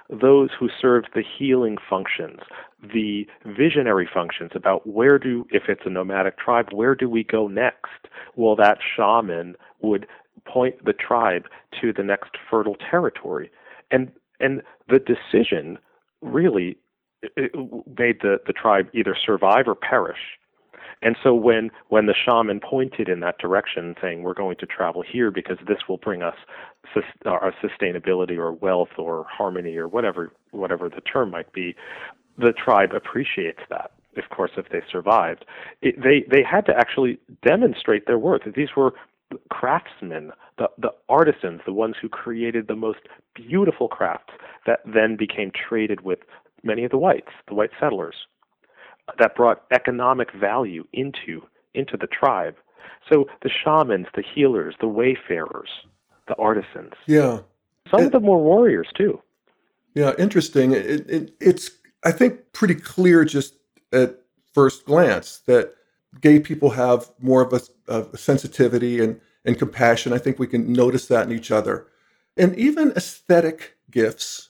those 0.09 0.49
who 0.59 0.69
served 0.81 1.09
the 1.13 1.23
healing 1.37 1.77
functions, 1.89 2.39
the 2.81 3.27
visionary 3.45 4.09
functions 4.11 4.51
about 4.55 4.85
where 4.87 5.19
do, 5.19 5.45
if 5.51 5.63
it's 5.69 5.81
a 5.85 5.89
nomadic 5.89 6.37
tribe, 6.37 6.67
where 6.71 6.95
do 6.95 7.09
we 7.09 7.23
go 7.23 7.47
next? 7.47 8.07
Well, 8.35 8.55
that 8.55 8.79
shaman 8.95 9.55
would 9.81 10.07
point 10.45 10.83
the 10.83 10.93
tribe 10.93 11.45
to 11.81 11.93
the 11.93 12.03
next 12.03 12.31
fertile 12.49 12.77
territory, 12.89 13.51
and 13.91 14.11
and 14.39 14.61
the 14.87 14.99
decision 14.99 15.77
really 16.21 16.77
made 17.37 18.21
the, 18.21 18.39
the 18.47 18.53
tribe 18.53 18.87
either 18.93 19.15
survive 19.25 19.67
or 19.67 19.75
perish. 19.75 20.19
And 21.01 21.15
so 21.23 21.33
when 21.33 21.71
when 21.87 22.07
the 22.07 22.13
shaman 22.13 22.59
pointed 22.59 23.07
in 23.07 23.21
that 23.21 23.37
direction, 23.37 23.95
saying 24.01 24.23
we're 24.23 24.33
going 24.33 24.57
to 24.57 24.65
travel 24.65 25.01
here 25.01 25.31
because 25.31 25.57
this 25.65 25.77
will 25.87 25.97
bring 25.97 26.21
us 26.21 26.35
uh, 26.95 27.29
our 27.29 27.53
sustainability 27.63 28.37
or 28.37 28.51
wealth 28.51 28.89
or 28.97 29.25
harmony 29.29 29.77
or 29.77 29.87
whatever 29.87 30.33
whatever 30.51 30.89
the 30.89 31.01
term 31.01 31.31
might 31.31 31.51
be, 31.53 31.75
the 32.37 32.51
tribe 32.51 32.91
appreciates 32.93 33.59
that. 33.69 33.91
Of 34.17 34.29
course, 34.29 34.51
if 34.57 34.69
they 34.69 34.81
survived, 34.91 35.45
it, 35.81 35.95
they 36.03 36.25
they 36.29 36.43
had 36.43 36.65
to 36.65 36.75
actually 36.77 37.17
demonstrate 37.45 38.05
their 38.05 38.19
worth. 38.19 38.41
These 38.53 38.75
were 38.75 38.93
craftsmen, 39.49 40.31
the, 40.57 40.69
the 40.77 40.91
artisans, 41.07 41.61
the 41.65 41.73
ones 41.73 41.95
who 42.01 42.09
created 42.09 42.67
the 42.67 42.75
most 42.75 42.99
beautiful 43.35 43.87
crafts 43.87 44.33
that 44.65 44.79
then 44.85 45.15
became 45.15 45.51
traded 45.51 46.01
with 46.01 46.19
many 46.63 46.83
of 46.83 46.91
the 46.91 46.97
whites, 46.97 47.31
the 47.47 47.55
white 47.55 47.71
settlers, 47.79 48.15
that 49.17 49.35
brought 49.35 49.63
economic 49.71 50.33
value 50.33 50.85
into 50.93 51.41
into 51.73 51.97
the 51.97 52.07
tribe. 52.07 52.55
So 53.07 53.27
the 53.41 53.49
shamans, 53.49 54.07
the 54.15 54.23
healers, 54.23 54.75
the 54.79 54.87
wayfarers, 54.87 55.69
the 56.27 56.35
artisans. 56.35 56.93
Yeah. 57.05 57.39
Some 57.89 58.01
it, 58.01 58.05
of 58.07 58.11
them 58.11 58.23
were 58.23 58.37
warriors 58.37 58.87
too. 58.95 59.21
Yeah, 59.95 60.13
interesting. 60.17 60.71
It, 60.71 61.09
it, 61.09 61.33
it's 61.39 61.71
I 62.03 62.11
think 62.11 62.53
pretty 62.53 62.75
clear 62.75 63.25
just 63.25 63.55
at 63.91 64.19
first 64.53 64.85
glance 64.85 65.39
that 65.47 65.73
gay 66.21 66.39
people 66.39 66.71
have 66.71 67.09
more 67.19 67.41
of 67.41 67.53
a, 67.53 67.61
of 67.91 68.13
a 68.13 68.17
sensitivity 68.17 68.99
and, 69.03 69.19
and 69.45 69.57
compassion. 69.57 70.13
I 70.13 70.17
think 70.17 70.39
we 70.39 70.47
can 70.47 70.71
notice 70.71 71.07
that 71.07 71.27
in 71.27 71.35
each 71.35 71.51
other. 71.51 71.87
And 72.37 72.55
even 72.57 72.91
aesthetic 72.91 73.77
gifts, 73.91 74.48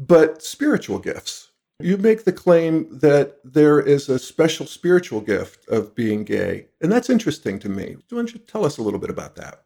but 0.00 0.42
spiritual 0.42 0.98
gifts. 0.98 1.50
You 1.78 1.96
make 1.96 2.24
the 2.24 2.32
claim 2.32 2.88
that 2.98 3.38
there 3.44 3.80
is 3.80 4.08
a 4.08 4.18
special 4.18 4.66
spiritual 4.66 5.20
gift 5.20 5.66
of 5.68 5.94
being 5.94 6.24
gay. 6.24 6.66
And 6.82 6.92
that's 6.92 7.08
interesting 7.08 7.58
to 7.60 7.68
me. 7.68 7.96
Why 8.08 8.16
don't 8.16 8.34
you 8.34 8.40
tell 8.40 8.66
us 8.66 8.76
a 8.76 8.82
little 8.82 9.00
bit 9.00 9.08
about 9.08 9.36
that? 9.36 9.62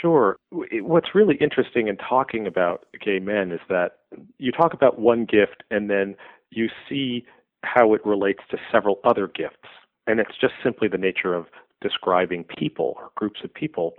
Sure. 0.00 0.36
What's 0.52 1.14
really 1.14 1.36
interesting 1.36 1.88
in 1.88 1.96
talking 1.96 2.46
about 2.46 2.86
gay 3.04 3.18
men 3.18 3.50
is 3.50 3.60
that 3.68 3.98
you 4.38 4.52
talk 4.52 4.72
about 4.72 4.98
one 5.00 5.24
gift 5.24 5.62
and 5.70 5.88
then 5.88 6.16
you 6.50 6.68
see 6.88 7.24
how 7.62 7.94
it 7.94 8.04
relates 8.04 8.42
to 8.50 8.58
several 8.70 9.00
other 9.04 9.26
gifts 9.26 9.68
and 10.06 10.20
it's 10.20 10.36
just 10.40 10.54
simply 10.62 10.88
the 10.88 10.98
nature 10.98 11.34
of 11.34 11.46
describing 11.80 12.44
people 12.44 12.94
or 12.96 13.10
groups 13.16 13.40
of 13.44 13.52
people. 13.52 13.94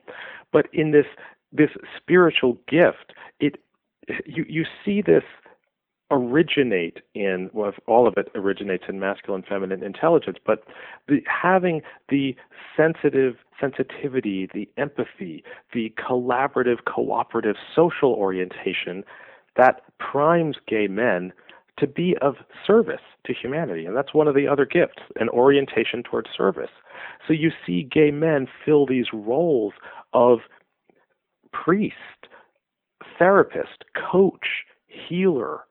But 0.52 0.68
in 0.74 0.92
this 0.92 1.06
this 1.54 1.70
spiritual 1.96 2.58
gift, 2.68 3.14
it 3.40 3.62
you 4.26 4.46
you 4.48 4.65
see 4.84 5.02
this 5.02 5.24
originate 6.10 7.00
in 7.15 7.50
well 7.52 7.74
all 7.86 8.08
of 8.08 8.13
it 8.15 8.30
originates 8.34 8.86
in 8.88 8.98
masculine 8.98 9.43
feminine 9.48 9.84
intelligence 9.84 10.38
but 10.46 10.63
the 11.10 11.22
having 11.28 11.82
the 12.08 12.34
sensitive 12.78 13.36
sensitivity 13.60 14.48
the 14.54 14.70
empathy 14.78 15.43
the 15.74 15.93
collaborative 15.98 16.78
cooperative 16.86 17.58
social 17.76 18.13
orientation 18.13 19.04
that 19.58 19.82
primes 20.00 20.56
gay 20.65 20.88
men 20.88 21.34
to 21.78 21.88
be 21.88 22.15
of 22.22 22.36
service 22.65 23.02
to 23.26 23.34
humanity. 23.34 23.86
And 23.86 23.96
that's 23.96 24.13
one 24.13 24.28
of 24.28 24.36
the 24.36 24.48
other 24.48 24.65
gifts, 24.65 25.02
an 25.17 25.30
orientation 25.30 26.04
towards 26.04 26.30
service. 26.36 26.72
So 27.28 27.34
you 27.34 27.52
see 27.65 27.84
gay 27.84 28.12
men 28.12 28.48
fill 28.65 28.86
these 28.86 29.08
roles 29.13 29.74
of 30.13 30.39
priest, 31.52 31.96
therapist, 33.17 33.84
coach, 34.12 34.48
healer, 34.88 35.62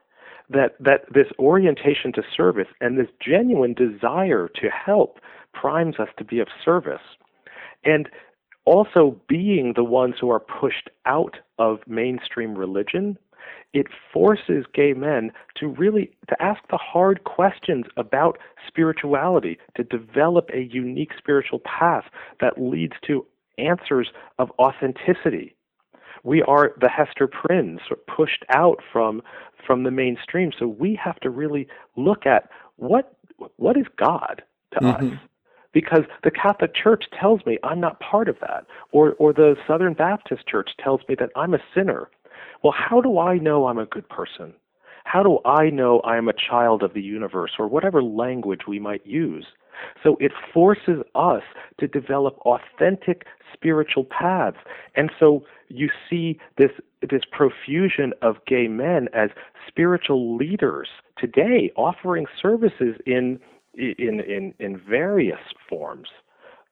that, 0.48 0.76
that 0.78 1.00
this 1.12 1.26
orientation 1.38 2.12
to 2.12 2.22
service 2.36 2.68
and 2.80 2.98
this 2.98 3.08
genuine 3.20 3.74
desire 3.74 4.48
to 4.60 4.68
help 4.68 5.18
primes 5.52 5.96
us 5.98 6.08
to 6.18 6.24
be 6.24 6.38
of 6.38 6.48
service. 6.64 7.00
And 7.84 8.08
also 8.64 9.20
being 9.28 9.72
the 9.74 9.84
ones 9.84 10.14
who 10.20 10.30
are 10.30 10.40
pushed 10.40 10.90
out 11.04 11.36
of 11.58 11.78
mainstream 11.86 12.56
religion 12.56 13.18
it 13.72 13.86
forces 14.12 14.64
gay 14.74 14.92
men 14.92 15.32
to 15.56 15.68
really 15.68 16.10
to 16.28 16.42
ask 16.42 16.60
the 16.70 16.78
hard 16.78 17.24
questions 17.24 17.84
about 17.96 18.38
spirituality 18.66 19.58
to 19.76 19.84
develop 19.84 20.48
a 20.52 20.62
unique 20.72 21.12
spiritual 21.16 21.60
path 21.60 22.04
that 22.40 22.60
leads 22.60 22.94
to 23.06 23.26
answers 23.58 24.08
of 24.38 24.50
authenticity 24.58 25.55
we 26.22 26.42
are 26.42 26.72
the 26.80 26.88
hester 26.88 27.28
prynnes 27.28 27.80
pushed 28.06 28.44
out 28.50 28.80
from 28.92 29.22
from 29.66 29.82
the 29.82 29.90
mainstream 29.90 30.50
so 30.58 30.66
we 30.66 30.98
have 31.02 31.18
to 31.20 31.30
really 31.30 31.66
look 31.96 32.26
at 32.26 32.48
what 32.76 33.16
what 33.56 33.76
is 33.76 33.86
god 33.98 34.42
to 34.72 34.80
mm-hmm. 34.80 35.14
us 35.14 35.18
because 35.76 36.04
the 36.24 36.30
Catholic 36.30 36.74
Church 36.74 37.04
tells 37.20 37.44
me 37.44 37.58
I'm 37.62 37.80
not 37.80 38.00
part 38.00 38.30
of 38.30 38.38
that, 38.40 38.64
or 38.92 39.12
or 39.18 39.34
the 39.34 39.56
Southern 39.66 39.92
Baptist 39.92 40.48
Church 40.48 40.70
tells 40.82 41.02
me 41.06 41.14
that 41.18 41.28
I'm 41.36 41.52
a 41.52 41.58
sinner, 41.74 42.08
well, 42.64 42.72
how 42.72 43.02
do 43.02 43.18
I 43.18 43.36
know 43.36 43.66
I'm 43.66 43.76
a 43.76 43.84
good 43.84 44.08
person? 44.08 44.54
How 45.04 45.22
do 45.22 45.38
I 45.44 45.68
know 45.68 46.00
I 46.00 46.16
am 46.16 46.28
a 46.28 46.32
child 46.32 46.82
of 46.82 46.94
the 46.94 47.02
universe, 47.02 47.52
or 47.58 47.68
whatever 47.68 48.02
language 48.02 48.62
we 48.66 48.78
might 48.78 49.06
use? 49.06 49.44
So 50.02 50.16
it 50.20 50.32
forces 50.52 51.02
us 51.14 51.42
to 51.78 51.88
develop 51.88 52.38
authentic 52.38 53.26
spiritual 53.52 54.04
paths. 54.04 54.58
And 54.94 55.10
so 55.18 55.44
you 55.68 55.90
see 56.08 56.38
this 56.56 56.70
this 57.02 57.22
profusion 57.30 58.12
of 58.22 58.36
gay 58.46 58.68
men 58.68 59.08
as 59.12 59.30
spiritual 59.68 60.36
leaders 60.36 60.88
today 61.18 61.70
offering 61.76 62.26
services 62.40 62.96
in 63.06 63.38
in 63.74 64.20
in, 64.20 64.54
in 64.58 64.80
various 64.88 65.40
forms 65.68 66.08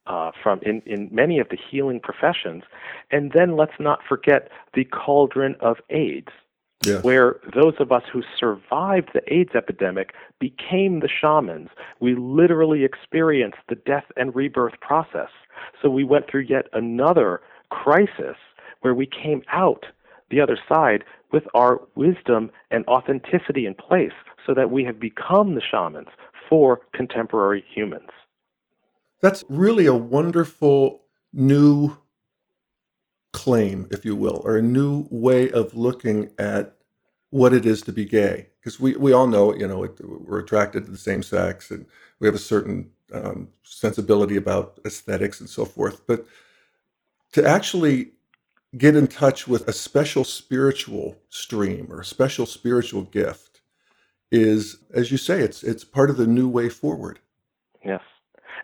uh, 0.06 0.30
from 0.42 0.60
in, 0.62 0.82
in 0.86 1.08
many 1.12 1.38
of 1.38 1.48
the 1.48 1.58
healing 1.70 2.00
professions. 2.00 2.62
And 3.10 3.32
then 3.32 3.56
let's 3.56 3.78
not 3.78 4.00
forget 4.08 4.48
the 4.74 4.84
cauldron 4.84 5.56
of 5.60 5.76
AIDS, 5.90 6.28
yes. 6.84 7.02
where 7.02 7.36
those 7.54 7.74
of 7.78 7.92
us 7.92 8.02
who 8.12 8.22
survived 8.38 9.10
the 9.14 9.22
AIDS 9.32 9.54
epidemic 9.54 10.12
became 10.40 11.00
the 11.00 11.08
shamans. 11.08 11.68
We 12.00 12.14
literally 12.14 12.84
experienced 12.84 13.58
the 13.68 13.76
death 13.76 14.04
and 14.16 14.34
rebirth 14.34 14.80
process. 14.80 15.30
So 15.80 15.90
we 15.90 16.04
went 16.04 16.30
through 16.30 16.46
yet 16.48 16.66
another 16.72 17.40
crisis 17.70 18.36
where 18.80 18.94
we 18.94 19.06
came 19.06 19.42
out 19.52 19.86
the 20.30 20.40
other 20.40 20.58
side 20.68 21.04
with 21.32 21.44
our 21.54 21.80
wisdom 21.94 22.50
and 22.70 22.86
authenticity 22.86 23.66
in 23.66 23.74
place 23.74 24.12
so 24.46 24.54
that 24.54 24.70
we 24.70 24.84
have 24.84 25.00
become 25.00 25.54
the 25.54 25.62
shamans 25.62 26.08
for 26.48 26.80
contemporary 26.92 27.64
humans. 27.72 28.10
That's 29.20 29.44
really 29.48 29.86
a 29.86 29.94
wonderful 29.94 31.02
new 31.32 31.96
claim, 33.34 33.88
if 33.90 34.04
you 34.04 34.14
will, 34.14 34.40
or 34.44 34.56
a 34.56 34.62
new 34.62 35.06
way 35.10 35.50
of 35.50 35.74
looking 35.74 36.30
at 36.38 36.76
what 37.30 37.52
it 37.52 37.66
is 37.66 37.82
to 37.82 37.92
be 37.92 38.04
gay. 38.04 38.46
Because 38.60 38.78
we, 38.78 38.96
we 38.96 39.12
all 39.12 39.26
know, 39.26 39.52
you 39.54 39.66
know, 39.66 39.86
we're 40.00 40.38
attracted 40.38 40.84
to 40.84 40.90
the 40.90 40.96
same 40.96 41.22
sex 41.22 41.70
and 41.70 41.84
we 42.20 42.28
have 42.28 42.34
a 42.34 42.38
certain 42.38 42.88
um, 43.12 43.48
sensibility 43.64 44.36
about 44.36 44.78
aesthetics 44.86 45.40
and 45.40 45.50
so 45.50 45.64
forth. 45.64 46.06
But 46.06 46.24
to 47.32 47.44
actually 47.44 48.12
get 48.78 48.94
in 48.94 49.08
touch 49.08 49.48
with 49.48 49.68
a 49.68 49.72
special 49.72 50.22
spiritual 50.22 51.16
stream 51.28 51.88
or 51.90 52.00
a 52.00 52.04
special 52.04 52.46
spiritual 52.46 53.02
gift 53.02 53.60
is, 54.30 54.78
as 54.94 55.10
you 55.10 55.18
say, 55.18 55.40
it's 55.40 55.64
it's 55.64 55.84
part 55.84 56.08
of 56.08 56.16
the 56.16 56.26
new 56.26 56.48
way 56.48 56.68
forward. 56.68 57.18
Yes. 57.84 58.00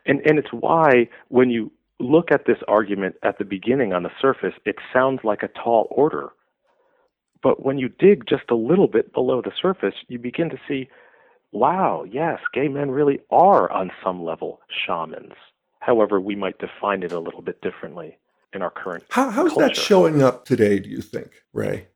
And, 0.07 0.21
and 0.25 0.39
it's 0.39 0.53
why 0.53 1.09
when 1.29 1.51
you 1.51 1.73
look 2.01 2.33
at 2.33 2.47
this 2.47 2.59
argument 2.67 3.17
at 3.23 3.39
the 3.39 3.45
beginning 3.45 3.93
on 3.93 4.03
the 4.03 4.11
surface, 4.21 4.55
it 4.65 4.77
sounds 4.93 5.21
like 5.23 5.43
a 5.43 5.49
tall 5.49 5.89
order. 5.91 6.31
But 7.43 7.65
when 7.65 7.79
you 7.79 7.89
dig 7.89 8.27
just 8.29 8.51
a 8.51 8.55
little 8.55 8.89
bit 8.89 9.13
below 9.13 9.41
the 9.43 9.53
surface, 9.61 9.95
you 10.09 10.19
begin 10.19 10.51
to 10.51 10.59
see 10.69 10.89
wow, 11.53 12.05
yes, 12.09 12.39
gay 12.53 12.69
men 12.69 12.91
really 12.91 13.19
are 13.31 13.71
on 13.73 13.91
some 14.05 14.23
level 14.23 14.61
shamans. 14.69 15.35
However, 15.81 16.21
we 16.21 16.37
might 16.37 16.59
define 16.59 17.03
it 17.03 17.13
a 17.13 17.19
little 17.19 17.43
bit 17.43 17.61
differently 17.61 18.19
in 18.53 18.63
our 18.63 18.71
current. 18.71 19.05
How, 19.11 19.31
how's 19.31 19.53
culture. 19.53 19.69
that 19.69 19.77
showing 19.77 20.23
up 20.23 20.45
today, 20.45 20.79
do 20.79 20.89
you 20.89 21.01
think, 21.01 21.43
Ray? 21.53 21.87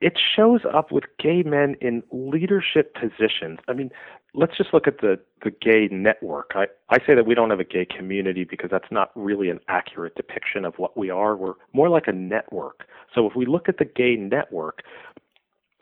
It 0.00 0.18
shows 0.36 0.60
up 0.72 0.92
with 0.92 1.04
gay 1.18 1.42
men 1.42 1.76
in 1.80 2.02
leadership 2.12 2.94
positions. 2.94 3.58
I 3.66 3.72
mean, 3.72 3.90
let's 4.36 4.56
just 4.56 4.72
look 4.72 4.86
at 4.86 5.00
the, 5.00 5.18
the 5.42 5.50
gay 5.50 5.88
network. 5.90 6.52
I, 6.54 6.66
I 6.90 6.98
say 7.06 7.14
that 7.14 7.26
we 7.26 7.34
don't 7.34 7.50
have 7.50 7.60
a 7.60 7.64
gay 7.64 7.86
community 7.86 8.44
because 8.44 8.70
that's 8.70 8.90
not 8.90 9.10
really 9.14 9.48
an 9.48 9.60
accurate 9.68 10.14
depiction 10.14 10.64
of 10.64 10.74
what 10.76 10.96
we 10.96 11.10
are. 11.10 11.36
We're 11.36 11.54
more 11.72 11.88
like 11.88 12.06
a 12.06 12.12
network. 12.12 12.84
So 13.14 13.26
if 13.26 13.34
we 13.34 13.46
look 13.46 13.68
at 13.68 13.78
the 13.78 13.86
gay 13.86 14.14
network, 14.16 14.82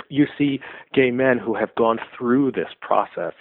you 0.09 0.27
see 0.39 0.61
gay 0.93 1.11
men 1.11 1.39
who 1.39 1.55
have 1.55 1.75
gone 1.75 1.99
through 2.17 2.53
this 2.53 2.69
process 2.81 3.35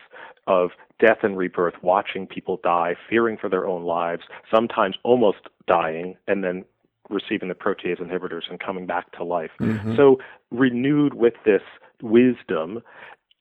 of 0.48 0.72
death 1.00 1.20
and 1.22 1.38
rebirth, 1.38 1.76
watching 1.82 2.26
people 2.26 2.60
die, 2.64 2.96
fearing 3.10 3.38
for 3.38 3.50
their 3.50 3.68
own 3.68 3.84
lives, 3.84 4.24
sometimes 4.54 4.96
almost 5.04 5.40
dying, 5.68 6.18
and 6.28 6.44
then 6.44 6.66
receiving 7.10 7.50
the 7.50 7.56
protease 7.56 8.02
inhibitors 8.02 8.44
and 8.50 8.60
coming 8.60 8.86
back 8.86 9.12
to 9.12 9.24
life. 9.24 9.52
Mm-hmm. 9.60 9.96
So, 9.96 10.18
renewed 10.52 11.14
with 11.14 11.34
this 11.46 11.62
wisdom, 12.02 12.82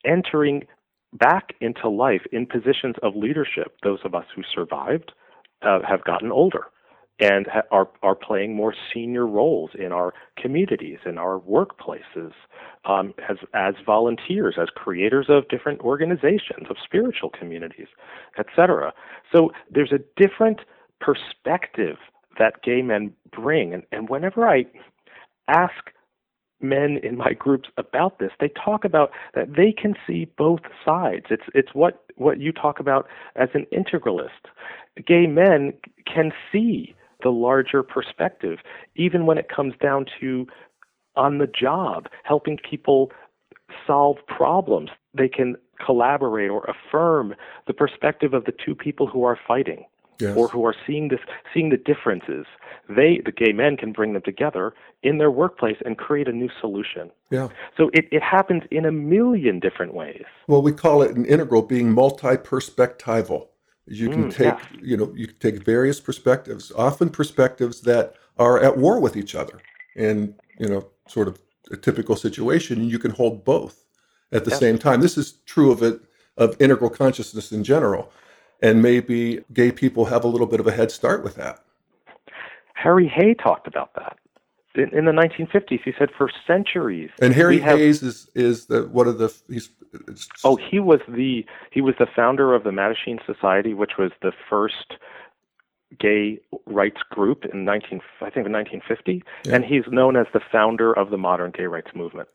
entering 0.05 0.65
back 1.13 1.53
into 1.61 1.89
life 1.89 2.21
in 2.31 2.45
positions 2.45 2.95
of 3.03 3.15
leadership. 3.15 3.77
Those 3.83 3.99
of 4.03 4.15
us 4.15 4.25
who 4.35 4.43
survived 4.53 5.11
uh, 5.61 5.79
have 5.87 6.03
gotten 6.03 6.31
older 6.31 6.65
and 7.19 7.47
ha- 7.47 7.61
are 7.71 7.89
are 8.01 8.15
playing 8.15 8.55
more 8.55 8.73
senior 8.93 9.25
roles 9.27 9.71
in 9.77 9.91
our 9.91 10.13
communities, 10.37 10.99
in 11.05 11.17
our 11.17 11.39
workplaces, 11.39 12.31
um, 12.85 13.13
as 13.29 13.37
as 13.53 13.75
volunteers, 13.85 14.55
as 14.59 14.67
creators 14.75 15.27
of 15.29 15.47
different 15.47 15.81
organizations, 15.81 16.67
of 16.69 16.77
spiritual 16.83 17.29
communities, 17.29 17.87
etc. 18.37 18.93
So 19.31 19.51
there's 19.69 19.91
a 19.91 19.99
different 20.21 20.61
perspective 20.99 21.97
that 22.39 22.63
gay 22.63 22.81
men 22.81 23.13
bring, 23.31 23.73
and, 23.73 23.83
and 23.91 24.09
whenever 24.09 24.47
I 24.47 24.65
ask 25.47 25.91
men 26.63 26.99
in 27.03 27.17
my 27.17 27.33
groups 27.33 27.69
about 27.77 28.19
this, 28.19 28.31
they 28.39 28.49
talk 28.49 28.85
about 28.85 29.11
that 29.35 29.55
they 29.55 29.71
can 29.71 29.95
see 30.07 30.25
both 30.37 30.61
sides. 30.85 31.25
It's 31.29 31.43
it's 31.53 31.73
what 31.73 32.05
what 32.15 32.39
you 32.39 32.51
talk 32.51 32.79
about 32.79 33.07
as 33.35 33.49
an 33.53 33.65
integralist. 33.73 34.49
Gay 35.05 35.27
men 35.27 35.73
can 36.11 36.31
see 36.51 36.95
the 37.21 37.29
larger 37.29 37.83
perspective, 37.83 38.59
even 38.95 39.25
when 39.25 39.37
it 39.37 39.49
comes 39.49 39.73
down 39.81 40.05
to 40.19 40.47
on 41.15 41.37
the 41.37 41.47
job, 41.47 42.07
helping 42.23 42.57
people 42.57 43.11
solve 43.85 44.17
problems. 44.27 44.89
They 45.13 45.29
can 45.29 45.55
collaborate 45.83 46.49
or 46.49 46.65
affirm 46.65 47.35
the 47.67 47.73
perspective 47.73 48.33
of 48.33 48.45
the 48.45 48.53
two 48.65 48.75
people 48.75 49.07
who 49.07 49.23
are 49.23 49.37
fighting. 49.47 49.85
Yes. 50.19 50.37
or 50.37 50.47
who 50.47 50.65
are 50.65 50.75
seeing 50.85 51.07
this 51.09 51.19
seeing 51.53 51.69
the 51.69 51.77
differences 51.77 52.45
they 52.87 53.21
the 53.25 53.31
gay 53.31 53.51
men 53.51 53.77
can 53.77 53.91
bring 53.91 54.13
them 54.13 54.21
together 54.21 54.73
in 55.01 55.17
their 55.17 55.31
workplace 55.31 55.77
and 55.85 55.97
create 55.97 56.27
a 56.27 56.31
new 56.31 56.49
solution 56.61 57.09
yeah 57.31 57.47
so 57.75 57.89
it, 57.93 58.07
it 58.11 58.21
happens 58.21 58.63
in 58.71 58.85
a 58.85 58.91
million 58.91 59.59
different 59.59 59.93
ways 59.93 60.23
well 60.47 60.61
we 60.61 60.71
call 60.71 61.01
it 61.01 61.15
an 61.15 61.25
integral 61.25 61.61
being 61.61 61.91
multi-perspectival 61.91 63.47
you 63.85 64.09
can 64.09 64.25
mm, 64.25 64.33
take, 64.33 64.45
yeah. 64.45 64.79
you 64.81 64.97
know, 64.97 65.11
you 65.15 65.27
can 65.27 65.37
take 65.39 65.63
various 65.63 65.99
perspectives, 65.99 66.71
often 66.75 67.09
perspectives 67.09 67.81
that 67.81 68.15
are 68.37 68.59
at 68.61 68.77
war 68.77 68.99
with 68.99 69.17
each 69.17 69.35
other, 69.35 69.59
and 69.95 70.35
you 70.57 70.67
know, 70.69 70.87
sort 71.07 71.27
of 71.27 71.39
a 71.71 71.77
typical 71.77 72.15
situation, 72.15 72.79
and 72.79 72.89
you 72.89 72.99
can 72.99 73.11
hold 73.11 73.43
both 73.43 73.83
at 74.31 74.45
the 74.45 74.51
yeah. 74.51 74.57
same 74.57 74.77
time. 74.77 75.01
This 75.01 75.17
is 75.17 75.33
true 75.45 75.71
of 75.71 75.83
it 75.83 75.99
of 76.37 76.59
integral 76.59 76.89
consciousness 76.89 77.51
in 77.51 77.63
general, 77.63 78.11
and 78.63 78.81
maybe 78.81 79.43
gay 79.53 79.71
people 79.71 80.05
have 80.05 80.23
a 80.23 80.27
little 80.27 80.47
bit 80.47 80.59
of 80.59 80.65
a 80.65 80.71
head 80.71 80.89
start 80.89 81.23
with 81.23 81.35
that. 81.35 81.59
Harry 82.73 83.07
Hay 83.07 83.35
talked 83.35 83.67
about 83.67 83.93
that 83.95 84.17
in, 84.73 84.97
in 84.97 85.05
the 85.05 85.11
1950s. 85.11 85.81
He 85.83 85.93
said 85.99 86.09
for 86.17 86.31
centuries. 86.47 87.11
And 87.21 87.33
Harry 87.33 87.59
Hay's 87.59 87.99
have, 87.99 88.09
is 88.09 88.29
is 88.33 88.65
the 88.65 88.87
one 88.87 89.07
of 89.07 89.19
the 89.19 89.31
he's. 89.47 89.69
Oh, 90.43 90.55
he 90.55 90.79
was 90.79 91.01
the 91.07 91.45
he 91.71 91.81
was 91.81 91.93
the 91.99 92.07
founder 92.15 92.55
of 92.55 92.63
the 92.63 92.71
Mattachine 92.71 93.23
Society, 93.25 93.73
which 93.73 93.91
was 93.99 94.11
the 94.21 94.31
first 94.49 94.95
gay 95.99 96.39
rights 96.65 97.01
group 97.11 97.45
in 97.45 97.65
19 97.65 98.01
I 98.21 98.31
think 98.31 98.47
in 98.47 98.51
1950, 98.51 99.23
yeah. 99.45 99.53
and 99.53 99.63
he's 99.63 99.83
known 99.91 100.15
as 100.15 100.25
the 100.33 100.41
founder 100.51 100.91
of 100.91 101.11
the 101.11 101.17
modern 101.17 101.51
gay 101.51 101.65
rights 101.65 101.91
movement 101.93 102.27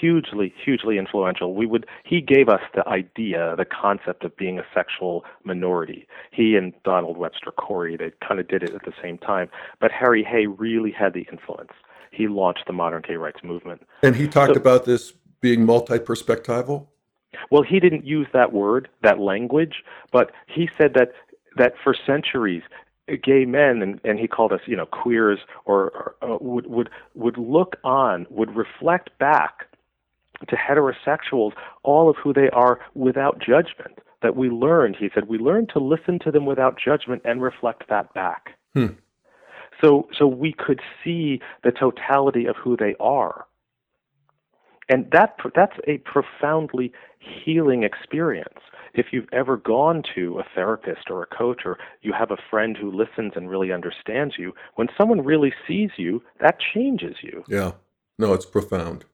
hugely, 0.00 0.52
hugely 0.62 0.98
influential. 0.98 1.54
We 1.54 1.66
would 1.66 1.86
he 2.04 2.20
gave 2.20 2.48
us 2.48 2.60
the 2.74 2.86
idea, 2.88 3.54
the 3.56 3.64
concept 3.64 4.24
of 4.24 4.36
being 4.36 4.58
a 4.58 4.64
sexual 4.74 5.24
minority. 5.44 6.06
He 6.30 6.56
and 6.56 6.72
Donald 6.84 7.16
Webster 7.16 7.50
Cory, 7.52 7.96
they 7.96 8.12
kind 8.26 8.40
of 8.40 8.48
did 8.48 8.62
it 8.62 8.74
at 8.74 8.84
the 8.84 8.92
same 9.02 9.18
time. 9.18 9.48
But 9.80 9.90
Harry 9.92 10.24
Hay 10.24 10.46
really 10.46 10.90
had 10.90 11.14
the 11.14 11.26
influence. 11.30 11.72
He 12.10 12.28
launched 12.28 12.64
the 12.66 12.72
modern 12.72 13.02
gay 13.06 13.16
rights 13.16 13.40
movement. 13.42 13.86
And 14.02 14.14
he 14.14 14.28
talked 14.28 14.54
so, 14.54 14.60
about 14.60 14.84
this 14.84 15.12
being 15.40 15.66
multi-perspectival. 15.66 16.86
Well, 17.50 17.62
he 17.62 17.80
didn't 17.80 18.06
use 18.06 18.28
that 18.32 18.52
word, 18.52 18.88
that 19.02 19.18
language, 19.18 19.82
but 20.12 20.30
he 20.46 20.68
said 20.78 20.94
that 20.94 21.12
that 21.56 21.74
for 21.82 21.94
centuries 22.06 22.62
gay 23.22 23.44
men 23.44 23.82
and, 23.82 24.00
and 24.02 24.18
he 24.18 24.26
called 24.26 24.52
us 24.52 24.60
you 24.66 24.76
know 24.76 24.86
queers 24.86 25.40
or, 25.66 25.90
or 25.90 26.16
uh, 26.22 26.38
would 26.40 26.66
would 26.66 26.90
would 27.14 27.36
look 27.36 27.76
on 27.84 28.26
would 28.30 28.56
reflect 28.56 29.10
back 29.18 29.66
to 30.48 30.56
heterosexuals 30.56 31.52
all 31.82 32.08
of 32.08 32.16
who 32.16 32.32
they 32.32 32.48
are 32.50 32.80
without 32.94 33.38
judgment. 33.38 33.98
That 34.22 34.36
we 34.36 34.48
learned, 34.48 34.96
he 34.98 35.10
said, 35.14 35.28
we 35.28 35.36
learned 35.36 35.68
to 35.74 35.78
listen 35.78 36.18
to 36.20 36.30
them 36.30 36.46
without 36.46 36.78
judgment 36.82 37.22
and 37.26 37.42
reflect 37.42 37.84
that 37.90 38.12
back. 38.14 38.56
Hmm. 38.72 38.94
So, 39.82 40.08
so 40.16 40.26
we 40.26 40.52
could 40.52 40.80
see 41.02 41.40
the 41.62 41.72
totality 41.72 42.46
of 42.46 42.56
who 42.56 42.76
they 42.76 42.94
are. 42.98 43.46
And 44.88 45.10
that, 45.12 45.36
that's 45.54 45.76
a 45.86 45.98
profoundly 45.98 46.92
healing 47.18 47.82
experience. 47.82 48.60
If 48.94 49.06
you've 49.12 49.28
ever 49.32 49.56
gone 49.56 50.02
to 50.14 50.38
a 50.38 50.44
therapist 50.54 51.10
or 51.10 51.22
a 51.22 51.26
coach, 51.26 51.62
or 51.64 51.78
you 52.02 52.12
have 52.12 52.30
a 52.30 52.36
friend 52.50 52.76
who 52.76 52.92
listens 52.92 53.32
and 53.34 53.50
really 53.50 53.72
understands 53.72 54.36
you, 54.38 54.54
when 54.76 54.88
someone 54.96 55.24
really 55.24 55.52
sees 55.66 55.90
you, 55.96 56.22
that 56.40 56.58
changes 56.60 57.16
you. 57.22 57.44
Yeah. 57.48 57.72
No, 58.18 58.32
it's 58.32 58.46
profound. 58.46 59.04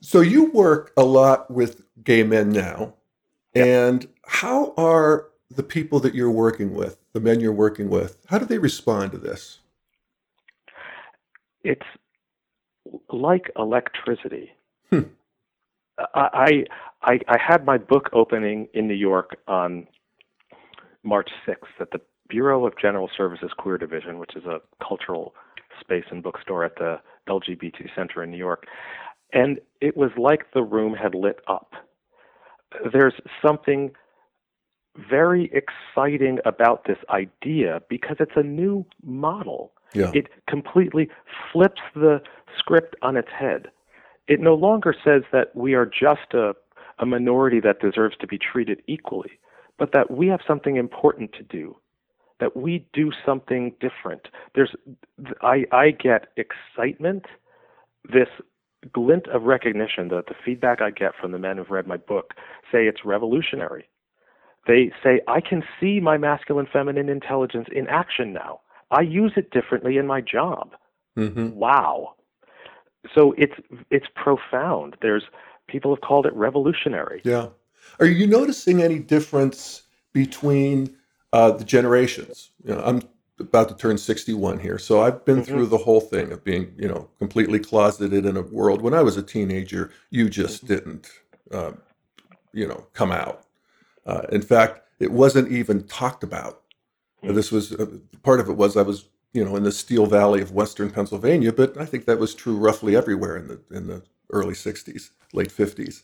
So 0.00 0.20
you 0.20 0.50
work 0.52 0.92
a 0.96 1.04
lot 1.04 1.50
with 1.50 1.82
gay 2.02 2.22
men 2.22 2.50
now. 2.50 2.94
Yep. 3.54 3.66
And 3.66 4.08
how 4.26 4.74
are 4.76 5.28
the 5.50 5.62
people 5.62 6.00
that 6.00 6.14
you're 6.14 6.30
working 6.30 6.74
with, 6.74 6.98
the 7.12 7.20
men 7.20 7.40
you're 7.40 7.52
working 7.52 7.88
with, 7.88 8.18
how 8.26 8.38
do 8.38 8.44
they 8.44 8.58
respond 8.58 9.12
to 9.12 9.18
this? 9.18 9.60
It's 11.64 11.86
like 13.12 13.50
electricity. 13.56 14.52
Hmm. 14.90 15.02
I, 16.14 16.64
I 17.02 17.18
I 17.28 17.38
had 17.38 17.64
my 17.64 17.78
book 17.78 18.08
opening 18.12 18.68
in 18.72 18.86
New 18.86 18.94
York 18.94 19.36
on 19.48 19.86
March 21.02 21.30
6th 21.46 21.80
at 21.80 21.90
the 21.90 22.00
Bureau 22.28 22.66
of 22.66 22.74
General 22.80 23.10
Services 23.16 23.50
Queer 23.58 23.78
Division, 23.78 24.18
which 24.18 24.36
is 24.36 24.44
a 24.44 24.60
cultural 24.86 25.34
space 25.80 26.04
and 26.10 26.22
bookstore 26.22 26.64
at 26.64 26.76
the 26.76 27.00
LGBT 27.28 27.88
Center 27.94 28.22
in 28.22 28.30
New 28.30 28.36
York. 28.36 28.66
And 29.32 29.60
it 29.80 29.96
was 29.96 30.10
like 30.16 30.52
the 30.52 30.62
room 30.62 30.94
had 30.94 31.14
lit 31.14 31.40
up. 31.46 31.72
There's 32.92 33.14
something 33.42 33.92
very 35.10 35.50
exciting 35.52 36.38
about 36.44 36.84
this 36.86 36.98
idea 37.10 37.80
because 37.88 38.16
it's 38.20 38.36
a 38.36 38.42
new 38.42 38.84
model. 39.02 39.72
Yeah. 39.94 40.10
It 40.12 40.28
completely 40.48 41.08
flips 41.52 41.80
the 41.94 42.20
script 42.58 42.96
on 43.02 43.16
its 43.16 43.28
head. 43.30 43.68
It 44.26 44.40
no 44.40 44.54
longer 44.54 44.94
says 45.04 45.22
that 45.32 45.54
we 45.54 45.74
are 45.74 45.86
just 45.86 46.34
a, 46.34 46.54
a 46.98 47.06
minority 47.06 47.60
that 47.60 47.80
deserves 47.80 48.16
to 48.20 48.26
be 48.26 48.38
treated 48.38 48.82
equally, 48.86 49.38
but 49.78 49.92
that 49.92 50.10
we 50.10 50.26
have 50.26 50.40
something 50.46 50.76
important 50.76 51.32
to 51.34 51.42
do, 51.42 51.76
that 52.40 52.56
we 52.56 52.86
do 52.92 53.10
something 53.24 53.74
different. 53.80 54.28
There's, 54.54 54.74
I, 55.40 55.64
I 55.72 55.92
get 55.92 56.28
excitement, 56.36 57.26
this 58.12 58.28
glint 58.92 59.26
of 59.28 59.42
recognition 59.42 60.08
that 60.08 60.26
the 60.28 60.34
feedback 60.44 60.80
I 60.80 60.90
get 60.90 61.12
from 61.20 61.32
the 61.32 61.38
men 61.38 61.56
who've 61.56 61.70
read 61.70 61.86
my 61.86 61.96
book 61.96 62.34
say 62.70 62.86
it's 62.86 63.04
revolutionary. 63.04 63.88
They 64.66 64.92
say, 65.02 65.20
I 65.26 65.40
can 65.40 65.62
see 65.80 66.00
my 66.00 66.18
masculine 66.18 66.68
feminine 66.70 67.08
intelligence 67.08 67.68
in 67.72 67.88
action 67.88 68.32
now. 68.32 68.60
I 68.90 69.00
use 69.00 69.32
it 69.36 69.50
differently 69.50 69.96
in 69.96 70.06
my 70.06 70.20
job. 70.20 70.74
Mm-hmm. 71.16 71.50
Wow. 71.50 72.14
So 73.14 73.34
it's 73.38 73.54
it's 73.90 74.06
profound. 74.14 74.96
There's 75.00 75.24
people 75.68 75.94
have 75.94 76.02
called 76.02 76.26
it 76.26 76.34
revolutionary. 76.34 77.22
Yeah. 77.24 77.48
Are 78.00 78.06
you 78.06 78.26
noticing 78.26 78.82
any 78.82 78.98
difference 78.98 79.82
between 80.12 80.96
uh, 81.32 81.52
the 81.52 81.64
generations. 81.64 82.50
You 82.64 82.74
know, 82.74 82.82
I'm 82.84 83.02
about 83.40 83.68
to 83.68 83.74
turn 83.74 83.98
61 83.98 84.58
here, 84.58 84.78
so 84.78 85.02
I've 85.02 85.24
been 85.24 85.36
mm-hmm. 85.36 85.44
through 85.44 85.66
the 85.66 85.78
whole 85.78 86.00
thing 86.00 86.32
of 86.32 86.44
being, 86.44 86.72
you 86.76 86.88
know, 86.88 87.08
completely 87.18 87.58
closeted 87.58 88.26
in 88.26 88.36
a 88.36 88.42
world. 88.42 88.82
When 88.82 88.94
I 88.94 89.02
was 89.02 89.16
a 89.16 89.22
teenager, 89.22 89.92
you 90.10 90.28
just 90.28 90.64
mm-hmm. 90.64 90.74
didn't, 90.74 91.10
uh, 91.52 91.72
you 92.52 92.66
know, 92.66 92.86
come 92.94 93.12
out. 93.12 93.44
Uh, 94.06 94.22
in 94.32 94.42
fact, 94.42 94.80
it 94.98 95.12
wasn't 95.12 95.52
even 95.52 95.84
talked 95.86 96.22
about. 96.22 96.62
Mm-hmm. 97.22 97.34
This 97.34 97.52
was 97.52 97.72
uh, 97.72 97.86
part 98.22 98.40
of 98.40 98.48
it 98.48 98.56
was 98.56 98.76
I 98.76 98.82
was, 98.82 99.08
you 99.32 99.44
know, 99.44 99.56
in 99.56 99.62
the 99.62 99.72
Steel 99.72 100.06
Valley 100.06 100.40
of 100.40 100.52
Western 100.52 100.90
Pennsylvania, 100.90 101.52
but 101.52 101.76
I 101.76 101.84
think 101.84 102.06
that 102.06 102.18
was 102.18 102.34
true 102.34 102.56
roughly 102.56 102.96
everywhere 102.96 103.36
in 103.36 103.48
the 103.48 103.60
in 103.70 103.86
the 103.86 104.02
early 104.30 104.54
60s, 104.54 105.10
late 105.32 105.50
50s. 105.50 106.02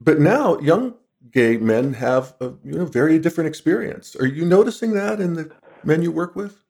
But 0.00 0.20
now 0.20 0.58
young 0.58 0.94
gay 1.30 1.56
men 1.56 1.94
have 1.94 2.34
a 2.40 2.46
you 2.64 2.72
know 2.72 2.84
very 2.84 3.18
different 3.18 3.48
experience. 3.48 4.16
Are 4.16 4.26
you 4.26 4.44
noticing 4.44 4.92
that 4.92 5.20
in 5.20 5.34
the 5.34 5.50
men 5.86 6.02
you 6.02 6.12
work 6.12 6.36
with? 6.36 6.62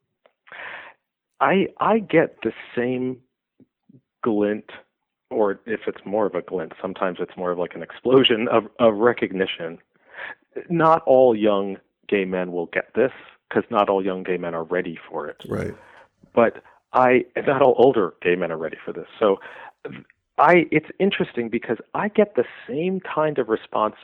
I 1.40 1.68
I 1.78 1.98
get 1.98 2.42
the 2.42 2.52
same 2.76 3.18
glint, 4.22 4.70
or 5.30 5.60
if 5.66 5.80
it's 5.86 6.04
more 6.04 6.26
of 6.26 6.34
a 6.34 6.42
glint, 6.42 6.72
sometimes 6.80 7.18
it's 7.20 7.36
more 7.36 7.50
of 7.50 7.58
like 7.58 7.74
an 7.74 7.82
explosion 7.82 8.48
of, 8.48 8.64
of 8.78 8.94
recognition. 8.94 9.78
Not 10.68 11.02
all 11.02 11.34
young 11.34 11.78
gay 12.08 12.24
men 12.24 12.52
will 12.52 12.66
get 12.66 12.94
this 12.94 13.12
because 13.48 13.64
not 13.70 13.88
all 13.88 14.04
young 14.04 14.22
gay 14.22 14.36
men 14.36 14.54
are 14.54 14.64
ready 14.64 14.98
for 15.08 15.26
it. 15.26 15.42
Right. 15.48 15.74
But 16.34 16.62
I 16.92 17.24
not 17.46 17.62
all 17.62 17.74
older 17.76 18.14
gay 18.22 18.36
men 18.36 18.52
are 18.52 18.58
ready 18.58 18.78
for 18.84 18.92
this. 18.92 19.08
So 19.18 19.40
I 20.38 20.66
it's 20.70 20.90
interesting 20.98 21.48
because 21.48 21.78
I 21.94 22.08
get 22.08 22.36
the 22.36 22.44
same 22.68 23.00
kind 23.00 23.38
of 23.38 23.48
response 23.48 23.96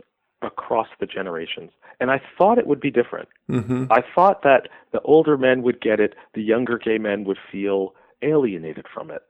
across 0.43 0.89
the 1.01 1.07
generations. 1.07 1.71
And 2.01 2.11
I 2.11 2.21
thought 2.37 2.59
it 2.59 2.67
would 2.67 2.81
be 2.81 2.91
different. 2.91 3.29
Mm-hmm. 3.51 3.87
I 3.91 4.03
thought 4.15 4.43
that 4.43 4.69
the 4.93 5.01
older 5.03 5.37
men 5.37 5.63
would 5.63 5.81
get 5.81 6.01
it, 6.01 6.15
the 6.35 6.43
younger 6.43 6.79
gay 6.79 6.99
men 6.99 7.25
would 7.25 7.39
feel 7.51 7.95
alienated 8.23 8.87
from 8.93 9.11
it. 9.11 9.23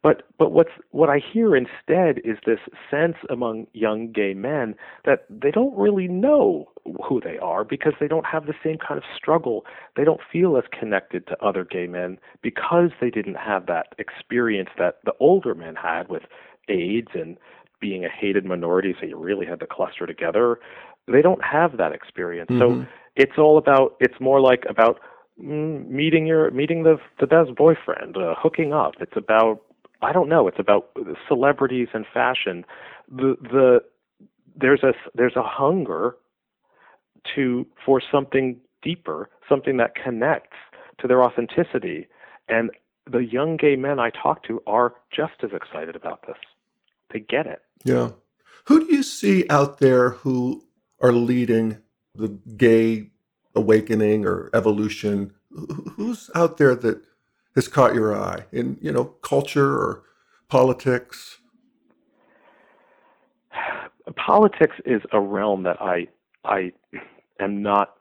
But 0.00 0.22
but 0.38 0.52
what's 0.52 0.70
what 0.92 1.10
I 1.10 1.18
hear 1.18 1.56
instead 1.56 2.20
is 2.24 2.38
this 2.46 2.60
sense 2.88 3.16
among 3.28 3.66
young 3.72 4.12
gay 4.12 4.32
men 4.32 4.76
that 5.04 5.24
they 5.28 5.50
don't 5.50 5.76
really 5.76 6.06
know 6.06 6.70
who 7.06 7.20
they 7.20 7.36
are 7.38 7.64
because 7.64 7.94
they 7.98 8.06
don't 8.06 8.26
have 8.26 8.46
the 8.46 8.54
same 8.62 8.78
kind 8.78 8.96
of 8.96 9.04
struggle. 9.16 9.66
They 9.96 10.04
don't 10.04 10.20
feel 10.30 10.56
as 10.56 10.64
connected 10.70 11.26
to 11.26 11.44
other 11.44 11.64
gay 11.64 11.88
men 11.88 12.18
because 12.42 12.90
they 13.00 13.10
didn't 13.10 13.36
have 13.36 13.66
that 13.66 13.94
experience 13.98 14.70
that 14.78 14.98
the 15.04 15.14
older 15.18 15.54
men 15.54 15.74
had 15.74 16.08
with 16.08 16.22
AIDS 16.68 17.10
and 17.14 17.36
being 17.80 18.04
a 18.04 18.08
hated 18.08 18.44
minority, 18.44 18.94
so 18.98 19.06
you 19.06 19.16
really 19.16 19.46
had 19.46 19.60
to 19.60 19.66
cluster 19.66 20.06
together. 20.06 20.58
They 21.06 21.22
don't 21.22 21.42
have 21.42 21.76
that 21.78 21.92
experience. 21.92 22.50
Mm-hmm. 22.50 22.82
So 22.82 22.86
it's 23.16 23.38
all 23.38 23.58
about. 23.58 23.96
It's 24.00 24.20
more 24.20 24.40
like 24.40 24.64
about 24.68 25.00
mm, 25.42 25.88
meeting 25.88 26.26
your 26.26 26.50
meeting 26.50 26.82
the 26.82 26.98
the 27.20 27.26
best 27.26 27.54
boyfriend, 27.54 28.16
uh, 28.16 28.34
hooking 28.36 28.72
up. 28.72 28.94
It's 29.00 29.16
about 29.16 29.60
I 30.02 30.12
don't 30.12 30.28
know. 30.28 30.46
It's 30.48 30.58
about 30.58 30.90
celebrities 31.26 31.88
and 31.92 32.04
fashion. 32.12 32.64
The 33.08 33.36
the 33.40 33.80
there's 34.56 34.82
a 34.82 34.92
there's 35.14 35.36
a 35.36 35.42
hunger 35.42 36.16
to 37.34 37.66
for 37.84 38.00
something 38.12 38.56
deeper, 38.82 39.28
something 39.48 39.76
that 39.78 39.94
connects 39.94 40.56
to 41.00 41.06
their 41.06 41.22
authenticity. 41.22 42.06
And 42.48 42.70
the 43.10 43.18
young 43.18 43.56
gay 43.56 43.76
men 43.76 43.98
I 43.98 44.10
talk 44.10 44.44
to 44.44 44.62
are 44.66 44.94
just 45.14 45.34
as 45.42 45.50
excited 45.52 45.96
about 45.96 46.26
this. 46.26 46.36
They 47.10 47.20
get 47.20 47.46
it. 47.46 47.62
Yeah. 47.84 48.10
Who 48.66 48.80
do 48.86 48.94
you 48.94 49.02
see 49.02 49.46
out 49.48 49.78
there 49.78 50.10
who 50.10 50.64
are 51.00 51.12
leading 51.12 51.78
the 52.14 52.28
gay 52.56 53.10
awakening 53.54 54.26
or 54.26 54.50
evolution? 54.52 55.32
Who's 55.96 56.30
out 56.34 56.58
there 56.58 56.74
that 56.74 57.02
has 57.54 57.68
caught 57.68 57.94
your 57.94 58.16
eye 58.16 58.44
in, 58.52 58.78
you 58.80 58.92
know, 58.92 59.04
culture 59.04 59.74
or 59.74 60.02
politics? 60.48 61.38
Politics 64.16 64.76
is 64.84 65.02
a 65.12 65.20
realm 65.20 65.62
that 65.64 65.80
I 65.80 66.08
I 66.44 66.72
am 67.40 67.62
not 67.62 67.94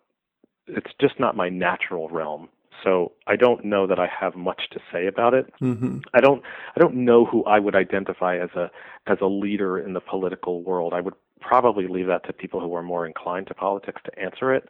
it's 0.68 0.92
just 1.00 1.20
not 1.20 1.36
my 1.36 1.50
natural 1.50 2.10
realm. 2.10 2.50
So 2.84 3.14
I 3.26 3.36
don't 3.36 3.66
know 3.66 3.88
that 3.88 4.00
I 4.00 4.08
have 4.08 4.36
much 4.36 4.70
to 4.72 4.80
say 4.92 5.08
about 5.08 5.34
it. 5.34 5.52
Mm-hmm. 5.62 6.00
I 6.14 6.20
don't 6.20 6.42
I 6.76 6.80
don't 6.80 6.96
know 6.96 7.26
who 7.26 7.44
I 7.46 7.60
would 7.60 7.76
identify 7.76 8.38
as 8.38 8.50
a 8.56 8.70
as 9.08 9.18
a 9.22 9.26
leader 9.26 9.80
in 9.80 9.94
the 9.94 10.02
political 10.02 10.62
world. 10.64 10.94
I 10.94 11.02
would 11.02 11.16
probably 11.42 11.88
leave 11.88 12.08
that 12.08 12.26
to 12.26 12.34
people 12.34 12.60
who 12.60 12.74
are 12.76 12.84
more 12.84 13.06
inclined 13.06 13.48
to 13.48 13.54
politics 13.54 14.02
to 14.06 14.20
answer 14.20 14.54
it. 14.54 14.68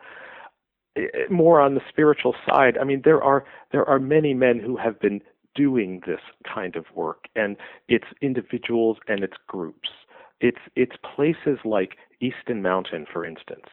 it 0.95 1.31
more 1.31 1.59
on 1.61 1.75
the 1.75 1.81
spiritual 1.89 2.35
side, 2.47 2.77
I 2.77 2.83
mean 2.83 3.01
there 3.03 3.21
are 3.21 3.45
there 3.71 3.87
are 3.87 3.99
many 3.99 4.33
men 4.33 4.59
who 4.59 4.77
have 4.77 4.99
been 4.99 5.21
doing 5.55 6.01
this 6.05 6.21
kind 6.53 6.75
of 6.75 6.85
work 6.93 7.25
and 7.35 7.57
it's 7.87 8.07
individuals 8.21 8.97
and 9.07 9.23
it's 9.23 9.37
groups. 9.47 9.89
It's 10.39 10.61
it's 10.75 10.95
places 11.15 11.59
like 11.65 11.97
Easton 12.21 12.61
Mountain 12.61 13.05
for 13.11 13.25
instance 13.25 13.65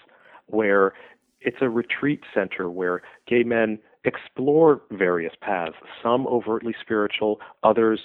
where 0.47 0.93
it's 1.41 1.59
a 1.61 1.69
retreat 1.69 2.21
center 2.35 2.71
where 2.71 3.03
gay 3.27 3.43
men 3.43 3.79
explore 4.05 4.83
various 4.91 5.35
paths, 5.41 5.77
some 6.03 6.27
overtly 6.27 6.75
spiritual, 6.81 7.41
others 7.63 8.01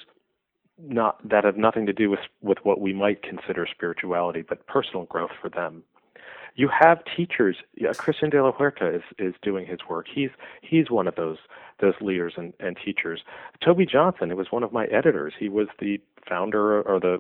not 0.82 1.20
that 1.28 1.44
have 1.44 1.58
nothing 1.58 1.86
to 1.86 1.94
do 1.94 2.10
with 2.10 2.20
with 2.42 2.60
what 2.64 2.80
we 2.80 2.94
might 2.94 3.22
consider 3.22 3.68
spirituality, 3.70 4.42
but 4.48 4.66
personal 4.68 5.06
growth 5.06 5.32
for 5.42 5.50
them. 5.50 5.84
You 6.56 6.70
have 6.70 7.00
teachers. 7.16 7.58
Yeah, 7.76 7.94
Christian 7.94 8.30
de 8.30 8.42
la 8.42 8.52
Huerta 8.52 8.96
is 8.96 9.04
is 9.18 9.36
doing 9.42 9.66
his 9.66 9.80
work. 9.90 10.08
He's 10.14 10.30
he's 10.62 10.90
one 10.90 11.08
of 11.08 11.16
those 11.16 11.38
those 11.82 11.96
leaders 12.02 12.34
and, 12.38 12.54
and 12.60 12.78
teachers. 12.84 13.22
Toby 13.64 13.86
Johnson, 13.86 14.30
who 14.30 14.36
was 14.36 14.52
one 14.52 14.64
of 14.64 14.74
my 14.74 14.86
editors, 14.86 15.34
he 15.38 15.50
was 15.50 15.68
the 15.80 16.00
founder 16.28 16.82
or 16.82 17.00
the 17.00 17.20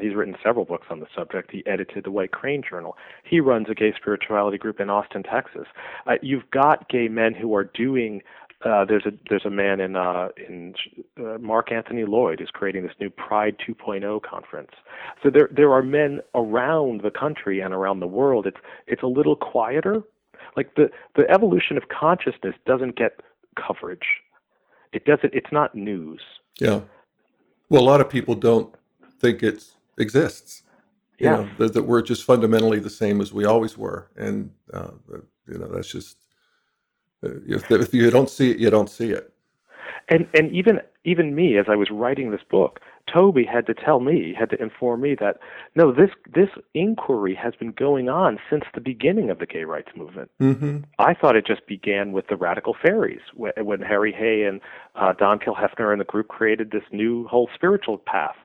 He's 0.00 0.14
written 0.14 0.36
several 0.42 0.64
books 0.64 0.86
on 0.90 1.00
the 1.00 1.06
subject. 1.14 1.50
He 1.50 1.62
edited 1.66 2.04
the 2.04 2.10
White 2.10 2.32
Crane 2.32 2.62
Journal. 2.68 2.96
He 3.24 3.40
runs 3.40 3.68
a 3.70 3.74
gay 3.74 3.92
spirituality 3.96 4.58
group 4.58 4.80
in 4.80 4.90
Austin, 4.90 5.22
Texas. 5.22 5.66
Uh, 6.06 6.14
you've 6.22 6.50
got 6.50 6.88
gay 6.88 7.08
men 7.08 7.34
who 7.34 7.54
are 7.54 7.64
doing. 7.64 8.22
Uh, 8.64 8.84
there's 8.84 9.04
a 9.06 9.12
there's 9.28 9.44
a 9.44 9.50
man 9.50 9.80
in 9.80 9.96
uh, 9.96 10.28
in 10.48 10.74
uh, 11.18 11.38
Mark 11.38 11.70
Anthony 11.70 12.04
Lloyd 12.04 12.40
who's 12.40 12.50
creating 12.52 12.82
this 12.82 12.94
new 13.00 13.10
Pride 13.10 13.56
2.0 13.58 14.22
conference. 14.22 14.70
So 15.22 15.30
there 15.30 15.48
there 15.52 15.72
are 15.72 15.82
men 15.82 16.20
around 16.34 17.02
the 17.02 17.10
country 17.10 17.60
and 17.60 17.74
around 17.74 18.00
the 18.00 18.06
world. 18.06 18.46
It's 18.46 18.56
it's 18.86 19.02
a 19.02 19.08
little 19.08 19.36
quieter. 19.36 20.02
Like 20.56 20.74
the 20.74 20.90
the 21.16 21.30
evolution 21.30 21.76
of 21.76 21.84
consciousness 21.88 22.54
doesn't 22.64 22.96
get 22.96 23.20
coverage. 23.56 24.06
It 24.92 25.04
doesn't. 25.04 25.34
It's 25.34 25.52
not 25.52 25.74
news. 25.74 26.22
Yeah. 26.58 26.80
Well, 27.68 27.82
a 27.82 27.84
lot 27.84 28.00
of 28.00 28.08
people 28.08 28.34
don't 28.34 28.74
think 29.18 29.42
it's 29.42 29.76
exists. 29.98 30.62
You 31.18 31.26
yeah. 31.26 31.36
know, 31.36 31.48
that, 31.58 31.72
that, 31.74 31.82
we're 31.84 32.02
just 32.02 32.24
fundamentally 32.24 32.78
the 32.78 32.90
same 32.90 33.20
as 33.20 33.32
we 33.32 33.44
always 33.44 33.78
were. 33.78 34.10
And, 34.16 34.50
uh, 34.72 34.90
you 35.46 35.58
know, 35.58 35.68
that's 35.68 35.90
just, 35.90 36.18
uh, 37.24 37.30
if, 37.46 37.70
if 37.70 37.94
you 37.94 38.10
don't 38.10 38.28
see 38.28 38.50
it, 38.50 38.58
you 38.58 38.68
don't 38.68 38.90
see 38.90 39.10
it. 39.12 39.32
And, 40.08 40.28
and 40.34 40.52
even, 40.52 40.80
even 41.04 41.34
me, 41.34 41.56
as 41.56 41.66
I 41.68 41.76
was 41.76 41.88
writing 41.90 42.30
this 42.30 42.42
book, 42.48 42.80
Toby 43.12 43.44
had 43.44 43.66
to 43.66 43.74
tell 43.74 44.00
me, 44.00 44.34
had 44.38 44.50
to 44.50 44.60
inform 44.60 45.00
me 45.00 45.14
that 45.20 45.38
no, 45.76 45.92
this 45.92 46.10
this 46.34 46.48
inquiry 46.74 47.34
has 47.40 47.54
been 47.54 47.70
going 47.70 48.08
on 48.08 48.38
since 48.50 48.64
the 48.74 48.80
beginning 48.80 49.30
of 49.30 49.38
the 49.38 49.46
gay 49.46 49.64
rights 49.64 49.90
movement. 49.96 50.30
Mm-hmm. 50.40 50.78
I 50.98 51.14
thought 51.14 51.36
it 51.36 51.46
just 51.46 51.66
began 51.66 52.12
with 52.12 52.26
the 52.26 52.36
Radical 52.36 52.74
Faeries 52.74 53.20
when, 53.34 53.52
when 53.58 53.80
Harry 53.80 54.12
Hay 54.12 54.42
and 54.42 54.60
uh, 54.96 55.12
Don 55.12 55.38
Kilhefner 55.38 55.92
and 55.92 56.00
the 56.00 56.04
group 56.04 56.28
created 56.28 56.72
this 56.72 56.82
new 56.90 57.26
whole 57.28 57.48
spiritual 57.54 57.98
path 57.98 58.36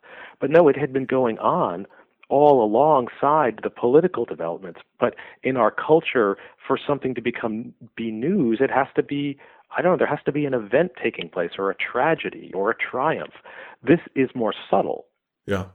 but 0.41 0.49
no, 0.49 0.67
it 0.67 0.75
had 0.75 0.91
been 0.91 1.05
going 1.05 1.37
on 1.39 1.87
all 2.27 2.63
alongside 2.63 3.59
the 3.61 3.69
political 3.69 4.25
developments. 4.25 4.79
But 4.99 5.15
in 5.43 5.57
our 5.57 5.69
culture, 5.69 6.37
for 6.65 6.79
something 6.85 7.13
to 7.15 7.21
become 7.21 7.73
be 7.95 8.09
news, 8.09 8.59
it 8.61 8.71
has 8.71 8.87
to 8.95 9.03
be 9.03 9.37
I 9.75 9.81
don't 9.81 9.93
know, 9.93 9.97
there 9.97 10.07
has 10.07 10.23
to 10.25 10.31
be 10.33 10.45
an 10.45 10.53
event 10.53 10.91
taking 11.01 11.29
place 11.29 11.51
or 11.57 11.69
a 11.69 11.75
tragedy 11.75 12.51
or 12.53 12.71
a 12.71 12.75
triumph. 12.75 13.35
This 13.81 13.99
is 14.15 14.29
more 14.35 14.53
subtle. 14.69 15.05
Yeah. 15.45 15.65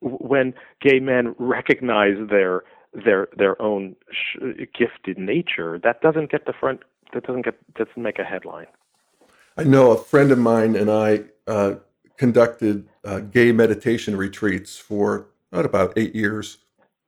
When 0.00 0.52
gay 0.80 0.98
men 0.98 1.34
recognize 1.38 2.16
their 2.28 2.64
their 2.92 3.28
their 3.36 3.60
own 3.60 3.94
sh- 4.10 4.66
gifted 4.76 5.18
nature, 5.18 5.78
that 5.82 6.00
doesn't 6.00 6.30
get 6.30 6.46
the 6.46 6.52
front. 6.52 6.80
That 7.12 7.24
doesn't 7.24 7.42
get 7.42 7.74
doesn't 7.74 8.02
make 8.02 8.18
a 8.18 8.24
headline. 8.24 8.66
I 9.56 9.64
know 9.64 9.92
a 9.92 9.96
friend 9.96 10.32
of 10.32 10.38
mine 10.38 10.76
and 10.76 10.90
I 10.90 11.22
uh, 11.46 11.76
conducted 12.16 12.88
uh, 13.04 13.20
gay 13.20 13.52
meditation 13.52 14.16
retreats 14.16 14.76
for 14.76 15.28
about 15.52 15.92
eight 15.96 16.14
years 16.14 16.58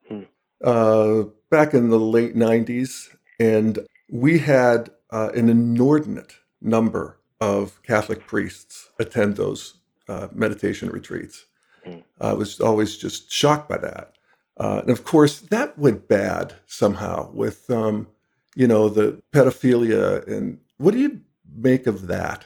hmm. 0.09 0.23
uh, 0.65 1.23
back 1.51 1.75
in 1.75 1.91
the 1.91 1.99
late 1.99 2.37
90s. 2.37 3.09
And 3.41 3.81
we 4.11 4.39
had 4.39 4.91
uh, 5.11 5.31
an 5.35 5.49
inordinate 5.49 6.35
number 6.61 7.19
of 7.41 7.83
Catholic 7.83 8.27
priests 8.27 8.91
attend 8.99 9.37
those 9.37 9.75
uh, 10.09 10.29
meditation 10.33 10.89
retreats. 10.91 11.47
Hmm. 11.85 11.99
I 12.21 12.33
was 12.33 12.61
always 12.61 12.97
just 12.97 13.31
shocked 13.31 13.69
by 13.69 13.79
that. 13.79 14.15
Uh, 14.59 14.81
and 14.81 14.91
of 14.91 15.05
course, 15.05 15.41
that 15.41 15.79
went 15.79 16.09
bad 16.09 16.55
somehow 16.67 17.31
with, 17.33 17.71
um, 17.71 18.09
you 18.57 18.67
know, 18.67 18.89
the 18.89 19.23
pedophilia. 19.33 20.27
And 20.27 20.59
what 20.79 20.93
do 20.93 20.99
you 20.99 21.21
make 21.55 21.87
of 21.87 22.09
that? 22.09 22.45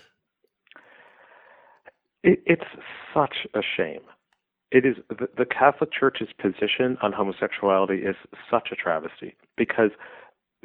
It, 2.22 2.42
it's 2.46 2.62
such 3.14 3.46
a 3.54 3.60
shame. 3.76 4.02
It 4.70 4.86
is 4.86 4.96
the, 5.08 5.28
the 5.36 5.44
Catholic 5.44 5.90
Church's 5.92 6.28
position 6.40 6.96
on 7.02 7.12
homosexuality 7.12 7.96
is 7.96 8.16
such 8.50 8.68
a 8.72 8.76
travesty 8.76 9.36
because 9.56 9.90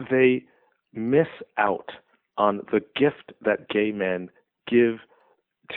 they 0.10 0.46
miss 0.94 1.28
out 1.58 1.90
on 2.38 2.62
the 2.72 2.82
gift 2.96 3.34
that 3.44 3.68
gay 3.70 3.92
men 3.92 4.30
give 4.68 5.00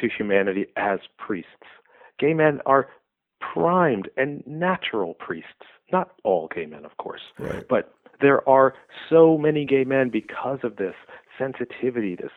to 0.00 0.08
humanity 0.16 0.66
as 0.76 1.00
priests. 1.18 1.50
Gay 2.18 2.34
men 2.34 2.60
are 2.66 2.88
primed 3.40 4.08
and 4.16 4.46
natural 4.46 5.14
priests. 5.14 5.48
Not 5.90 6.12
all 6.22 6.48
gay 6.54 6.66
men, 6.66 6.84
of 6.84 6.96
course, 6.98 7.22
right. 7.38 7.64
but 7.68 7.94
there 8.20 8.48
are 8.48 8.74
so 9.08 9.36
many 9.38 9.64
gay 9.64 9.84
men 9.84 10.10
because 10.10 10.60
of 10.62 10.76
this 10.76 10.94
sensitivity, 11.38 12.14
this 12.14 12.30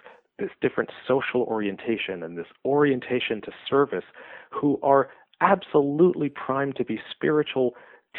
this 0.44 0.52
different 0.62 0.90
social 1.08 1.44
orientation 1.44 2.22
and 2.22 2.38
this 2.38 2.48
orientation 2.66 3.40
to 3.42 3.52
service 3.70 4.04
who 4.52 4.78
are 4.84 5.10
absolutely 5.40 6.28
primed 6.28 6.76
to 6.76 6.84
be 6.84 7.00
spiritual 7.10 7.76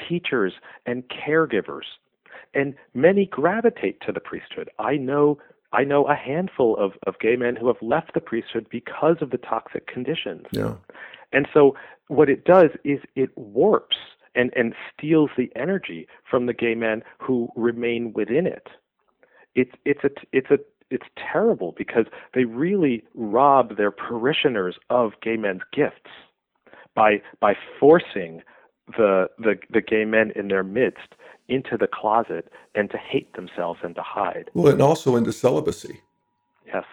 teachers 0.08 0.54
and 0.86 1.04
caregivers. 1.10 1.84
And 2.54 2.74
many 2.94 3.26
gravitate 3.26 4.00
to 4.06 4.12
the 4.12 4.20
priesthood. 4.20 4.70
I 4.78 4.96
know 4.96 5.38
I 5.72 5.84
know 5.84 6.06
a 6.06 6.14
handful 6.14 6.76
of, 6.78 6.92
of 7.06 7.18
gay 7.18 7.36
men 7.36 7.56
who 7.56 7.66
have 7.66 7.82
left 7.82 8.14
the 8.14 8.20
priesthood 8.20 8.68
because 8.70 9.16
of 9.20 9.30
the 9.30 9.38
toxic 9.38 9.86
conditions. 9.86 10.46
Yeah. 10.52 10.74
And 11.32 11.46
so 11.52 11.76
what 12.06 12.30
it 12.30 12.44
does 12.44 12.70
is 12.84 13.00
it 13.16 13.36
warps 13.36 13.96
and, 14.36 14.52
and 14.56 14.72
steals 14.96 15.30
the 15.36 15.50
energy 15.56 16.06
from 16.30 16.46
the 16.46 16.54
gay 16.54 16.76
men 16.76 17.02
who 17.18 17.48
remain 17.56 18.12
within 18.14 18.46
it. 18.46 18.68
It's 19.54 19.72
it's 19.84 20.02
a 20.04 20.10
it's 20.32 20.50
a 20.50 20.58
it's 20.95 21.05
terrible 21.32 21.74
because 21.76 22.07
they 22.34 22.45
really 22.45 23.03
rob 23.14 23.76
their 23.76 23.90
parishioners 23.90 24.76
of 24.88 25.12
gay 25.20 25.36
men's 25.36 25.62
gifts 25.72 26.11
by 26.95 27.20
by 27.40 27.55
forcing 27.80 28.42
the 28.97 29.28
the, 29.38 29.57
the 29.70 29.80
gay 29.80 30.05
men 30.05 30.32
in 30.36 30.49
their 30.49 30.62
midst 30.62 31.14
into 31.49 31.76
the 31.76 31.86
closet 31.86 32.51
and 32.74 32.90
to 32.90 32.97
hate 32.97 33.34
themselves 33.34 33.80
and 33.82 33.95
to 33.97 34.03
hide. 34.03 34.51
Well, 34.55 34.72
and 34.72 34.80
also 34.80 35.16
into 35.16 35.32
celibacy. 35.32 36.01
Yes. 36.66 36.84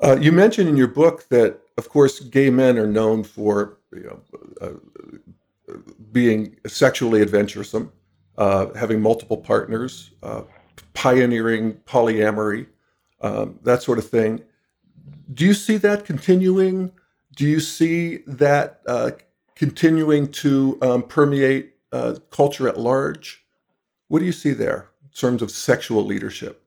Uh, 0.00 0.16
you 0.20 0.30
mentioned 0.30 0.68
in 0.68 0.76
your 0.76 0.86
book 0.86 1.26
that, 1.30 1.58
of 1.76 1.88
course, 1.88 2.20
gay 2.20 2.50
men 2.50 2.78
are 2.78 2.86
known 2.86 3.24
for 3.24 3.78
you 3.92 4.04
know, 4.04 4.20
uh, 4.60 5.72
being 6.12 6.56
sexually 6.66 7.22
adventuresome, 7.22 7.90
uh, 8.38 8.72
having 8.74 9.00
multiple 9.00 9.38
partners, 9.38 10.12
uh, 10.22 10.42
pioneering 10.94 11.74
polyamory, 11.86 12.66
um, 13.20 13.58
that 13.62 13.82
sort 13.82 13.98
of 13.98 14.08
thing. 14.08 14.42
Do 15.32 15.44
you 15.44 15.54
see 15.54 15.76
that 15.78 16.04
continuing? 16.04 16.92
Do 17.34 17.46
you 17.46 17.60
see 17.60 18.18
that 18.26 18.80
uh, 18.86 19.12
continuing 19.54 20.30
to 20.32 20.78
um, 20.82 21.02
permeate 21.02 21.74
uh, 21.92 22.16
culture 22.30 22.68
at 22.68 22.78
large? 22.78 23.44
What 24.08 24.20
do 24.20 24.24
you 24.24 24.32
see 24.32 24.52
there 24.52 24.90
in 25.02 25.10
terms 25.10 25.42
of 25.42 25.50
sexual 25.50 26.04
leadership? 26.04 26.62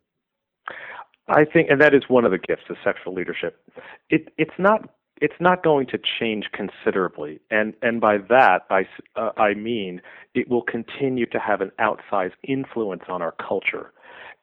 I 1.27 1.45
think, 1.45 1.69
and 1.69 1.79
that 1.79 1.93
is 1.93 2.03
one 2.07 2.25
of 2.25 2.31
the 2.31 2.39
gifts 2.39 2.63
of 2.69 2.77
sexual 2.83 3.13
leadership. 3.13 3.61
It, 4.09 4.33
it's 4.37 4.57
not 4.57 4.89
it's 5.21 5.35
not 5.39 5.63
going 5.63 5.85
to 5.87 5.99
change 6.19 6.45
considerably, 6.53 7.39
and 7.51 7.73
and 7.81 8.01
by 8.01 8.17
that 8.29 8.63
I 8.69 8.87
uh, 9.15 9.31
I 9.37 9.53
mean 9.53 10.01
it 10.33 10.49
will 10.49 10.63
continue 10.63 11.25
to 11.27 11.39
have 11.39 11.61
an 11.61 11.71
outsized 11.79 12.33
influence 12.47 13.03
on 13.07 13.21
our 13.21 13.33
culture, 13.33 13.91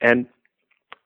and 0.00 0.26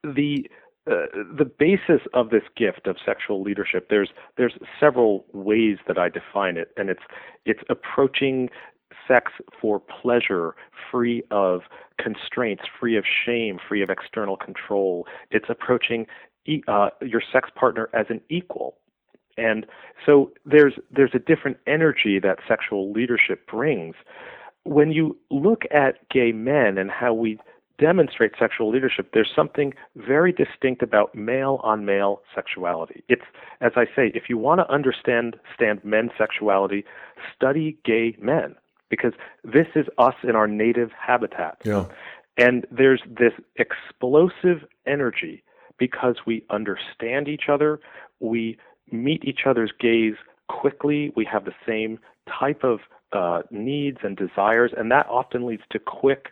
the 0.02 0.46
uh, 0.90 1.06
the 1.36 1.44
basis 1.58 2.00
of 2.14 2.30
this 2.30 2.42
gift 2.56 2.86
of 2.86 2.96
sexual 3.04 3.42
leadership 3.42 3.88
there's 3.90 4.10
there's 4.36 4.54
several 4.78 5.26
ways 5.32 5.78
that 5.86 5.98
I 5.98 6.08
define 6.08 6.56
it 6.56 6.72
and 6.76 6.88
it's 6.88 7.02
it's 7.44 7.62
approaching 7.68 8.48
sex 9.06 9.32
for 9.60 9.80
pleasure, 9.80 10.54
free 10.90 11.22
of 11.30 11.62
constraints, 11.98 12.62
free 12.78 12.96
of 12.96 13.04
shame, 13.04 13.58
free 13.68 13.82
of 13.82 13.90
external 13.90 14.36
control. 14.36 15.06
It's 15.30 15.46
approaching 15.48 16.06
uh, 16.68 16.90
your 17.02 17.22
sex 17.32 17.50
partner 17.54 17.88
as 17.92 18.06
an 18.08 18.20
equal. 18.28 18.76
And 19.36 19.66
so 20.04 20.32
there's 20.44 20.74
there's 20.90 21.12
a 21.14 21.18
different 21.18 21.58
energy 21.66 22.18
that 22.18 22.38
sexual 22.46 22.92
leadership 22.92 23.46
brings. 23.46 23.94
When 24.64 24.92
you 24.92 25.16
look 25.30 25.62
at 25.70 26.08
gay 26.10 26.32
men 26.32 26.76
and 26.76 26.90
how 26.90 27.14
we 27.14 27.38
demonstrate 27.80 28.32
sexual 28.38 28.70
leadership, 28.70 29.10
there's 29.14 29.30
something 29.34 29.72
very 29.96 30.32
distinct 30.32 30.82
about 30.82 31.14
male 31.14 31.60
on 31.62 31.84
male 31.84 32.20
sexuality. 32.34 33.02
It's, 33.08 33.24
as 33.60 33.72
I 33.76 33.86
say, 33.96 34.12
if 34.14 34.24
you 34.28 34.36
want 34.36 34.60
to 34.60 34.70
understand, 34.70 35.36
understand 35.58 35.84
men's 35.84 36.12
sexuality, 36.18 36.84
study 37.34 37.78
gay 37.84 38.16
men 38.20 38.54
because 38.90 39.12
this 39.44 39.66
is 39.74 39.86
us 39.98 40.14
in 40.22 40.36
our 40.36 40.46
native 40.46 40.90
habitat. 40.92 41.58
Yeah. 41.64 41.86
And 42.36 42.66
there's 42.70 43.02
this 43.06 43.32
explosive 43.56 44.64
energy 44.86 45.42
because 45.78 46.16
we 46.26 46.44
understand 46.50 47.28
each 47.28 47.44
other, 47.48 47.80
we 48.20 48.58
meet 48.92 49.24
each 49.24 49.40
other's 49.46 49.72
gaze 49.78 50.14
quickly, 50.48 51.12
we 51.16 51.24
have 51.24 51.44
the 51.44 51.54
same 51.66 51.98
type 52.28 52.64
of 52.64 52.80
uh, 53.12 53.42
needs 53.50 53.98
and 54.02 54.16
desires, 54.16 54.72
and 54.76 54.90
that 54.90 55.06
often 55.08 55.46
leads 55.46 55.62
to 55.70 55.78
quick, 55.78 56.26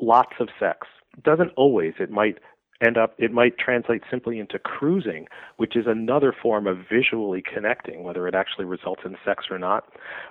lots 0.00 0.34
of 0.40 0.48
sex. 0.58 0.86
Doesn't 1.22 1.52
always. 1.56 1.94
It 1.98 2.10
might 2.10 2.38
end 2.84 2.96
up 2.96 3.14
it 3.18 3.32
might 3.32 3.58
translate 3.58 4.02
simply 4.10 4.38
into 4.38 4.58
cruising, 4.58 5.26
which 5.56 5.76
is 5.76 5.86
another 5.86 6.32
form 6.32 6.66
of 6.66 6.78
visually 6.90 7.42
connecting, 7.42 8.02
whether 8.02 8.28
it 8.28 8.34
actually 8.34 8.64
results 8.64 9.02
in 9.04 9.16
sex 9.24 9.46
or 9.50 9.58
not. 9.58 9.84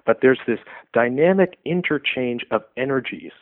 But 0.06 0.20
there's 0.22 0.40
this 0.48 0.60
dynamic 0.94 1.58
interchange 1.66 2.46
of 2.52 2.62
energies. 2.78 3.34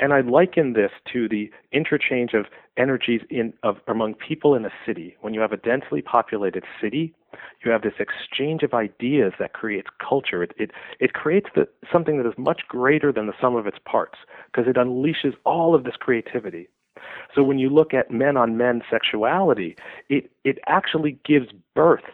And 0.00 0.14
I 0.14 0.22
liken 0.22 0.72
this 0.72 0.90
to 1.12 1.28
the 1.28 1.50
interchange 1.72 2.32
of 2.32 2.46
energies 2.78 3.20
in 3.28 3.52
of 3.62 3.76
among 3.86 4.14
people 4.14 4.54
in 4.54 4.64
a 4.64 4.70
city. 4.86 5.14
When 5.20 5.34
you 5.34 5.40
have 5.40 5.52
a 5.52 5.58
densely 5.58 6.00
populated 6.00 6.64
city, 6.80 7.14
you 7.62 7.70
have 7.70 7.82
this 7.82 8.00
exchange 8.00 8.62
of 8.62 8.72
ideas 8.72 9.34
that 9.38 9.52
creates 9.52 9.88
culture. 10.06 10.42
It 10.42 10.52
it, 10.56 10.70
it 11.00 11.12
creates 11.12 11.50
the, 11.54 11.68
something 11.92 12.16
that 12.16 12.26
is 12.26 12.32
much 12.38 12.62
greater 12.66 13.12
than 13.12 13.26
the 13.26 13.34
sum 13.40 13.56
of 13.56 13.66
its 13.66 13.78
parts 13.84 14.18
because 14.46 14.66
it 14.66 14.76
unleashes 14.76 15.34
all 15.44 15.74
of 15.74 15.84
this 15.84 15.96
creativity. 15.96 16.68
So 17.34 17.42
when 17.42 17.58
you 17.58 17.68
look 17.68 17.92
at 17.92 18.10
men 18.10 18.36
on 18.36 18.56
men 18.56 18.82
sexuality, 18.90 19.76
it, 20.08 20.30
it 20.44 20.58
actually 20.66 21.18
gives 21.24 21.46
birth 21.74 22.04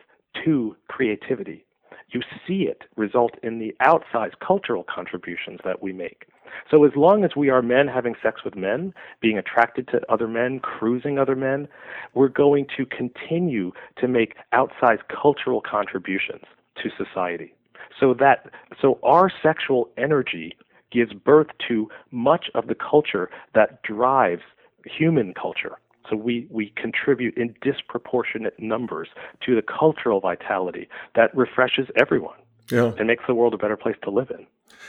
to 0.44 0.76
creativity. 0.88 1.64
You 2.10 2.20
see 2.46 2.62
it 2.62 2.84
result 2.96 3.32
in 3.42 3.58
the 3.58 3.74
outsized 3.82 4.38
cultural 4.46 4.84
contributions 4.84 5.60
that 5.64 5.82
we 5.82 5.92
make. 5.92 6.26
So 6.70 6.84
as 6.84 6.92
long 6.96 7.24
as 7.24 7.36
we 7.36 7.50
are 7.50 7.62
men 7.62 7.88
having 7.88 8.14
sex 8.22 8.44
with 8.44 8.56
men, 8.56 8.94
being 9.20 9.38
attracted 9.38 9.88
to 9.88 10.00
other 10.10 10.28
men, 10.28 10.60
cruising 10.60 11.18
other 11.18 11.36
men, 11.36 11.68
we're 12.14 12.28
going 12.28 12.66
to 12.76 12.86
continue 12.86 13.72
to 13.98 14.08
make 14.08 14.34
outsized 14.52 15.02
cultural 15.08 15.60
contributions 15.60 16.42
to 16.82 16.90
society. 16.96 17.54
So 17.98 18.14
that 18.14 18.50
so 18.80 18.98
our 19.02 19.30
sexual 19.42 19.88
energy 19.96 20.52
gives 20.90 21.12
birth 21.12 21.48
to 21.68 21.88
much 22.10 22.50
of 22.54 22.66
the 22.68 22.74
culture 22.74 23.30
that 23.54 23.82
drives 23.82 24.42
human 24.84 25.34
culture. 25.34 25.78
So 26.08 26.16
we, 26.16 26.46
we 26.50 26.72
contribute 26.76 27.36
in 27.36 27.54
disproportionate 27.62 28.58
numbers 28.60 29.08
to 29.44 29.54
the 29.54 29.62
cultural 29.62 30.20
vitality 30.20 30.88
that 31.14 31.36
refreshes 31.36 31.88
everyone 31.96 32.38
yeah. 32.70 32.92
and 32.98 33.06
makes 33.08 33.24
the 33.26 33.34
world 33.34 33.54
a 33.54 33.58
better 33.58 33.76
place 33.76 33.96
to 34.02 34.10
live 34.10 34.30
in. 34.30 34.46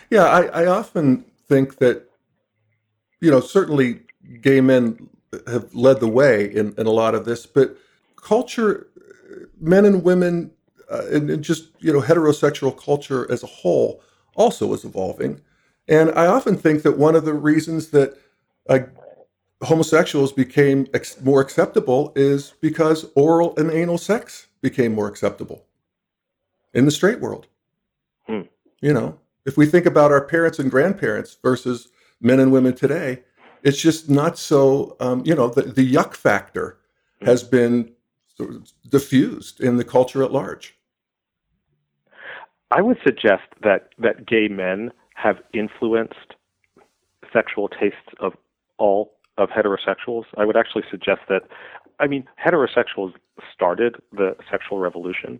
Yeah, 0.09 0.25
I, 0.25 0.63
I 0.63 0.65
often 0.67 1.25
think 1.47 1.77
that, 1.77 2.09
you 3.21 3.31
know, 3.31 3.39
certainly 3.39 4.01
gay 4.41 4.61
men 4.61 5.09
have 5.47 5.73
led 5.73 5.99
the 5.99 6.07
way 6.07 6.45
in, 6.53 6.73
in 6.77 6.87
a 6.87 6.91
lot 6.91 7.15
of 7.15 7.25
this, 7.25 7.45
but 7.45 7.77
culture, 8.15 8.87
men 9.59 9.85
and 9.85 10.03
women, 10.03 10.51
uh, 10.91 11.05
and, 11.11 11.29
and 11.29 11.43
just, 11.43 11.69
you 11.79 11.91
know, 11.91 12.01
heterosexual 12.01 12.77
culture 12.77 13.29
as 13.31 13.43
a 13.43 13.47
whole 13.47 14.01
also 14.35 14.73
is 14.73 14.85
evolving. 14.85 15.41
And 15.87 16.11
I 16.11 16.27
often 16.27 16.57
think 16.57 16.83
that 16.83 16.97
one 16.97 17.15
of 17.15 17.25
the 17.25 17.33
reasons 17.33 17.89
that 17.89 18.17
uh, 18.69 18.79
homosexuals 19.63 20.31
became 20.31 20.87
ex- 20.93 21.19
more 21.21 21.41
acceptable 21.41 22.13
is 22.15 22.53
because 22.61 23.05
oral 23.15 23.55
and 23.57 23.71
anal 23.71 23.97
sex 23.97 24.47
became 24.61 24.93
more 24.93 25.07
acceptable 25.07 25.65
in 26.73 26.85
the 26.85 26.91
straight 26.91 27.19
world. 27.19 27.47
Hmm. 28.27 28.41
You 28.81 28.93
know, 28.93 29.19
if 29.47 29.55
we 29.55 29.65
think 29.65 29.85
about 29.85 30.11
our 30.11 30.23
parents 30.23 30.59
and 30.59 30.69
grandparents 30.69 31.37
versus 31.41 31.87
men 32.19 32.39
and 32.39 32.51
women 32.51 32.75
today, 32.75 33.23
it's 33.63 33.81
just 33.81 34.09
not 34.09 34.37
so, 34.37 34.97
um, 34.99 35.23
you 35.25 35.33
know, 35.33 35.47
the, 35.47 35.61
the 35.63 35.93
yuck 35.93 36.13
factor 36.13 36.77
has 37.21 37.43
been 37.43 37.91
sort 38.35 38.49
of 38.51 38.71
diffused 38.89 39.61
in 39.61 39.77
the 39.77 39.85
culture 39.85 40.21
at 40.21 40.33
large. 40.33 40.77
I 42.71 42.81
would 42.81 42.97
suggest 43.03 43.43
that, 43.63 43.89
that 43.97 44.27
gay 44.27 44.49
men 44.49 44.91
have 45.15 45.37
influenced 45.53 46.35
sexual 47.31 47.69
tastes 47.69 48.13
of 48.19 48.33
all 48.77 49.13
of 49.37 49.49
heterosexuals. 49.49 50.25
I 50.37 50.43
would 50.43 50.57
actually 50.57 50.83
suggest 50.91 51.21
that, 51.29 51.43
I 52.01 52.07
mean, 52.07 52.27
heterosexuals 52.45 53.13
started 53.53 53.95
the 54.11 54.35
sexual 54.51 54.79
revolution, 54.79 55.39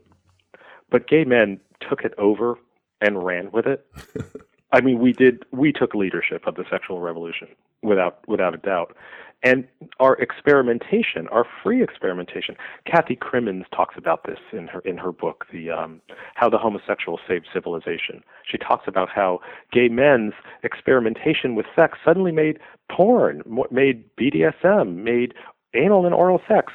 but 0.90 1.10
gay 1.10 1.26
men 1.26 1.60
took 1.88 2.02
it 2.06 2.14
over 2.18 2.58
and 3.02 3.24
ran 3.24 3.52
with 3.52 3.66
it. 3.66 3.86
I 4.74 4.82
mean, 4.82 5.00
we 5.00 5.14
did. 5.14 5.46
We 5.52 5.72
took 5.72 5.96
leadership 5.96 6.46
of 6.46 6.56
the 6.56 6.66
sexual 6.70 7.00
revolution 7.00 7.48
without 7.82 8.28
without 8.28 8.54
a 8.54 8.58
doubt. 8.58 8.96
And 9.44 9.68
our 10.00 10.16
experimentation, 10.16 11.28
our 11.28 11.46
free 11.64 11.84
experimentation. 11.84 12.56
Cathy 12.86 13.16
Crimmins 13.16 13.66
talks 13.74 13.96
about 13.96 14.26
this 14.26 14.40
in 14.52 14.68
her 14.68 14.80
in 14.80 14.98
her 14.98 15.12
book, 15.12 15.46
the 15.54 15.70
um, 15.70 16.02
How 16.36 16.50
the 16.50 16.58
Homosexual 16.58 17.20
Saved 17.28 17.48
Civilization. 17.54 18.24
She 18.50 18.58
talks 18.58 18.88
about 18.88 19.10
how 19.10 19.40
gay 19.72 19.90
men's 19.90 20.34
experimentation 20.64 21.56
with 21.56 21.68
sex 21.76 22.00
suddenly 22.04 22.32
made 22.32 22.60
porn, 22.92 23.44
made 23.70 24.04
BDSM, 24.18 24.96
made 24.96 25.34
anal 25.76 26.06
and 26.06 26.16
oral 26.16 26.42
sex, 26.48 26.74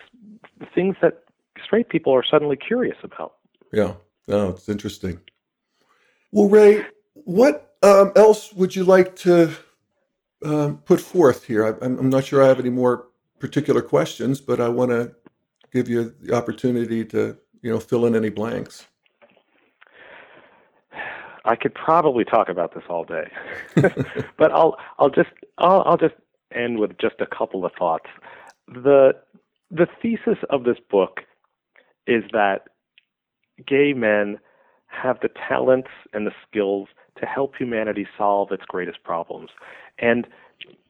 things 0.75 0.97
that 1.03 1.25
straight 1.63 1.89
people 1.89 2.15
are 2.15 2.25
suddenly 2.25 2.57
curious 2.57 2.97
about. 3.03 3.35
Yeah, 3.73 3.95
no, 4.29 4.51
it's 4.51 4.69
interesting. 4.69 5.21
Well, 6.33 6.49
Ray, 6.49 6.87
what 7.13 7.77
um, 7.83 8.13
else 8.17 8.55
would 8.55 8.75
you 8.75 8.85
like 8.85 9.15
to 9.17 9.55
um, 10.43 10.79
put 10.79 10.99
forth 11.01 11.45
here? 11.45 11.67
I, 11.67 11.85
I'm 11.85 12.09
not 12.09 12.25
sure 12.25 12.43
I 12.43 12.49
have 12.49 12.59
any 12.59 12.71
more 12.71 13.09
particular 13.39 13.83
questions, 13.83 14.41
but 14.41 14.59
I 14.59 14.69
want 14.69 14.93
to 14.93 15.15
give 15.73 15.89
you 15.89 16.15
the 16.21 16.35
opportunity 16.35 17.05
to 17.07 17.37
you 17.61 17.71
know 17.71 17.79
fill 17.79 18.07
in 18.07 18.17
any 18.17 18.31
blanks. 18.31 18.87
I 21.45 21.57
could 21.57 21.75
probably 21.75 22.25
talk 22.25 22.49
about 22.49 22.75
this 22.75 22.85
all 22.89 23.05
day, 23.05 23.31
but 24.39 24.53
I'll 24.53 24.77
I'll 24.99 25.11
just 25.11 25.31
I'll, 25.59 25.83
I'll 25.85 25.99
just 25.99 26.15
end 26.55 26.79
with 26.79 26.97
just 26.99 27.17
a 27.21 27.27
couple 27.27 27.67
of 27.67 27.73
thoughts. 27.79 28.09
the 28.69 29.13
The 29.71 29.87
thesis 30.01 30.39
of 30.49 30.65
this 30.65 30.79
book 30.91 31.21
is 32.07 32.25
that 32.33 32.69
gay 33.67 33.93
men 33.93 34.39
have 34.93 35.19
the 35.21 35.31
talents 35.49 35.91
and 36.13 36.27
the 36.27 36.33
skills 36.49 36.89
to 37.21 37.27
help 37.27 37.57
humanity 37.57 38.07
solve 38.17 38.53
its 38.53 38.65
greatest 38.67 39.03
problems. 39.05 39.51
And 39.99 40.27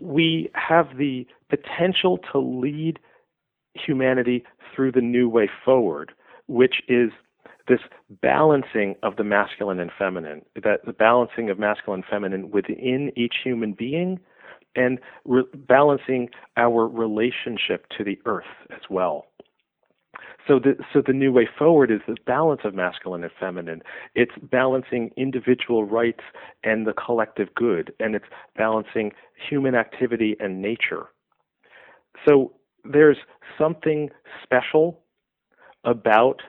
we 0.01 0.51
have 0.55 0.97
the 0.99 1.27
potential 1.49 2.19
to 2.33 2.39
lead 2.39 2.99
humanity 3.75 4.45
through 4.75 4.93
the 4.93 5.01
new 5.01 5.29
way 5.29 5.49
forward, 5.65 6.13
which 6.47 6.77
is 6.89 7.11
this 7.69 7.81
balancing 8.21 8.97
of 9.03 9.17
the 9.17 9.25
masculine 9.25 9.79
and 9.81 9.91
feminine, 9.97 10.43
that 10.63 10.85
the 10.85 10.93
balancing 10.93 11.49
of 11.49 11.59
masculine 11.59 12.01
and 12.01 12.11
feminine 12.11 12.51
within 12.51 13.13
each 13.17 13.35
human 13.43 13.73
being 13.73 14.19
and 14.75 14.99
re- 15.25 15.45
balancing 15.55 16.29
our 16.57 16.89
relationship 16.89 17.87
to 17.97 18.05
the 18.05 18.19
earth 18.27 18.45
as 18.71 18.83
well. 18.91 19.27
So 20.47 20.59
the 20.59 20.76
so 20.93 21.03
the 21.07 21.12
new 21.12 21.32
way 21.32 21.49
forward 21.59 21.90
is 21.90 22.01
this 22.07 22.16
balance 22.26 22.62
of 22.64 22.74
masculine 22.74 23.22
and 23.22 23.32
feminine. 23.38 23.82
It's 24.14 24.32
balancing 24.43 25.11
individual 25.16 25.84
rights 25.84 26.24
and 26.64 26.86
the 26.86 26.93
collective 26.93 27.55
good, 27.55 27.93
and 28.01 28.14
it's 28.14 28.24
balancing 28.57 29.12
human 29.49 29.74
activity 29.74 30.36
and 30.40 30.61
nature. 30.61 31.07
So 32.26 32.53
there's 32.84 33.18
something 33.57 34.11
special 34.43 35.01
about 35.84 36.43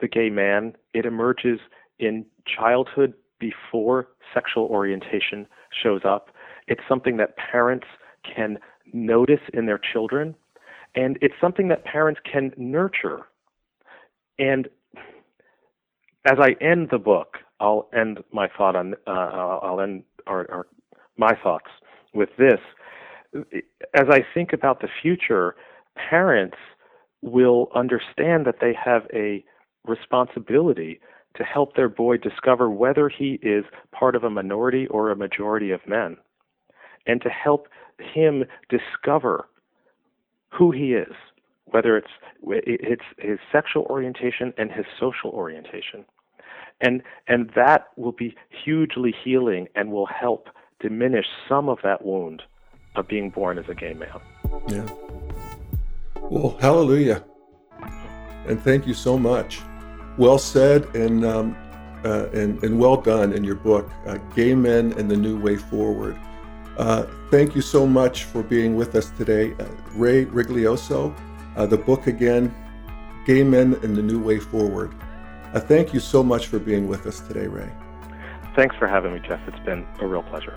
the 0.00 0.08
gay 0.08 0.28
man. 0.28 0.74
It 0.92 1.06
emerges 1.06 1.60
in 1.98 2.26
childhood 2.46 3.14
before 3.38 4.08
sexual 4.34 4.64
orientation 4.64 5.46
shows 5.82 6.00
up. 6.04 6.30
It's 6.66 6.82
something 6.88 7.16
that 7.18 7.36
parents 7.36 7.86
can 8.24 8.58
notice 8.92 9.40
in 9.54 9.66
their 9.66 9.78
children, 9.92 10.34
and 10.96 11.16
it's 11.20 11.34
something 11.40 11.68
that 11.68 11.84
parents 11.84 12.20
can 12.30 12.52
nurture 12.56 13.26
and 14.38 14.68
as 16.26 16.38
I 16.40 16.56
end 16.62 16.88
the 16.90 16.98
book, 16.98 17.38
I'll 17.60 17.88
end 17.96 18.18
my 18.32 18.48
thought 18.56 18.76
on 18.76 18.94
uh, 19.06 19.10
I'll 19.10 19.80
end 19.80 20.02
our, 20.26 20.50
our, 20.50 20.66
my 21.16 21.32
thoughts 21.42 21.70
with 22.14 22.30
this. 22.38 22.60
As 23.94 24.06
I 24.10 24.24
think 24.34 24.52
about 24.52 24.80
the 24.80 24.88
future, 25.02 25.54
parents 26.10 26.56
will 27.22 27.70
understand 27.74 28.46
that 28.46 28.56
they 28.60 28.74
have 28.74 29.02
a 29.12 29.44
responsibility 29.86 31.00
to 31.36 31.44
help 31.44 31.76
their 31.76 31.88
boy 31.88 32.16
discover 32.16 32.70
whether 32.70 33.08
he 33.08 33.38
is 33.42 33.64
part 33.92 34.16
of 34.16 34.24
a 34.24 34.30
minority 34.30 34.86
or 34.88 35.10
a 35.10 35.16
majority 35.16 35.70
of 35.70 35.80
men, 35.86 36.16
and 37.06 37.20
to 37.22 37.28
help 37.28 37.68
him 37.98 38.44
discover 38.68 39.48
who 40.50 40.70
he 40.70 40.94
is 40.94 41.12
whether 41.66 41.96
it's 41.96 42.10
it's 42.42 43.02
his 43.18 43.38
sexual 43.52 43.84
orientation 43.84 44.52
and 44.56 44.70
his 44.70 44.86
social 44.98 45.30
orientation. 45.30 46.04
And 46.80 47.02
and 47.26 47.50
that 47.56 47.88
will 47.96 48.12
be 48.12 48.34
hugely 48.64 49.14
healing 49.24 49.68
and 49.74 49.90
will 49.90 50.06
help 50.06 50.48
diminish 50.80 51.26
some 51.48 51.68
of 51.68 51.78
that 51.82 52.04
wound 52.04 52.42
of 52.96 53.08
being 53.08 53.30
born 53.30 53.58
as 53.58 53.64
a 53.68 53.74
gay 53.74 53.94
man 53.94 54.20
yeah. 54.68 54.86
Well 56.22 56.56
hallelujah. 56.60 57.24
And 58.46 58.60
thank 58.62 58.86
you 58.86 58.94
so 58.94 59.18
much. 59.18 59.60
Well 60.16 60.38
said 60.38 60.84
and 60.94 61.24
um, 61.24 61.56
uh, 62.04 62.28
and, 62.32 62.62
and 62.62 62.78
well 62.78 62.96
done 62.96 63.32
in 63.32 63.42
your 63.42 63.56
book 63.56 63.90
uh, 64.06 64.18
gay 64.34 64.54
men 64.54 64.92
and 64.92 65.10
the 65.10 65.16
new 65.16 65.38
way 65.40 65.56
forward. 65.56 66.18
Uh, 66.76 67.06
thank 67.30 67.54
you 67.54 67.62
so 67.62 67.86
much 67.86 68.24
for 68.24 68.42
being 68.42 68.76
with 68.76 68.94
us 68.94 69.10
today. 69.10 69.52
Uh, 69.54 69.66
ray 69.94 70.24
Rigoglioso 70.26 71.16
uh, 71.56 71.66
the 71.66 71.76
book 71.76 72.06
again, 72.06 72.54
Gay 73.26 73.42
Men 73.42 73.74
and 73.82 73.96
the 73.96 74.02
New 74.02 74.22
Way 74.22 74.38
Forward. 74.38 74.94
Uh, 75.52 75.60
thank 75.60 75.92
you 75.92 76.00
so 76.00 76.22
much 76.22 76.46
for 76.46 76.58
being 76.58 76.86
with 76.86 77.06
us 77.06 77.20
today, 77.20 77.46
Ray. 77.46 77.70
Thanks 78.54 78.76
for 78.76 78.86
having 78.86 79.12
me, 79.12 79.20
Jeff. 79.20 79.40
It's 79.48 79.58
been 79.60 79.86
a 80.00 80.06
real 80.06 80.22
pleasure. 80.22 80.56